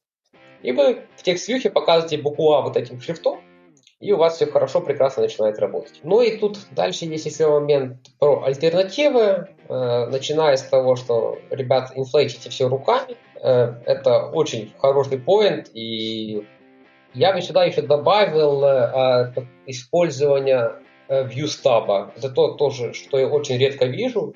И 0.61 0.71
вы 0.71 1.01
в 1.15 1.23
текст-вьюхе 1.23 1.69
показываете 1.69 2.21
букву 2.21 2.53
А 2.53 2.61
вот 2.61 2.77
этим 2.77 3.01
шрифтом, 3.01 3.41
и 3.99 4.13
у 4.13 4.17
вас 4.17 4.35
все 4.35 4.45
хорошо, 4.45 4.79
прекрасно 4.79 5.23
начинает 5.23 5.59
работать. 5.59 5.99
Ну 6.03 6.21
и 6.21 6.37
тут 6.37 6.57
дальше 6.71 7.05
есть 7.05 7.25
еще 7.25 7.49
момент 7.49 7.97
про 8.17 8.43
альтернативы, 8.43 9.49
э, 9.67 10.05
начиная 10.05 10.55
с 10.55 10.63
того, 10.63 10.95
что, 10.95 11.37
ребят, 11.49 11.91
инфлейтите 11.95 12.49
все 12.49 12.69
руками. 12.69 13.17
Э, 13.41 13.73
это 13.85 14.27
очень 14.27 14.73
хороший 14.79 15.19
point, 15.19 15.69
и 15.73 16.47
я 17.13 17.33
бы 17.33 17.41
сюда 17.41 17.65
еще 17.65 17.81
добавил 17.81 18.63
э, 18.63 19.33
использование 19.65 20.73
э, 21.07 21.27
ViewStab. 21.27 22.11
Это 22.15 22.29
то 22.29 22.53
тоже, 22.53 22.93
что 22.93 23.17
я 23.17 23.27
очень 23.27 23.57
редко 23.57 23.85
вижу. 23.85 24.33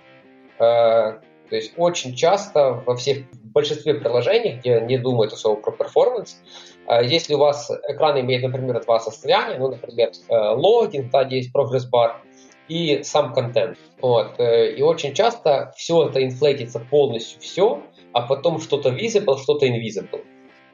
Э, 0.60 1.20
то 1.50 1.56
есть 1.56 1.74
очень 1.78 2.16
часто 2.16 2.82
во 2.86 2.96
всех, 2.96 3.26
в 3.32 3.52
большинстве 3.52 3.94
приложений, 3.94 4.58
где 4.60 4.82
не 4.82 4.98
думают 4.98 5.34
особо 5.34 5.62
про 5.62 5.72
перформанс, 5.72 6.42
э, 6.88 7.06
если 7.06 7.36
у 7.36 7.38
вас 7.38 7.70
экран 7.88 8.20
имеет, 8.20 8.44
например, 8.44 8.84
два 8.84 9.00
состояния, 9.00 9.58
ну, 9.60 9.70
например, 9.70 10.12
э, 10.30 10.36
логин, 10.36 11.10
да, 11.12 11.24
где 11.26 11.38
есть 11.38 11.52
прогресс-бар, 11.52 12.22
и 12.70 13.04
сам 13.04 13.34
контент. 13.34 13.78
Вот. 14.02 14.40
Э, 14.40 14.72
и 14.74 14.82
очень 14.82 15.14
часто 15.14 15.74
все 15.76 16.08
это 16.08 16.24
инфлейтится 16.24 16.80
полностью 16.80 17.40
все, 17.42 17.84
а 18.14 18.22
потом 18.22 18.60
что-то 18.60 18.90
visible, 18.90 19.38
что-то 19.38 19.68
invisible. 19.68 20.24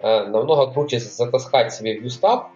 Намного 0.02 0.72
круче 0.72 1.00
затаскать 1.00 1.74
себе 1.74 2.00
ViewStub, 2.00 2.48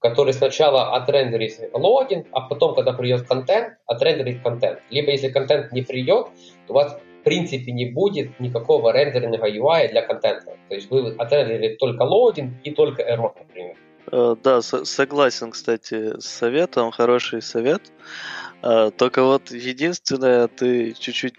который 0.00 0.32
сначала 0.32 0.96
отрендерит 0.96 1.70
логин, 1.72 2.26
а 2.32 2.40
потом, 2.40 2.74
когда 2.74 2.92
придет 2.92 3.26
контент, 3.26 3.74
отрендерит 3.86 4.42
контент. 4.42 4.80
Либо 4.90 5.10
если 5.10 5.28
контент 5.28 5.72
не 5.72 5.82
придет, 5.82 6.28
то 6.66 6.72
у 6.72 6.74
вас 6.74 6.98
в 7.20 7.24
принципе 7.24 7.72
не 7.72 7.84
будет 7.84 8.40
никакого 8.40 8.92
рендеринга 8.92 9.48
UI 9.48 9.88
для 9.88 10.02
контента. 10.02 10.56
То 10.68 10.74
есть 10.74 10.90
вы 10.90 11.14
отрендерили 11.16 11.76
только 11.76 12.02
loading 12.02 12.54
и 12.64 12.70
только 12.70 13.02
error, 13.02 13.32
например. 13.38 13.76
Э, 14.10 14.36
да, 14.42 14.62
согласен, 14.62 15.50
кстати, 15.50 16.18
с 16.18 16.24
советом, 16.24 16.90
хороший 16.90 17.42
совет. 17.42 17.82
Э, 18.62 18.90
только 18.96 19.22
вот 19.22 19.50
единственное, 19.50 20.48
ты 20.48 20.92
чуть-чуть 20.92 21.34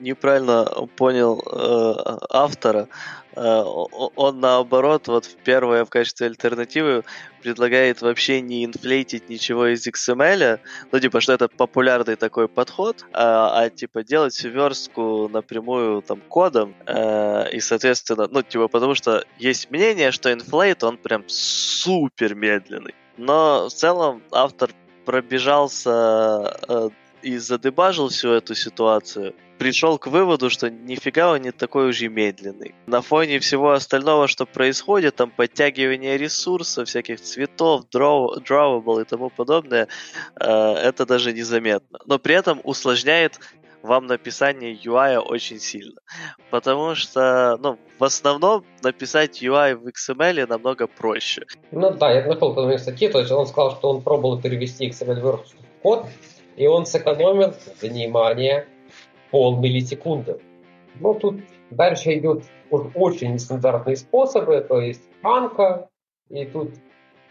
неправильно 0.00 0.64
понял 0.96 1.40
э, 1.40 2.18
автора. 2.30 2.88
Э, 3.36 3.62
он 3.62 4.40
наоборот, 4.40 5.08
вот 5.08 5.24
в 5.26 5.36
первое 5.36 5.84
в 5.84 5.90
качестве 5.90 6.26
альтернативы 6.26 7.04
предлагает 7.42 8.00
вообще 8.00 8.40
не 8.40 8.64
инфлейтить 8.64 9.28
ничего 9.28 9.66
из 9.66 9.86
XML, 9.86 10.60
ну 10.92 11.00
типа, 11.00 11.20
что 11.20 11.32
это 11.32 11.48
популярный 11.48 12.16
такой 12.16 12.48
подход, 12.48 13.04
а, 13.12 13.62
а 13.62 13.70
типа 13.70 14.02
делать 14.02 14.42
верстку 14.42 15.28
напрямую 15.28 16.02
там 16.02 16.20
кодом, 16.20 16.74
э, 16.86 17.50
и 17.52 17.60
соответственно, 17.60 18.28
ну 18.30 18.42
типа, 18.42 18.68
потому 18.68 18.94
что 18.94 19.24
есть 19.38 19.70
мнение, 19.70 20.10
что 20.10 20.32
инфлейт, 20.32 20.82
он 20.84 20.96
прям 20.96 21.24
супер 21.26 22.34
медленный. 22.34 22.94
Но 23.16 23.68
в 23.68 23.72
целом 23.72 24.22
автор 24.32 24.70
пробежался 25.04 26.56
э, 26.68 26.88
и 27.22 27.38
задебажил 27.38 28.08
всю 28.08 28.30
эту 28.30 28.54
ситуацию, 28.54 29.34
пришел 29.58 29.98
к 29.98 30.06
выводу, 30.06 30.50
что 30.50 30.70
нифига 30.70 31.32
он 31.32 31.42
не 31.42 31.52
такой 31.52 31.88
уж 31.88 32.00
и 32.02 32.08
медленный. 32.08 32.74
На 32.86 33.00
фоне 33.00 33.38
всего 33.38 33.72
остального, 33.72 34.28
что 34.28 34.46
происходит, 34.46 35.16
там 35.16 35.30
подтягивание 35.30 36.18
ресурсов, 36.18 36.88
всяких 36.88 37.20
цветов, 37.20 37.84
draw, 37.94 38.42
drawable 38.44 39.02
и 39.02 39.04
тому 39.04 39.30
подобное, 39.30 39.88
э, 40.38 40.46
это 40.46 41.06
даже 41.06 41.32
незаметно. 41.32 41.98
Но 42.06 42.18
при 42.18 42.34
этом 42.34 42.60
усложняет 42.64 43.40
вам 43.84 44.06
написание 44.06 44.74
UI 44.74 45.18
очень 45.18 45.60
сильно. 45.60 46.00
Потому 46.50 46.94
что, 46.94 47.58
ну, 47.58 47.78
в 47.98 48.04
основном 48.04 48.64
написать 48.82 49.42
UI 49.42 49.76
в 49.76 49.86
XML 49.86 50.46
намного 50.46 50.86
проще. 50.86 51.44
Ну 51.70 51.90
да, 51.90 52.10
я 52.10 52.26
нашел 52.26 52.54
по 52.54 52.78
статьи, 52.78 53.08
то 53.08 53.20
есть 53.20 53.30
он 53.30 53.46
сказал, 53.46 53.76
что 53.76 53.90
он 53.90 54.02
пробовал 54.02 54.40
перевести 54.40 54.88
XML 54.88 55.20
в 55.20 55.82
код, 55.82 56.06
и 56.56 56.66
он 56.66 56.86
сэкономил, 56.86 57.54
внимание, 57.82 58.66
полмиллисекунды. 59.30 60.40
Ну, 61.00 61.14
тут 61.14 61.40
дальше 61.70 62.14
идет 62.14 62.44
очень 62.70 63.34
нестандартные 63.34 63.96
способы, 63.96 64.60
то 64.62 64.80
есть 64.80 65.02
анка, 65.22 65.88
и 66.30 66.46
тут 66.46 66.70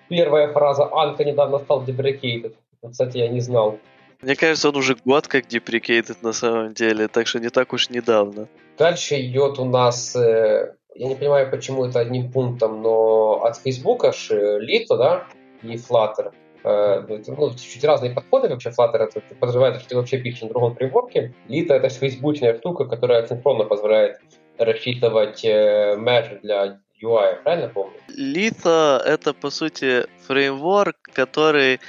первая 0.07 0.53
фраза 0.53 0.87
анка 0.93 1.23
недавно 1.23 1.59
стал 1.59 1.83
deprecated. 1.83 2.55
Кстати, 2.87 3.17
я 3.17 3.29
не 3.29 3.39
знал. 3.39 3.79
Мне 4.23 4.35
кажется, 4.35 4.69
он 4.69 4.77
уже 4.77 4.95
год 5.05 5.27
как 5.27 5.45
deprecated 5.47 6.17
на 6.21 6.33
самом 6.33 6.73
деле, 6.73 7.07
так 7.07 7.27
что 7.27 7.39
не 7.39 7.49
так 7.49 7.73
уж 7.73 7.89
недавно. 7.89 8.47
Дальше 8.77 9.19
идет 9.19 9.59
у 9.59 9.65
нас, 9.65 10.15
э, 10.15 10.73
я 10.95 11.07
не 11.07 11.15
понимаю, 11.15 11.51
почему 11.51 11.85
это 11.85 11.99
одним 11.99 12.31
пунктом, 12.31 12.81
но 12.81 13.43
от 13.43 13.57
Facebook 13.57 14.05
аж 14.05 14.31
Lito, 14.31 14.97
да, 14.97 15.27
и 15.61 15.75
Flutter. 15.75 16.31
Э, 16.63 17.03
ну, 17.27 17.53
чуть 17.55 17.83
разные 17.83 18.11
подходы 18.11 18.47
вообще 18.47 18.69
Flutter 18.69 18.97
это 18.97 19.21
подразумевает, 19.39 19.81
что 19.81 19.89
ты 19.89 19.95
вообще 19.97 20.17
пишешь 20.17 20.43
на 20.43 20.49
другом 20.49 20.75
фреймворке. 20.75 21.33
Lito 21.49 21.73
это 21.73 21.89
фейсбучная 21.89 22.57
штука, 22.57 22.85
которая 22.85 23.27
синхронно 23.27 23.65
позволяет 23.65 24.21
рассчитывать 24.57 25.43
э, 25.43 25.95
measure 25.97 26.39
для 26.41 26.79
UI, 27.03 27.43
правильно 27.43 27.67
помню? 27.67 27.97
Lito 28.17 28.97
это 28.99 29.33
по 29.33 29.49
сути 29.49 30.05
фреймворк, 30.27 30.95
который 31.13 31.81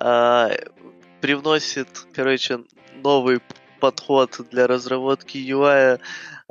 э, 0.00 0.48
привносит, 1.22 1.88
короче, 2.12 2.64
новый 2.96 3.40
подход 3.80 4.38
для 4.50 4.66
разработки 4.66 5.38
UI 5.38 5.98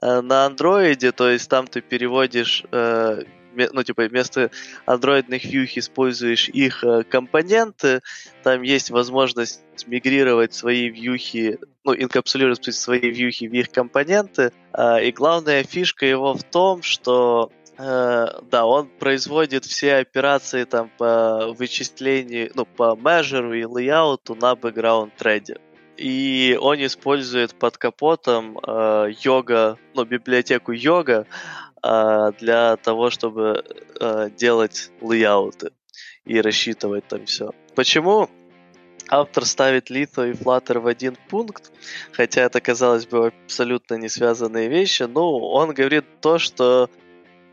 э, 0.02 0.22
на 0.22 0.46
андроиде, 0.46 1.12
то 1.12 1.30
есть 1.30 1.50
там 1.50 1.68
ты 1.68 1.82
переводишь 1.82 2.64
э, 2.72 3.24
ну, 3.54 3.84
типа, 3.84 4.04
вместо 4.04 4.50
андроидных 4.86 5.44
вьюх 5.44 5.78
используешь 5.78 6.48
их 6.50 6.84
э, 6.84 7.04
компоненты, 7.04 8.02
там 8.44 8.62
есть 8.62 8.92
возможность 8.92 9.62
мигрировать 9.88 10.54
свои 10.54 10.90
вьюхи, 10.90 11.60
ну, 11.84 11.94
инкапсулировать 11.94 12.74
свои 12.74 13.12
вьюхи 13.12 13.46
в 13.46 13.54
их 13.54 13.72
компоненты, 13.72 14.54
э, 14.74 15.06
и 15.06 15.12
главная 15.12 15.64
фишка 15.64 16.06
его 16.06 16.34
в 16.34 16.44
том, 16.44 16.82
что 16.82 17.52
да, 17.84 18.66
он 18.66 18.88
производит 19.00 19.66
все 19.66 19.96
операции 19.96 20.66
там 20.66 20.92
по 20.98 21.54
вычислению, 21.58 22.52
ну, 22.54 22.66
по 22.66 22.96
measure 22.96 23.58
и 23.58 23.66
лейауту 23.66 24.36
на 24.36 24.54
background 24.54 25.12
thread. 25.20 25.60
И 25.98 26.58
он 26.60 26.84
использует 26.84 27.54
под 27.56 27.78
капотом 27.78 28.58
э, 28.58 29.12
йога, 29.22 29.78
ну, 29.94 30.04
библиотеку 30.04 30.72
йога, 30.72 31.28
а, 31.82 32.32
для 32.34 32.78
того, 32.78 33.10
чтобы 33.10 33.64
а, 34.00 34.30
делать 34.30 34.92
лейауты 35.02 35.72
и 36.26 36.40
рассчитывать 36.40 37.08
там 37.08 37.26
все. 37.26 37.52
Почему 37.76 38.30
автор 39.10 39.46
ставит 39.46 39.90
Lito 39.90 40.30
и 40.30 40.34
Flutter 40.34 40.80
в 40.80 40.86
один 40.86 41.18
пункт, 41.30 41.72
хотя 42.12 42.44
это, 42.44 42.62
казалось 42.62 43.08
бы, 43.08 43.34
абсолютно 43.46 43.96
не 43.96 44.10
связанные 44.10 44.70
вещи, 44.70 45.04
но 45.04 45.40
он 45.40 45.74
говорит 45.74 46.06
то, 46.22 46.38
что 46.38 46.90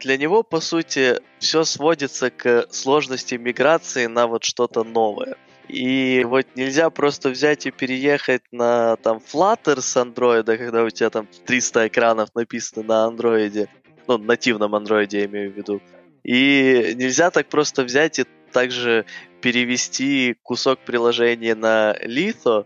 для 0.00 0.16
него, 0.16 0.42
по 0.42 0.60
сути, 0.60 1.20
все 1.38 1.64
сводится 1.64 2.30
к 2.30 2.66
сложности 2.70 3.34
миграции 3.34 4.06
на 4.06 4.26
вот 4.26 4.44
что-то 4.44 4.84
новое. 4.84 5.36
И 5.68 6.24
вот 6.24 6.46
нельзя 6.54 6.88
просто 6.88 7.28
взять 7.28 7.66
и 7.66 7.70
переехать 7.70 8.42
на 8.52 8.96
там 8.96 9.18
Flutter 9.18 9.80
с 9.80 9.96
андроида, 9.96 10.56
когда 10.56 10.82
у 10.82 10.90
тебя 10.90 11.10
там 11.10 11.28
300 11.44 11.88
экранов 11.88 12.34
написано 12.34 12.82
на 12.84 13.04
андроиде, 13.04 13.68
ну, 14.06 14.16
нативном 14.16 14.74
андроиде 14.74 15.20
я 15.20 15.26
имею 15.26 15.52
в 15.52 15.56
виду. 15.56 15.82
И 16.24 16.94
нельзя 16.96 17.30
так 17.30 17.48
просто 17.48 17.84
взять 17.84 18.18
и 18.18 18.24
также 18.52 19.04
перевести 19.42 20.36
кусок 20.42 20.80
приложения 20.80 21.54
на 21.54 21.94
Litho, 22.02 22.64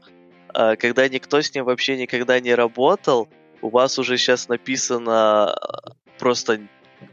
а, 0.55 0.77
когда 0.77 1.09
никто 1.09 1.41
с 1.41 1.53
ним 1.55 1.65
вообще 1.65 1.97
никогда 1.97 2.39
не 2.41 2.55
работал, 2.55 3.29
у 3.63 3.69
вас 3.69 3.99
уже 3.99 4.17
сейчас 4.17 4.49
написано 4.49 5.57
просто 6.19 6.61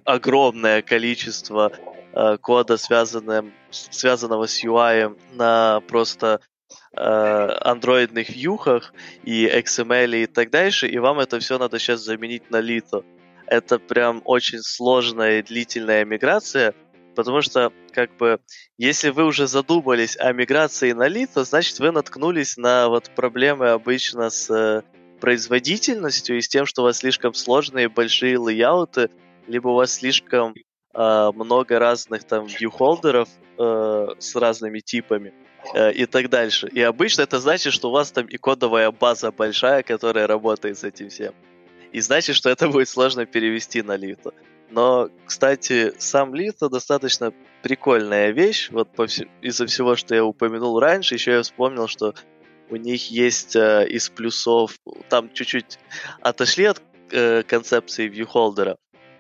огромное 0.06 0.82
количество 0.82 1.72
а, 2.14 2.38
кода, 2.38 2.78
связанное, 2.78 3.46
связанного 3.70 4.48
с 4.48 4.64
UI 4.64 5.18
на 5.34 5.82
просто 5.88 6.42
андроидных 6.94 8.30
вьюхах 8.30 8.94
и 9.24 9.48
XML 9.48 10.24
и 10.24 10.26
так 10.26 10.50
дальше, 10.50 10.88
и 10.88 10.98
вам 10.98 11.20
это 11.20 11.40
все 11.40 11.58
надо 11.58 11.80
сейчас 11.80 12.02
заменить 12.02 12.50
на 12.52 12.62
Lito 12.62 13.04
это 13.50 13.80
прям 13.80 14.22
очень 14.26 14.60
сложная 14.62 15.40
и 15.40 15.44
длительная 15.44 16.06
миграция, 16.06 16.76
потому 17.16 17.42
что, 17.42 17.74
как 17.92 18.16
бы, 18.18 18.40
если 18.78 19.10
вы 19.10 19.26
уже 19.26 19.48
задумались 19.48 20.16
о 20.18 20.32
миграции 20.34 20.92
на 20.92 21.08
Лито, 21.08 21.44
значит, 21.44 21.80
вы 21.80 21.92
наткнулись 21.92 22.58
на 22.58 22.90
вот 22.90 23.10
проблемы 23.16 23.70
обычно 23.70 24.30
с 24.30 24.84
производительностью 25.20 26.38
и 26.38 26.42
с 26.42 26.48
тем, 26.48 26.68
что 26.68 26.84
у 26.84 26.86
вас 26.86 27.00
слишком 27.00 27.34
сложные 27.34 27.90
большие 27.90 28.38
лейауты, 28.38 29.10
либо 29.50 29.70
у 29.70 29.76
вас 29.76 29.94
слишком 29.94 30.54
э, 30.94 31.32
много 31.36 31.80
разных 31.80 32.24
там 32.24 32.46
viewholderов 32.46 33.28
э, 33.58 34.08
с 34.20 34.36
разными 34.36 34.80
типами 34.80 35.34
э, 35.74 35.92
и 35.94 36.06
так 36.06 36.30
дальше. 36.30 36.70
И 36.70 36.82
обычно 36.82 37.24
это 37.24 37.40
значит, 37.40 37.74
что 37.74 37.90
у 37.90 37.92
вас 37.92 38.12
там 38.12 38.26
и 38.28 38.38
кодовая 38.38 38.92
база 38.92 39.32
большая, 39.32 39.84
которая 39.84 40.28
работает 40.28 40.78
с 40.78 40.84
этим 40.84 41.10
всем. 41.10 41.34
И 41.92 42.00
значит, 42.02 42.36
что 42.36 42.50
это 42.50 42.68
будет 42.70 42.88
сложно 42.88 43.26
перевести 43.26 43.82
на 43.82 43.98
лито. 43.98 44.32
Но, 44.70 45.10
кстати, 45.26 45.94
сам 45.98 46.36
лито 46.36 46.70
достаточно 46.70 47.34
прикольная 47.64 48.30
вещь. 48.30 48.70
Вот 48.70 48.90
вс... 48.96 49.22
из-за 49.42 49.66
всего, 49.66 49.96
что 49.96 50.14
я 50.14 50.24
упомянул 50.24 50.80
раньше, 50.80 51.16
еще 51.16 51.32
я 51.32 51.42
вспомнил, 51.42 51.88
что 51.88 52.14
у 52.70 52.76
них 52.76 53.10
есть 53.10 53.56
э, 53.56 53.88
из 53.90 54.10
плюсов, 54.10 54.78
там 55.10 55.34
чуть-чуть 55.34 55.80
отошли 56.22 56.66
от 56.66 56.84
э, 57.12 57.42
концепции 57.42 58.08
вьюхолдера, 58.08 58.78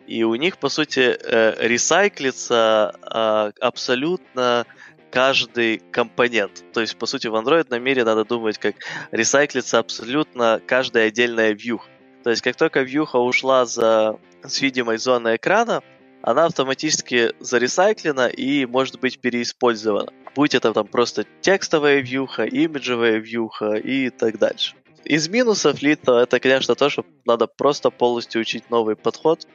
и 0.09 0.23
у 0.23 0.33
них, 0.33 0.57
по 0.57 0.69
сути, 0.69 1.15
э, 1.21 1.67
ресайклится 1.67 2.95
э, 2.99 3.51
абсолютно 3.61 4.65
каждый 5.11 5.77
компонент. 5.91 6.63
То 6.73 6.81
есть, 6.81 6.97
по 6.97 7.05
сути, 7.05 7.27
в 7.27 7.35
андроидном 7.35 7.83
мире 7.83 8.03
надо 8.03 8.25
думать, 8.25 8.57
как 8.57 8.75
ресайклится 9.11 9.77
абсолютно 9.77 10.61
каждая 10.65 11.09
отдельная 11.09 11.53
вьюха. 11.53 11.87
То 12.23 12.31
есть, 12.31 12.41
как 12.41 12.55
только 12.55 12.81
вьюха 12.81 13.17
ушла 13.17 13.67
за, 13.67 14.17
с 14.43 14.61
видимой 14.61 14.97
зоны 14.97 15.35
экрана, 15.35 15.83
она 16.23 16.45
автоматически 16.45 17.33
заресайклена 17.39 18.29
и 18.29 18.65
может 18.65 18.99
быть 18.99 19.19
переиспользована. 19.19 20.11
Будь 20.33 20.55
это 20.55 20.73
там 20.73 20.87
просто 20.87 21.25
текстовая 21.41 21.99
вьюха, 21.99 22.45
имиджевая 22.45 23.17
вьюха 23.17 23.73
и 23.73 24.09
так 24.09 24.39
дальше. 24.39 24.73
Из 25.05 25.29
минусов 25.29 25.81
Лито 25.81 26.19
это, 26.19 26.39
конечно, 26.39 26.75
то, 26.75 26.89
что 26.89 27.05
надо 27.25 27.47
просто 27.47 27.89
полностью 27.89 28.41
учить 28.41 28.69
новый 28.69 28.95
подход, 28.95 29.47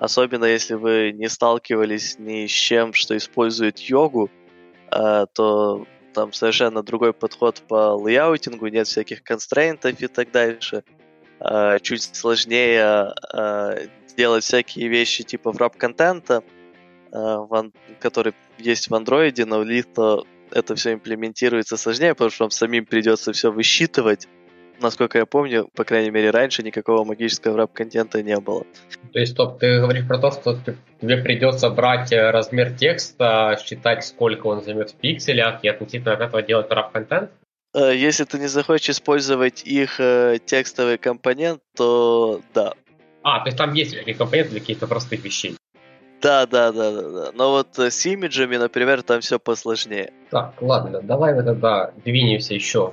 особенно 0.00 0.46
если 0.46 0.74
вы 0.74 1.12
не 1.12 1.28
сталкивались 1.28 2.18
ни 2.18 2.46
с 2.46 2.50
чем, 2.50 2.94
что 2.94 3.14
использует 3.16 3.78
йогу, 3.78 4.30
э, 4.90 5.26
то 5.34 5.86
там 6.14 6.32
совершенно 6.32 6.82
другой 6.82 7.12
подход 7.12 7.62
по 7.68 7.94
лейаутингу, 7.94 8.66
нет 8.68 8.86
всяких 8.86 9.22
констрейнтов 9.22 10.00
и 10.00 10.06
так 10.06 10.30
дальше. 10.32 10.84
Э, 11.38 11.78
чуть 11.82 12.02
сложнее 12.02 13.12
э, 13.34 13.86
делать 14.16 14.42
всякие 14.42 14.88
вещи 14.88 15.22
типа 15.22 15.52
врап-контента, 15.52 16.42
который 17.98 18.34
есть 18.58 18.88
в 18.88 18.94
андроиде, 18.94 19.44
но 19.44 19.58
в 19.60 19.62
Litho 19.62 20.26
это 20.52 20.74
все 20.76 20.92
имплементируется 20.92 21.76
сложнее, 21.76 22.14
потому 22.14 22.30
что 22.30 22.44
вам 22.44 22.50
самим 22.50 22.86
придется 22.86 23.32
все 23.32 23.50
высчитывать. 23.50 24.28
Насколько 24.80 25.18
я 25.18 25.26
помню, 25.26 25.68
по 25.74 25.84
крайней 25.84 26.10
мере, 26.10 26.30
раньше 26.30 26.62
никакого 26.62 27.04
магического 27.04 27.52
врап-контента 27.52 28.22
не 28.22 28.38
было. 28.40 28.64
То 29.12 29.18
есть, 29.18 29.32
стоп, 29.32 29.58
ты 29.58 29.80
говоришь 29.80 30.06
про 30.06 30.18
то, 30.18 30.30
что 30.30 30.58
тебе 31.00 31.18
придется 31.18 31.70
брать 31.70 32.12
э, 32.12 32.30
размер 32.30 32.72
текста, 32.72 33.58
считать, 33.62 34.04
сколько 34.04 34.46
он 34.46 34.62
займет 34.62 34.90
в 34.90 34.94
пикселях, 34.94 35.62
и 35.62 35.68
относительно 35.68 36.14
от 36.14 36.20
этого 36.20 36.42
делать 36.42 36.70
врап-контент? 36.70 37.30
Э, 37.74 37.94
если 37.94 38.24
ты 38.24 38.38
не 38.38 38.48
захочешь 38.48 38.90
использовать 38.90 39.62
их 39.64 40.00
текстовый 40.46 40.98
компонент, 40.98 41.60
то 41.76 42.40
да, 42.54 42.74
а, 43.22 43.40
то 43.40 43.46
есть 43.46 43.58
там 43.58 43.74
есть 43.74 43.96
какие-то 43.96 44.18
компоненты 44.18 44.50
для 44.50 44.60
каких-то 44.60 44.86
простых 44.86 45.24
вещей. 45.24 45.56
Да, 46.22 46.46
да, 46.46 46.72
да, 46.72 46.90
да, 46.92 47.08
да. 47.08 47.30
Но 47.34 47.50
вот 47.50 47.78
э, 47.78 47.90
с 47.90 48.04
имиджами, 48.04 48.56
например, 48.56 49.02
там 49.02 49.20
все 49.20 49.38
посложнее. 49.38 50.12
Так, 50.30 50.54
ладно, 50.60 51.00
давай 51.02 51.34
мы 51.34 51.42
тогда 51.42 51.92
двинемся 52.04 52.54
еще 52.54 52.92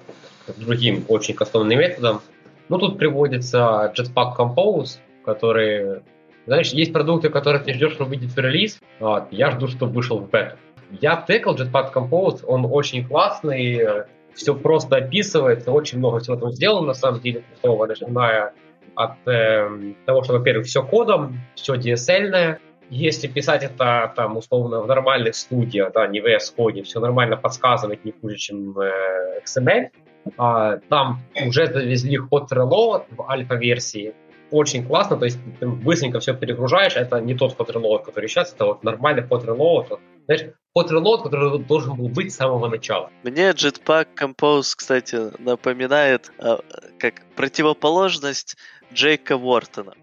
другим 0.55 1.05
очень 1.07 1.33
кастомным 1.33 1.79
методам. 1.79 2.21
Ну, 2.69 2.77
тут 2.77 2.97
приводится 2.97 3.93
Jetpack 3.97 4.35
Compose, 4.37 4.97
который... 5.25 6.01
Знаешь, 6.45 6.69
есть 6.69 6.93
продукты, 6.93 7.29
которые 7.29 7.61
ты 7.61 7.73
ждешь, 7.73 7.93
чтобы 7.93 8.11
выйдет 8.11 8.31
в 8.31 8.37
релиз. 8.37 8.79
Вот, 8.99 9.25
я 9.31 9.51
жду, 9.51 9.67
чтобы 9.67 9.93
вышел 9.93 10.19
в 10.19 10.29
бету. 10.29 10.55
Я 11.01 11.23
текал 11.27 11.55
Jetpack 11.55 11.93
Compose, 11.93 12.45
он 12.45 12.65
очень 12.69 13.05
классный, 13.05 14.05
все 14.33 14.55
просто 14.55 14.97
описывается, 14.97 15.71
очень 15.71 15.97
много 15.97 16.19
всего 16.19 16.37
там 16.37 16.51
сделано, 16.51 16.87
на 16.87 16.93
самом 16.93 17.19
деле, 17.19 17.43
крутого, 17.49 17.87
начиная 17.87 18.53
от 18.95 19.27
э, 19.27 19.93
того, 20.05 20.23
что, 20.23 20.33
во-первых, 20.33 20.65
все 20.65 20.83
кодом, 20.83 21.39
все 21.55 21.75
DSL-ное. 21.75 22.59
Если 22.89 23.27
писать 23.27 23.63
это 23.63 24.13
там 24.15 24.37
условно 24.37 24.81
в 24.81 24.87
нормальных 24.87 25.35
студиях, 25.35 25.91
да, 25.91 26.07
не 26.07 26.21
в 26.21 26.25
VS 26.25 26.55
Code, 26.57 26.83
все 26.83 26.99
нормально 26.99 27.35
подсказывать 27.35 28.05
не 28.05 28.13
хуже, 28.13 28.37
чем 28.37 28.79
э, 28.79 29.41
XML. 29.45 29.89
А, 30.37 30.77
там 30.89 31.21
уже 31.45 31.67
завезли 31.67 32.17
hot 32.17 32.47
reload 32.51 33.05
в 33.11 33.29
альфа-версии. 33.29 34.13
Очень 34.49 34.85
классно, 34.85 35.17
то 35.17 35.25
есть 35.25 35.39
ты 35.59 35.67
быстренько 35.67 36.19
все 36.19 36.33
перегружаешь. 36.33 36.95
Это 36.95 37.19
не 37.19 37.35
тот 37.35 37.57
hot 37.57 37.73
reload, 37.73 38.05
который 38.05 38.29
сейчас, 38.29 38.53
это 38.53 38.65
вот 38.65 38.83
нормальный 38.83 39.23
hot 39.23 39.45
reload. 39.45 39.99
Знаешь, 40.25 40.53
hot 40.77 40.89
reload, 40.89 41.23
который 41.23 41.59
должен 41.59 41.95
был 41.95 42.09
быть 42.09 42.31
с 42.31 42.37
самого 42.37 42.67
начала. 42.69 43.09
Мне 43.23 43.49
Jetpack 43.49 44.07
Compose, 44.15 44.73
кстати, 44.75 45.31
напоминает 45.41 46.31
э, 46.39 46.57
как 46.99 47.23
противоположность 47.35 48.57
Джейка 48.93 49.35
Уортона. 49.37 49.93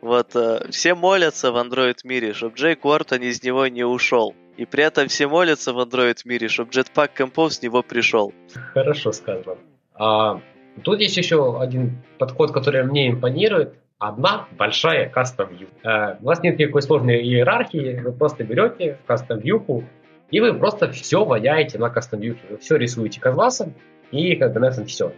Вот 0.00 0.36
э, 0.36 0.70
все 0.70 0.94
молятся 0.94 1.50
в 1.50 1.56
Android 1.56 1.96
мире, 2.04 2.34
чтобы 2.34 2.56
Джейк 2.56 2.84
Уортон 2.84 3.22
из 3.22 3.42
него 3.42 3.66
не 3.68 3.84
ушел. 3.84 4.34
И 4.56 4.66
при 4.66 4.84
этом 4.84 5.08
все 5.08 5.26
молятся 5.26 5.72
в 5.72 5.80
Android 5.80 6.16
мире, 6.24 6.48
чтобы 6.48 6.70
Jetpack 6.70 7.10
Compose 7.18 7.50
с 7.50 7.62
него 7.62 7.82
пришел. 7.82 8.32
Хорошо 8.72 9.12
сказано. 9.12 9.56
А, 9.94 10.40
тут 10.82 11.00
есть 11.00 11.16
еще 11.16 11.60
один 11.60 12.02
подход, 12.18 12.52
который 12.52 12.84
мне 12.84 13.10
импонирует. 13.10 13.74
Одна 13.98 14.48
большая 14.56 15.10
custom 15.10 15.56
view. 15.56 15.68
А, 15.82 16.18
у 16.20 16.26
вас 16.26 16.42
нет 16.42 16.58
никакой 16.58 16.82
сложной 16.82 17.22
иерархии, 17.22 18.00
вы 18.00 18.12
просто 18.12 18.44
берете 18.44 18.98
custom 19.08 19.40
view 19.42 19.84
и 20.30 20.40
вы 20.40 20.54
просто 20.54 20.90
все 20.90 21.24
ваяете 21.24 21.78
на 21.78 21.86
custom 21.86 22.20
view. 22.20 22.36
Вы 22.48 22.58
все 22.58 22.76
рисуете 22.76 23.20
канвасом 23.20 23.74
и 24.10 24.36
как 24.36 24.52
бы 24.52 24.60
на 24.60 24.66
этом 24.66 24.86
все. 24.86 25.12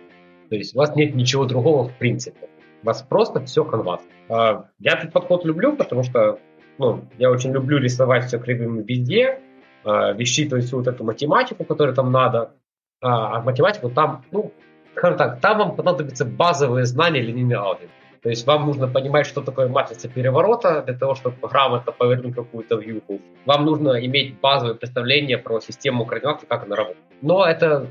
То 0.48 0.56
есть 0.56 0.74
у 0.74 0.78
вас 0.78 0.94
нет 0.94 1.14
ничего 1.14 1.44
другого 1.44 1.88
в 1.88 1.94
принципе. 1.96 2.48
У 2.82 2.86
вас 2.86 3.02
просто 3.02 3.44
все 3.44 3.64
канвас. 3.64 4.00
А, 4.28 4.66
я 4.78 4.92
этот 4.92 5.12
подход 5.12 5.44
люблю, 5.44 5.76
потому 5.76 6.02
что 6.02 6.38
ну, 6.78 7.04
я 7.18 7.30
очень 7.30 7.52
люблю 7.52 7.78
рисовать 7.78 8.26
все 8.26 8.38
кривым 8.38 8.82
везде, 8.82 9.40
а, 9.84 10.12
высчитывать 10.12 10.64
всю 10.64 10.78
вот 10.78 10.86
эту 10.86 11.04
математику, 11.04 11.64
которую 11.64 11.94
там 11.94 12.12
надо. 12.12 12.52
А, 13.00 13.36
а 13.38 13.42
математику 13.42 13.90
там, 13.90 14.24
ну, 14.30 14.52
скажем 14.96 15.18
так, 15.18 15.40
там 15.40 15.58
вам 15.58 15.76
понадобятся 15.76 16.24
базовые 16.24 16.86
знания 16.86 17.20
линейной 17.20 17.56
алгебры. 17.56 17.90
То 18.22 18.30
есть 18.30 18.46
вам 18.46 18.66
нужно 18.66 18.88
понимать, 18.88 19.26
что 19.26 19.40
такое 19.40 19.68
матрица 19.68 20.08
переворота 20.08 20.82
для 20.82 20.94
того, 20.94 21.14
чтобы 21.14 21.36
грамотно 21.48 21.92
повернуть 21.92 22.34
какую-то 22.34 22.76
вьюху. 22.76 23.20
Вам 23.44 23.64
нужно 23.64 24.04
иметь 24.04 24.40
базовое 24.40 24.74
представление 24.74 25.38
про 25.38 25.60
систему 25.60 26.04
координат 26.06 26.42
и 26.42 26.46
как 26.46 26.64
она 26.64 26.74
работает. 26.74 27.04
Но 27.22 27.46
это 27.46 27.86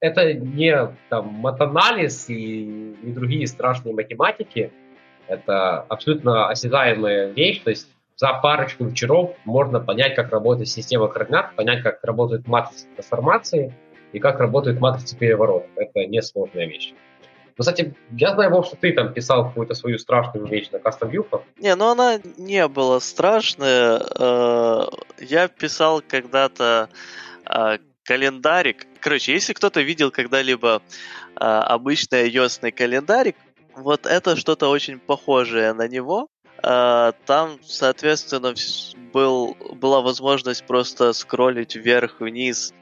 это 0.00 0.32
не 0.32 0.74
там, 1.08 1.26
матанализ 1.26 2.30
и 2.30 2.94
не 3.02 3.12
другие 3.12 3.46
страшные 3.46 3.94
математики. 3.94 4.72
Это 5.26 5.80
абсолютно 5.80 6.48
осязаемая 6.48 7.30
вещь. 7.32 7.60
То 7.62 7.70
есть 7.70 7.88
за 8.20 8.34
парочку 8.34 8.84
вечеров 8.84 9.34
можно 9.46 9.80
понять, 9.80 10.14
как 10.14 10.30
работает 10.30 10.68
система 10.68 11.08
координат, 11.08 11.56
понять, 11.56 11.82
как 11.82 12.04
работает 12.04 12.46
матрица 12.46 12.86
трансформации 12.94 13.74
и 14.12 14.18
как 14.18 14.40
работает 14.40 14.78
матрица 14.78 15.16
переворота. 15.16 15.66
Это 15.76 16.04
несложная 16.04 16.66
вещь. 16.66 16.92
Но, 17.56 17.62
кстати, 17.62 17.94
я 18.12 18.34
знаю, 18.34 18.50
Вов, 18.50 18.66
что 18.66 18.76
ты 18.76 18.92
там 18.92 19.14
писал 19.14 19.46
какую-то 19.46 19.72
свою 19.72 19.98
страшную 19.98 20.46
вещь 20.46 20.68
на 20.70 20.78
кастом 20.78 21.08
вьюхах. 21.08 21.40
Не, 21.58 21.74
ну 21.74 21.88
она 21.88 22.20
не 22.36 22.68
была 22.68 23.00
страшная. 23.00 24.02
Э, 24.18 24.82
я 25.20 25.48
писал 25.48 26.02
когда-то 26.06 26.90
э, 27.46 27.78
календарик. 28.04 28.86
Короче, 29.00 29.32
если 29.32 29.54
кто-то 29.54 29.80
видел 29.80 30.10
когда-либо 30.10 30.82
э, 31.36 31.38
обычный 31.38 32.30
ios 32.30 32.70
календарик, 32.70 33.36
вот 33.76 34.04
это 34.04 34.36
что-то 34.36 34.68
очень 34.68 34.98
похожее 34.98 35.72
на 35.72 35.88
него. 35.88 36.28
Э, 36.62 37.12
там, 37.26 37.58
соответственно, 37.62 38.54
был, 39.12 39.56
была 39.74 40.00
возможность 40.00 40.66
просто 40.66 41.12
скроллить 41.12 41.74
вверх-вниз 41.74 42.72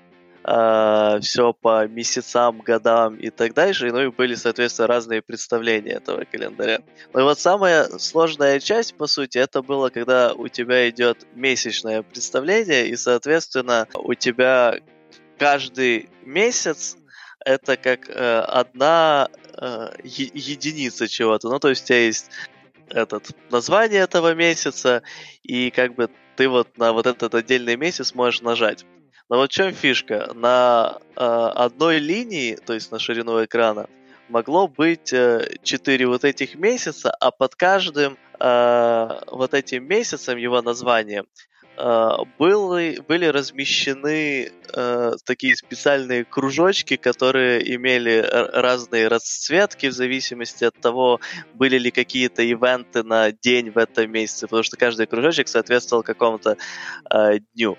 э, 0.45 1.19
все 1.23 1.53
по 1.53 1.87
месяцам, 1.87 2.61
годам 2.61 3.17
и 3.17 3.31
так 3.31 3.55
дальше. 3.55 3.91
Ну 3.93 4.01
и 4.01 4.11
были, 4.11 4.35
соответственно, 4.35 4.89
разные 4.89 5.23
представления 5.23 5.93
этого 5.93 6.25
календаря. 6.25 6.81
Ну 7.13 7.21
и 7.21 7.23
вот 7.23 7.39
самая 7.39 7.85
сложная 7.99 8.61
часть, 8.61 8.97
по 8.97 9.07
сути, 9.07 9.39
это 9.39 9.63
было, 9.63 9.91
когда 9.91 10.33
у 10.33 10.49
тебя 10.49 10.89
идет 10.89 11.27
месячное 11.35 12.03
представление, 12.03 12.89
и, 12.89 12.97
соответственно, 12.97 13.87
у 13.95 14.15
тебя 14.15 14.79
каждый 15.39 16.09
месяц 16.25 16.97
это 17.45 17.77
как 17.77 18.09
э, 18.09 18.41
одна 18.41 19.29
э, 19.57 19.91
единица 20.03 21.07
чего-то. 21.07 21.49
Ну, 21.49 21.59
то 21.61 21.69
есть 21.69 21.85
у 21.85 21.87
тебя 21.87 22.05
есть 22.05 22.31
этот 22.91 23.31
название 23.51 24.01
этого 24.01 24.35
месяца, 24.35 25.03
и 25.43 25.71
как 25.71 25.95
бы 25.95 26.11
ты 26.37 26.49
вот 26.49 26.79
на 26.79 26.93
вот 26.93 27.07
этот 27.07 27.35
отдельный 27.35 27.77
месяц 27.77 28.15
можешь 28.15 28.43
нажать. 28.43 28.85
Но 29.29 29.37
вот 29.37 29.51
в 29.51 29.55
чем 29.55 29.73
фишка? 29.75 30.33
На 30.35 30.99
э, 31.17 31.21
одной 31.21 31.99
линии, 31.99 32.55
то 32.55 32.73
есть 32.73 32.91
на 32.91 32.99
ширину 32.99 33.45
экрана, 33.45 33.89
могло 34.29 34.69
быть 34.69 35.13
э, 35.13 35.57
4 35.63 36.07
вот 36.07 36.25
этих 36.25 36.55
месяца, 36.55 37.11
а 37.11 37.31
под 37.31 37.55
каждым 37.55 38.17
э, 38.39 39.21
вот 39.27 39.55
этим 39.55 39.87
месяцем 39.87 40.39
его 40.39 40.63
названием 40.63 41.27
э, 41.79 42.11
были, 42.39 43.01
были 43.01 43.27
размещены 43.27 44.51
э, 44.73 45.13
такие 45.25 45.57
специальные 45.57 46.25
кружочки, 46.25 46.97
которые 46.97 47.75
имели 47.75 48.25
разные 48.29 49.09
расцветки 49.09 49.87
в 49.87 49.93
зависимости 49.93 50.65
от 50.65 50.75
того, 50.81 51.21
были 51.55 51.79
ли 51.79 51.91
какие-то 51.91 52.43
ивенты 52.43 53.03
на 53.03 53.33
день 53.33 53.71
в 53.71 53.79
этом 53.79 54.11
месяце, 54.11 54.47
потому 54.47 54.63
что 54.63 54.77
каждый 54.77 55.07
кружочек 55.07 55.49
соответствовал 55.49 56.03
какому-то 56.03 56.57
э, 57.13 57.39
дню. 57.55 57.79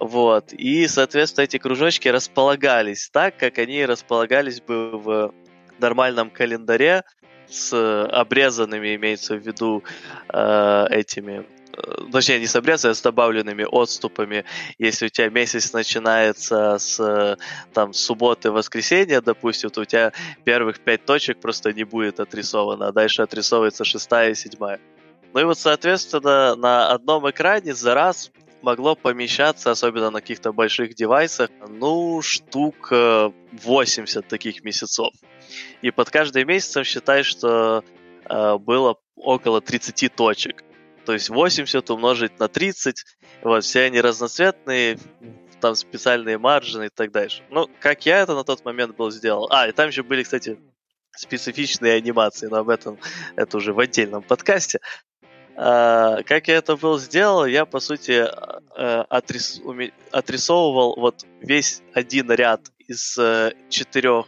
Вот. 0.00 0.52
И, 0.52 0.86
соответственно, 0.88 1.44
эти 1.44 1.58
кружочки 1.58 2.08
располагались 2.08 3.08
так, 3.12 3.36
как 3.36 3.58
они 3.58 3.84
располагались 3.84 4.60
бы 4.60 4.90
в 4.98 5.34
нормальном 5.78 6.30
календаре 6.30 7.04
с 7.48 7.72
обрезанными, 8.06 8.94
имеется 8.96 9.36
в 9.36 9.46
виду, 9.46 9.82
э, 10.28 10.86
этими 10.90 11.46
точнее, 12.12 12.40
не 12.40 12.46
с 12.46 12.56
обреза, 12.56 12.90
а 12.90 12.94
с 12.94 13.02
добавленными 13.02 13.64
отступами. 13.64 14.44
Если 14.78 15.06
у 15.06 15.08
тебя 15.08 15.28
месяц 15.28 15.72
начинается 15.72 16.78
с 16.78 17.36
там, 17.72 17.92
субботы, 17.92 18.50
воскресенья, 18.50 19.20
допустим, 19.20 19.70
то 19.70 19.82
у 19.82 19.84
тебя 19.84 20.12
первых 20.44 20.80
пять 20.80 21.04
точек 21.04 21.40
просто 21.40 21.72
не 21.72 21.84
будет 21.84 22.20
отрисовано, 22.20 22.88
а 22.88 22.92
дальше 22.92 23.22
отрисовывается 23.22 23.84
шестая 23.84 24.30
и 24.30 24.34
седьмая. 24.34 24.80
Ну 25.34 25.40
и 25.40 25.44
вот, 25.44 25.58
соответственно, 25.58 26.54
на 26.56 26.90
одном 26.90 27.28
экране 27.28 27.74
за 27.74 27.94
раз 27.94 28.30
могло 28.62 28.94
помещаться, 28.94 29.70
особенно 29.70 30.10
на 30.10 30.20
каких-то 30.20 30.52
больших 30.52 30.94
девайсах, 30.94 31.50
ну, 31.68 32.20
штук 32.22 32.90
80 32.90 34.16
э, 34.16 34.28
таких 34.28 34.64
месяцев. 34.64 35.08
И 35.82 35.90
под 35.90 36.10
каждым 36.10 36.48
месяцем 36.48 36.84
считай, 36.84 37.22
что 37.22 37.84
э, 38.28 38.58
было 38.58 38.96
около 39.16 39.60
30 39.60 40.14
точек 40.14 40.64
то 41.08 41.14
есть 41.14 41.30
80 41.30 41.88
умножить 41.88 42.38
на 42.38 42.48
30, 42.48 43.02
вот, 43.40 43.64
все 43.64 43.84
они 43.84 43.98
разноцветные, 43.98 44.98
там 45.58 45.74
специальные 45.74 46.36
маржины 46.36 46.84
и 46.84 46.88
так 46.90 47.12
дальше. 47.12 47.42
Ну, 47.48 47.66
как 47.80 48.04
я 48.04 48.18
это 48.18 48.34
на 48.34 48.44
тот 48.44 48.62
момент 48.66 48.94
был 48.94 49.10
сделал. 49.10 49.48
А, 49.50 49.66
и 49.66 49.72
там 49.72 49.88
еще 49.88 50.02
были, 50.02 50.22
кстати, 50.22 50.60
специфичные 51.16 51.94
анимации, 51.94 52.48
но 52.48 52.58
об 52.58 52.68
этом 52.68 52.98
это 53.36 53.56
уже 53.56 53.72
в 53.72 53.78
отдельном 53.78 54.22
подкасте. 54.22 54.80
А, 55.56 56.22
как 56.24 56.48
я 56.48 56.56
это 56.56 56.76
был 56.76 56.98
сделал, 56.98 57.46
я, 57.46 57.64
по 57.64 57.80
сути, 57.80 58.28
а, 58.76 59.06
отрис... 59.08 59.62
отрисовывал 60.10 60.94
вот 61.00 61.24
весь 61.40 61.80
один 61.94 62.30
ряд 62.30 62.60
из 62.86 63.16
э, 63.16 63.54
четырех 63.70 64.26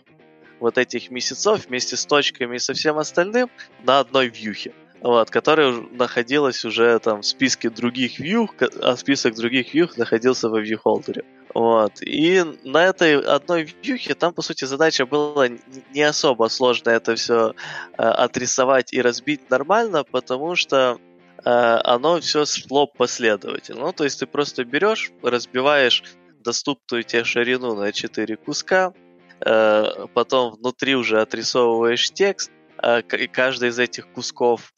вот 0.60 0.78
этих 0.78 1.10
месяцев 1.10 1.66
вместе 1.66 1.98
с 1.98 2.06
точками 2.06 2.56
и 2.56 2.58
со 2.58 2.72
всем 2.72 2.96
остальным 2.96 3.50
на 3.84 3.98
одной 3.98 4.28
вьюхе 4.28 4.72
вот, 5.00 5.30
которая 5.30 5.72
находилась 5.92 6.64
уже 6.64 6.98
там 6.98 7.22
в 7.22 7.26
списке 7.26 7.70
других 7.70 8.20
view, 8.20 8.48
а 8.82 8.96
список 8.96 9.34
других 9.34 9.74
view 9.74 9.90
находился 9.96 10.48
во 10.48 10.62
viewholder. 10.62 11.24
Вот. 11.54 12.00
И 12.02 12.44
на 12.64 12.84
этой 12.84 13.20
одной 13.20 13.64
вьюхе 13.82 14.14
там, 14.14 14.32
по 14.32 14.42
сути, 14.42 14.66
задача 14.66 15.06
была 15.06 15.48
не 15.94 16.02
особо 16.02 16.48
сложная 16.48 16.96
это 16.96 17.16
все 17.16 17.54
э, 17.98 18.02
отрисовать 18.02 18.92
и 18.92 19.00
разбить 19.00 19.50
нормально, 19.50 20.04
потому 20.04 20.54
что 20.54 20.98
э, 21.44 21.50
оно 21.50 22.20
все 22.20 22.44
шло 22.44 22.86
последовательно. 22.86 23.80
Ну, 23.86 23.92
то 23.92 24.04
есть 24.04 24.20
ты 24.20 24.26
просто 24.26 24.64
берешь, 24.64 25.10
разбиваешь 25.22 26.04
доступную 26.44 27.02
тебе 27.02 27.24
ширину 27.24 27.74
на 27.74 27.90
4 27.90 28.36
куска, 28.36 28.92
э, 29.40 30.06
потом 30.14 30.54
внутри 30.54 30.94
уже 30.94 31.20
отрисовываешь 31.20 32.10
текст, 32.10 32.52
э, 32.82 33.00
и 33.00 33.26
каждый 33.26 33.70
из 33.70 33.78
этих 33.78 34.12
кусков 34.12 34.72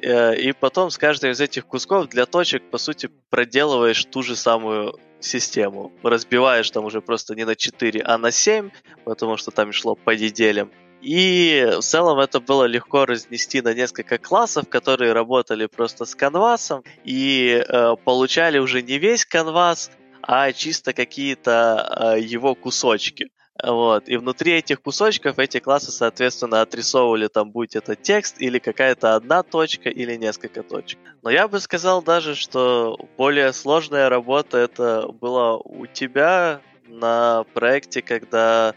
и 0.00 0.52
потом 0.52 0.90
с 0.90 0.98
каждым 0.98 1.30
из 1.30 1.40
этих 1.40 1.66
кусков 1.66 2.08
для 2.08 2.26
точек, 2.26 2.70
по 2.70 2.78
сути, 2.78 3.10
проделываешь 3.30 4.04
ту 4.04 4.22
же 4.22 4.36
самую 4.36 4.98
систему. 5.20 5.92
Разбиваешь 6.02 6.70
там 6.70 6.84
уже 6.84 7.00
просто 7.00 7.34
не 7.34 7.44
на 7.44 7.56
4, 7.56 8.02
а 8.02 8.18
на 8.18 8.30
7, 8.30 8.70
потому 9.04 9.36
что 9.36 9.50
там 9.50 9.72
шло 9.72 9.94
по 9.94 10.10
неделям. 10.10 10.70
И 11.00 11.74
в 11.78 11.82
целом 11.82 12.18
это 12.18 12.40
было 12.40 12.64
легко 12.64 13.06
разнести 13.06 13.60
на 13.60 13.72
несколько 13.72 14.18
классов, 14.18 14.68
которые 14.68 15.12
работали 15.12 15.66
просто 15.66 16.04
с 16.04 16.14
канвасом 16.14 16.82
и 17.04 17.64
э, 17.66 17.94
получали 18.04 18.58
уже 18.58 18.82
не 18.82 18.98
весь 18.98 19.24
канвас, 19.24 19.92
а 20.22 20.52
чисто 20.52 20.92
какие-то 20.92 22.14
э, 22.16 22.20
его 22.20 22.56
кусочки. 22.56 23.30
Вот. 23.62 24.08
И 24.08 24.16
внутри 24.16 24.52
этих 24.52 24.80
кусочков 24.80 25.38
эти 25.38 25.58
классы, 25.58 25.90
соответственно, 25.90 26.60
отрисовывали 26.60 27.26
там, 27.26 27.50
будь 27.50 27.74
это 27.74 27.96
текст 27.96 28.40
или 28.40 28.58
какая-то 28.58 29.16
одна 29.16 29.42
точка 29.42 29.88
или 29.88 30.14
несколько 30.16 30.62
точек. 30.62 31.00
Но 31.22 31.30
я 31.30 31.48
бы 31.48 31.58
сказал 31.58 32.00
даже, 32.00 32.36
что 32.36 32.96
более 33.16 33.52
сложная 33.52 34.08
работа 34.08 34.58
это 34.58 35.08
была 35.08 35.56
у 35.56 35.86
тебя 35.86 36.60
на 36.86 37.44
проекте, 37.52 38.00
когда 38.00 38.74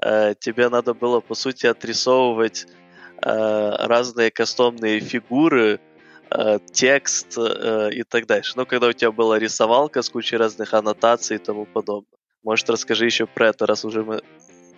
э, 0.00 0.34
тебе 0.38 0.68
надо 0.68 0.94
было, 0.94 1.20
по 1.20 1.34
сути, 1.34 1.66
отрисовывать 1.66 2.66
э, 3.22 3.86
разные 3.86 4.32
кастомные 4.32 4.98
фигуры, 4.98 5.80
э, 6.30 6.58
текст 6.72 7.38
э, 7.38 7.90
и 7.92 8.02
так 8.02 8.26
дальше. 8.26 8.54
Ну, 8.56 8.66
когда 8.66 8.88
у 8.88 8.92
тебя 8.92 9.12
была 9.12 9.38
рисовалка 9.38 10.02
с 10.02 10.10
кучей 10.10 10.36
разных 10.36 10.74
аннотаций 10.74 11.36
и 11.36 11.38
тому 11.38 11.66
подобное. 11.66 12.18
Может, 12.44 12.70
расскажи 12.70 13.06
еще 13.06 13.26
про 13.26 13.48
это, 13.48 13.66
раз 13.66 13.84
уже 13.84 14.04
мы 14.04 14.22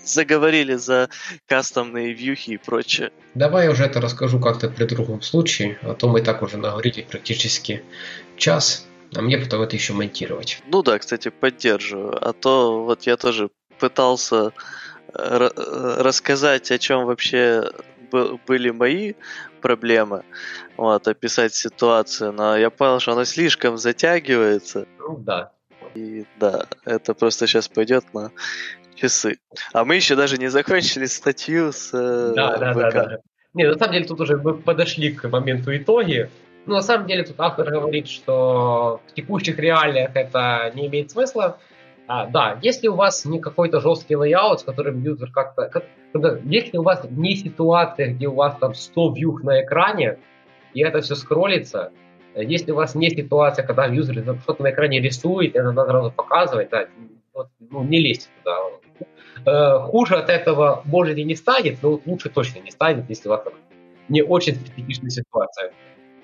заговорили 0.03 0.75
за 0.75 1.09
кастомные 1.47 2.13
вьюхи 2.13 2.51
и 2.51 2.57
прочее. 2.57 3.11
Давай 3.35 3.65
я 3.65 3.73
уже 3.73 3.85
это 3.85 4.01
расскажу 4.01 4.39
как-то 4.39 4.69
при 4.69 4.85
другом 4.85 5.21
случае, 5.21 5.79
а 5.83 5.95
то 5.95 6.09
мы 6.09 6.23
так 6.23 6.43
уже 6.43 6.57
наговорили 6.59 7.03
практически 7.03 7.83
час, 8.37 8.87
а 9.15 9.21
мне 9.21 9.37
потом 9.37 9.63
это 9.63 9.75
еще 9.75 9.93
монтировать. 9.93 10.63
Ну 10.69 10.83
да, 10.83 10.99
кстати, 10.99 11.29
поддерживаю. 11.29 12.17
А 12.27 12.33
то 12.33 12.85
вот 12.85 13.03
я 13.03 13.17
тоже 13.17 13.51
пытался 13.81 14.53
э, 15.13 15.49
рассказать, 15.99 16.71
о 16.71 16.79
чем 16.79 17.05
вообще 17.05 17.71
были 18.47 18.71
мои 18.71 19.15
проблемы, 19.61 20.23
вот, 20.77 21.09
описать 21.09 21.55
ситуацию, 21.55 22.33
но 22.33 22.57
я 22.57 22.71
понял, 22.71 23.01
что 23.01 23.13
она 23.13 23.25
слишком 23.25 23.77
затягивается. 23.77 24.87
Ну 25.01 25.17
да, 25.19 25.53
и 25.97 26.25
да, 26.39 26.67
это 26.85 27.15
просто 27.15 27.47
сейчас 27.47 27.69
пойдет 27.69 28.05
на 28.13 28.31
часы. 28.95 29.39
А 29.73 29.85
мы 29.85 29.97
еще 29.97 30.15
даже 30.17 30.37
не 30.39 30.49
закончили 30.49 31.07
статью 31.07 31.73
с 31.73 31.91
э, 31.93 32.33
да, 32.35 32.57
да, 32.57 32.75
да, 32.75 32.91
да. 32.91 33.19
Не, 33.55 33.69
на 33.69 33.79
самом 33.79 33.93
деле 33.93 34.05
тут 34.05 34.21
уже 34.21 34.37
мы 34.37 34.55
подошли 34.55 35.13
к 35.13 35.29
моменту 35.29 35.75
итоги. 35.75 36.31
Ну, 36.67 36.75
на 36.75 36.83
самом 36.83 37.07
деле 37.07 37.25
тут 37.25 37.37
автор 37.39 37.71
говорит, 37.71 38.09
что 38.09 39.01
в 39.07 39.15
текущих 39.15 39.59
реалиях 39.59 40.11
это 40.15 40.73
не 40.75 40.89
имеет 40.89 41.11
смысла. 41.11 41.59
А, 42.09 42.27
да, 42.27 42.59
если 42.63 42.89
у 42.89 42.95
вас 42.95 43.25
не 43.25 43.41
какой-то 43.41 43.81
жесткий 43.81 44.17
layout, 44.17 44.61
с 44.61 44.65
которым 44.65 45.03
юзер 45.03 45.31
как-то... 45.33 45.69
Как, 45.69 45.85
если 46.45 46.77
у 46.77 46.83
вас 46.83 47.05
не 47.11 47.37
ситуация, 47.37 48.13
где 48.13 48.29
у 48.29 48.35
вас 48.35 48.57
там 48.59 48.75
100 48.75 49.13
вьюх 49.15 49.43
на 49.43 49.63
экране, 49.63 50.19
и 50.75 50.83
это 50.83 51.01
все 51.01 51.15
скроллится, 51.15 51.93
если 52.43 52.73
у 52.73 52.77
вас 52.77 52.95
не 52.95 53.11
ситуация, 53.11 53.65
когда 53.65 53.87
юзер 53.87 54.23
что-то 54.43 54.63
на 54.63 54.71
экране 54.71 55.01
рисует, 55.01 55.57
это 55.57 55.73
надо 55.73 55.91
сразу 55.91 56.11
показывать, 56.11 56.71
да, 56.71 56.87
вот, 57.33 57.49
ну, 57.61 57.83
не 57.85 58.01
лезьте 58.01 58.29
туда. 58.43 58.57
Э, 59.45 59.79
хуже 59.81 60.17
от 60.17 60.31
этого 60.31 60.83
может 60.85 61.17
и 61.19 61.25
не 61.25 61.37
станет, 61.37 61.83
но 61.83 62.01
лучше 62.05 62.31
точно 62.31 62.61
не 62.61 62.71
станет, 62.71 63.09
если 63.09 63.29
у 63.29 63.33
вас 63.33 63.45
не 64.09 64.23
очень 64.23 64.55
специфичная 64.55 65.11
ситуация. 65.11 65.73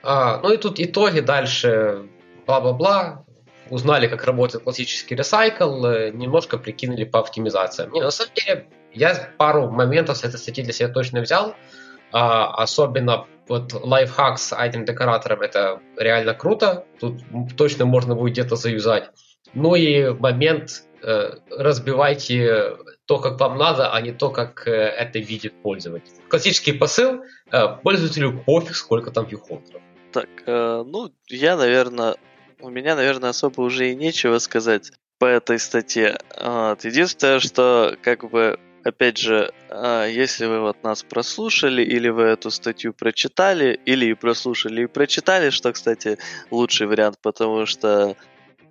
А, 0.03 0.41
ну 0.43 0.53
и 0.53 0.57
тут 0.57 0.81
итоги 0.81 1.21
дальше, 1.21 2.09
бла-бла-бла, 2.47 3.25
узнали, 3.71 4.09
как 4.09 4.25
работает 4.25 4.65
классический 4.65 5.15
ресайкл, 5.15 5.85
э, 5.87 6.11
немножко 6.11 6.59
прикинули 6.59 7.05
по 7.05 7.21
оптимизациям. 7.21 7.93
Не, 7.93 8.01
на 8.01 8.11
самом 8.11 8.33
деле, 8.35 8.67
я 8.93 9.31
пару 9.39 9.71
моментов 9.71 10.17
с 10.17 10.25
этой 10.25 10.39
статьи 10.39 10.65
для 10.65 10.73
себя 10.73 10.89
точно 10.89 11.21
взял, 11.21 11.55
а, 12.11 12.63
особенно 12.63 13.27
вот 13.53 13.75
лайфхак 13.75 14.39
с 14.39 14.57
этим 14.57 14.87
декоратором 14.87 15.43
это 15.43 15.83
реально 15.99 16.33
круто. 16.33 16.87
Тут 16.99 17.21
точно 17.55 17.85
можно 17.85 18.15
будет 18.15 18.33
где-то 18.33 18.57
заюзать. 18.57 19.11
Ну 19.53 19.75
и 19.75 20.09
момент 20.09 20.85
э, 21.03 21.35
разбивайте 21.51 22.79
то, 23.05 23.19
как 23.19 23.39
вам 23.39 23.59
надо, 23.59 23.93
а 23.93 24.01
не 24.01 24.13
то, 24.13 24.31
как 24.31 24.67
э, 24.67 24.71
это 24.71 25.19
видит 25.19 25.53
пользователь. 25.63 26.15
Классический 26.31 26.73
посыл 26.73 27.25
э, 27.51 27.69
пользователю 27.83 28.43
пофиг, 28.47 28.75
сколько 28.75 29.11
там 29.11 29.27
вьюхолдеров. 29.27 29.83
Так, 30.13 30.31
э, 30.47 30.85
ну, 30.87 31.13
я, 31.29 31.59
наверное, 31.59 32.17
у 32.59 32.71
меня, 32.71 32.97
наверное, 32.97 33.31
особо 33.31 33.61
уже 33.61 33.91
и 33.91 33.95
нечего 33.95 34.39
сказать 34.39 34.93
по 35.19 35.27
этой 35.27 35.59
статье. 35.59 36.17
Вот. 36.43 36.85
Единственное, 36.87 37.41
что 37.41 37.97
как 38.01 38.31
бы 38.31 38.59
опять 38.85 39.19
же, 39.19 39.53
а, 39.71 40.07
если 40.07 40.47
вы 40.47 40.61
вот 40.61 40.83
нас 40.83 41.03
прослушали, 41.03 41.83
или 41.83 42.09
вы 42.09 42.25
эту 42.25 42.51
статью 42.51 42.93
прочитали, 42.93 43.81
или 43.85 44.07
и 44.07 44.15
прослушали 44.15 44.83
и 44.83 44.87
прочитали, 44.87 45.51
что, 45.51 45.73
кстати, 45.73 46.19
лучший 46.51 46.87
вариант, 46.87 47.19
потому 47.23 47.67
что 47.67 48.17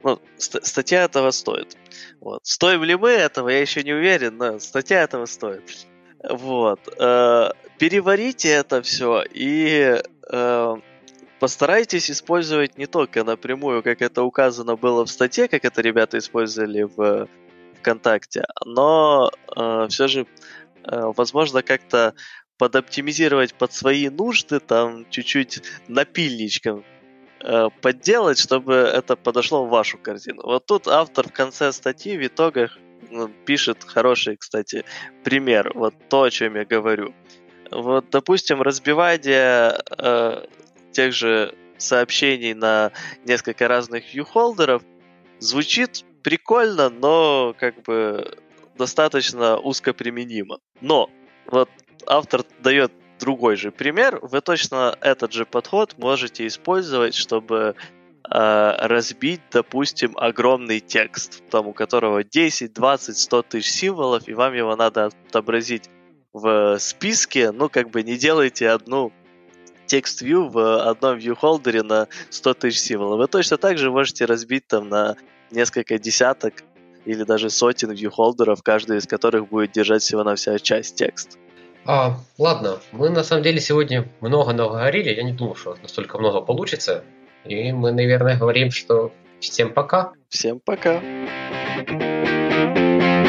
ну, 0.03 0.19
ст- 0.37 0.65
статья 0.65 1.03
этого 1.03 1.31
стоит. 1.31 1.77
Вот. 2.19 2.41
Стоим 2.45 2.83
ли 2.83 2.95
мы 2.95 3.09
этого, 3.09 3.49
я 3.49 3.61
еще 3.61 3.83
не 3.83 3.93
уверен, 3.93 4.37
но 4.37 4.59
статья 4.59 5.03
этого 5.03 5.25
стоит. 5.25 5.87
Вот. 6.23 6.79
Э, 6.99 7.49
переварите 7.77 8.49
это 8.49 8.81
все 8.81 9.23
и 9.31 10.01
э, 10.31 10.75
постарайтесь 11.39 12.11
использовать 12.11 12.77
не 12.77 12.85
только 12.85 13.23
напрямую, 13.23 13.83
как 13.83 14.01
это 14.01 14.23
указано 14.23 14.75
было 14.75 15.05
в 15.05 15.09
статье, 15.09 15.47
как 15.47 15.65
это 15.65 15.81
ребята 15.81 16.17
использовали 16.17 16.83
в 16.83 17.27
ВКонтакте, 17.81 18.45
но 18.65 19.31
э, 19.55 19.87
все 19.89 20.07
же, 20.07 20.25
э, 20.83 21.11
возможно, 21.15 21.61
как-то 21.61 22.13
подоптимизировать 22.57 23.53
под 23.55 23.73
свои 23.73 24.09
нужды, 24.09 24.59
там 24.59 25.09
чуть-чуть 25.09 25.63
напильничком 25.87 26.83
э, 27.39 27.69
подделать, 27.81 28.37
чтобы 28.37 28.73
это 28.73 29.15
подошло 29.15 29.65
в 29.65 29.69
вашу 29.69 29.97
картину. 29.97 30.43
Вот 30.43 30.65
тут 30.65 30.87
автор 30.87 31.27
в 31.27 31.33
конце 31.33 31.71
статьи 31.73 32.17
в 32.17 32.25
итогах 32.25 32.77
пишет 33.45 33.83
хороший, 33.83 34.37
кстати, 34.37 34.85
пример. 35.23 35.71
Вот 35.75 35.93
то, 36.09 36.23
о 36.23 36.29
чем 36.29 36.55
я 36.55 36.65
говорю. 36.65 37.13
Вот, 37.71 38.09
допустим, 38.11 38.61
разбивание 38.61 39.79
э, 39.97 40.45
тех 40.91 41.13
же 41.13 41.55
сообщений 41.77 42.53
на 42.53 42.91
несколько 43.25 43.67
разных 43.67 44.13
viewholderов 44.13 44.83
звучит 45.39 46.05
прикольно, 46.23 46.89
но 46.89 47.55
как 47.57 47.81
бы 47.83 48.37
достаточно 48.77 49.57
узко 49.57 49.93
применимо. 49.93 50.59
Но 50.81 51.09
вот 51.45 51.69
автор 52.07 52.43
дает 52.59 52.91
другой 53.19 53.55
же 53.55 53.71
пример. 53.71 54.19
Вы 54.21 54.41
точно 54.41 54.97
этот 55.01 55.33
же 55.33 55.45
подход 55.45 55.95
можете 55.97 56.47
использовать, 56.47 57.13
чтобы 57.13 57.75
э, 58.29 58.75
разбить, 58.87 59.41
допустим, 59.51 60.17
огромный 60.17 60.79
текст, 60.79 61.43
там 61.49 61.67
у 61.67 61.73
которого 61.73 62.23
10, 62.23 62.73
20, 62.73 63.17
100 63.17 63.41
тысяч 63.43 63.69
символов, 63.69 64.27
и 64.27 64.33
вам 64.33 64.53
его 64.53 64.75
надо 64.75 65.05
отобразить 65.05 65.89
в 66.33 66.77
списке. 66.79 67.51
Ну, 67.51 67.69
как 67.69 67.89
бы 67.91 68.03
не 68.03 68.17
делайте 68.17 68.69
одну 68.69 69.11
текст 69.85 70.21
view 70.21 70.49
в 70.49 70.89
одном 70.89 71.17
view 71.17 71.35
холдере 71.35 71.83
на 71.83 72.07
100 72.29 72.53
тысяч 72.55 72.79
символов. 72.79 73.19
Вы 73.19 73.27
точно 73.27 73.57
так 73.57 73.77
же 73.77 73.91
можете 73.91 74.25
разбить 74.25 74.65
там 74.67 74.89
на 74.89 75.17
несколько 75.51 75.97
десяток 75.97 76.63
или 77.05 77.23
даже 77.23 77.49
сотен 77.49 77.91
вьюхолдеров, 77.91 78.61
каждый 78.63 78.97
из 78.97 79.07
которых 79.07 79.49
будет 79.49 79.71
держать 79.71 80.01
всего 80.01 80.23
на 80.23 80.35
вся 80.35 80.59
часть 80.59 80.95
текст. 80.95 81.37
А, 81.85 82.19
ладно, 82.37 82.79
мы 82.91 83.09
на 83.09 83.23
самом 83.23 83.43
деле 83.43 83.59
сегодня 83.59 84.07
много 84.21 84.53
наговорили, 84.53 85.09
я 85.13 85.23
не 85.23 85.33
думал, 85.33 85.55
что 85.55 85.75
настолько 85.81 86.19
много 86.19 86.41
получится. 86.41 87.03
И 87.43 87.71
мы, 87.71 87.91
наверное, 87.91 88.37
говорим, 88.37 88.69
что 88.69 89.11
всем 89.39 89.73
пока. 89.73 90.13
Всем 90.29 90.59
пока. 90.59 91.01
thank 91.73 93.01
you 93.01 93.20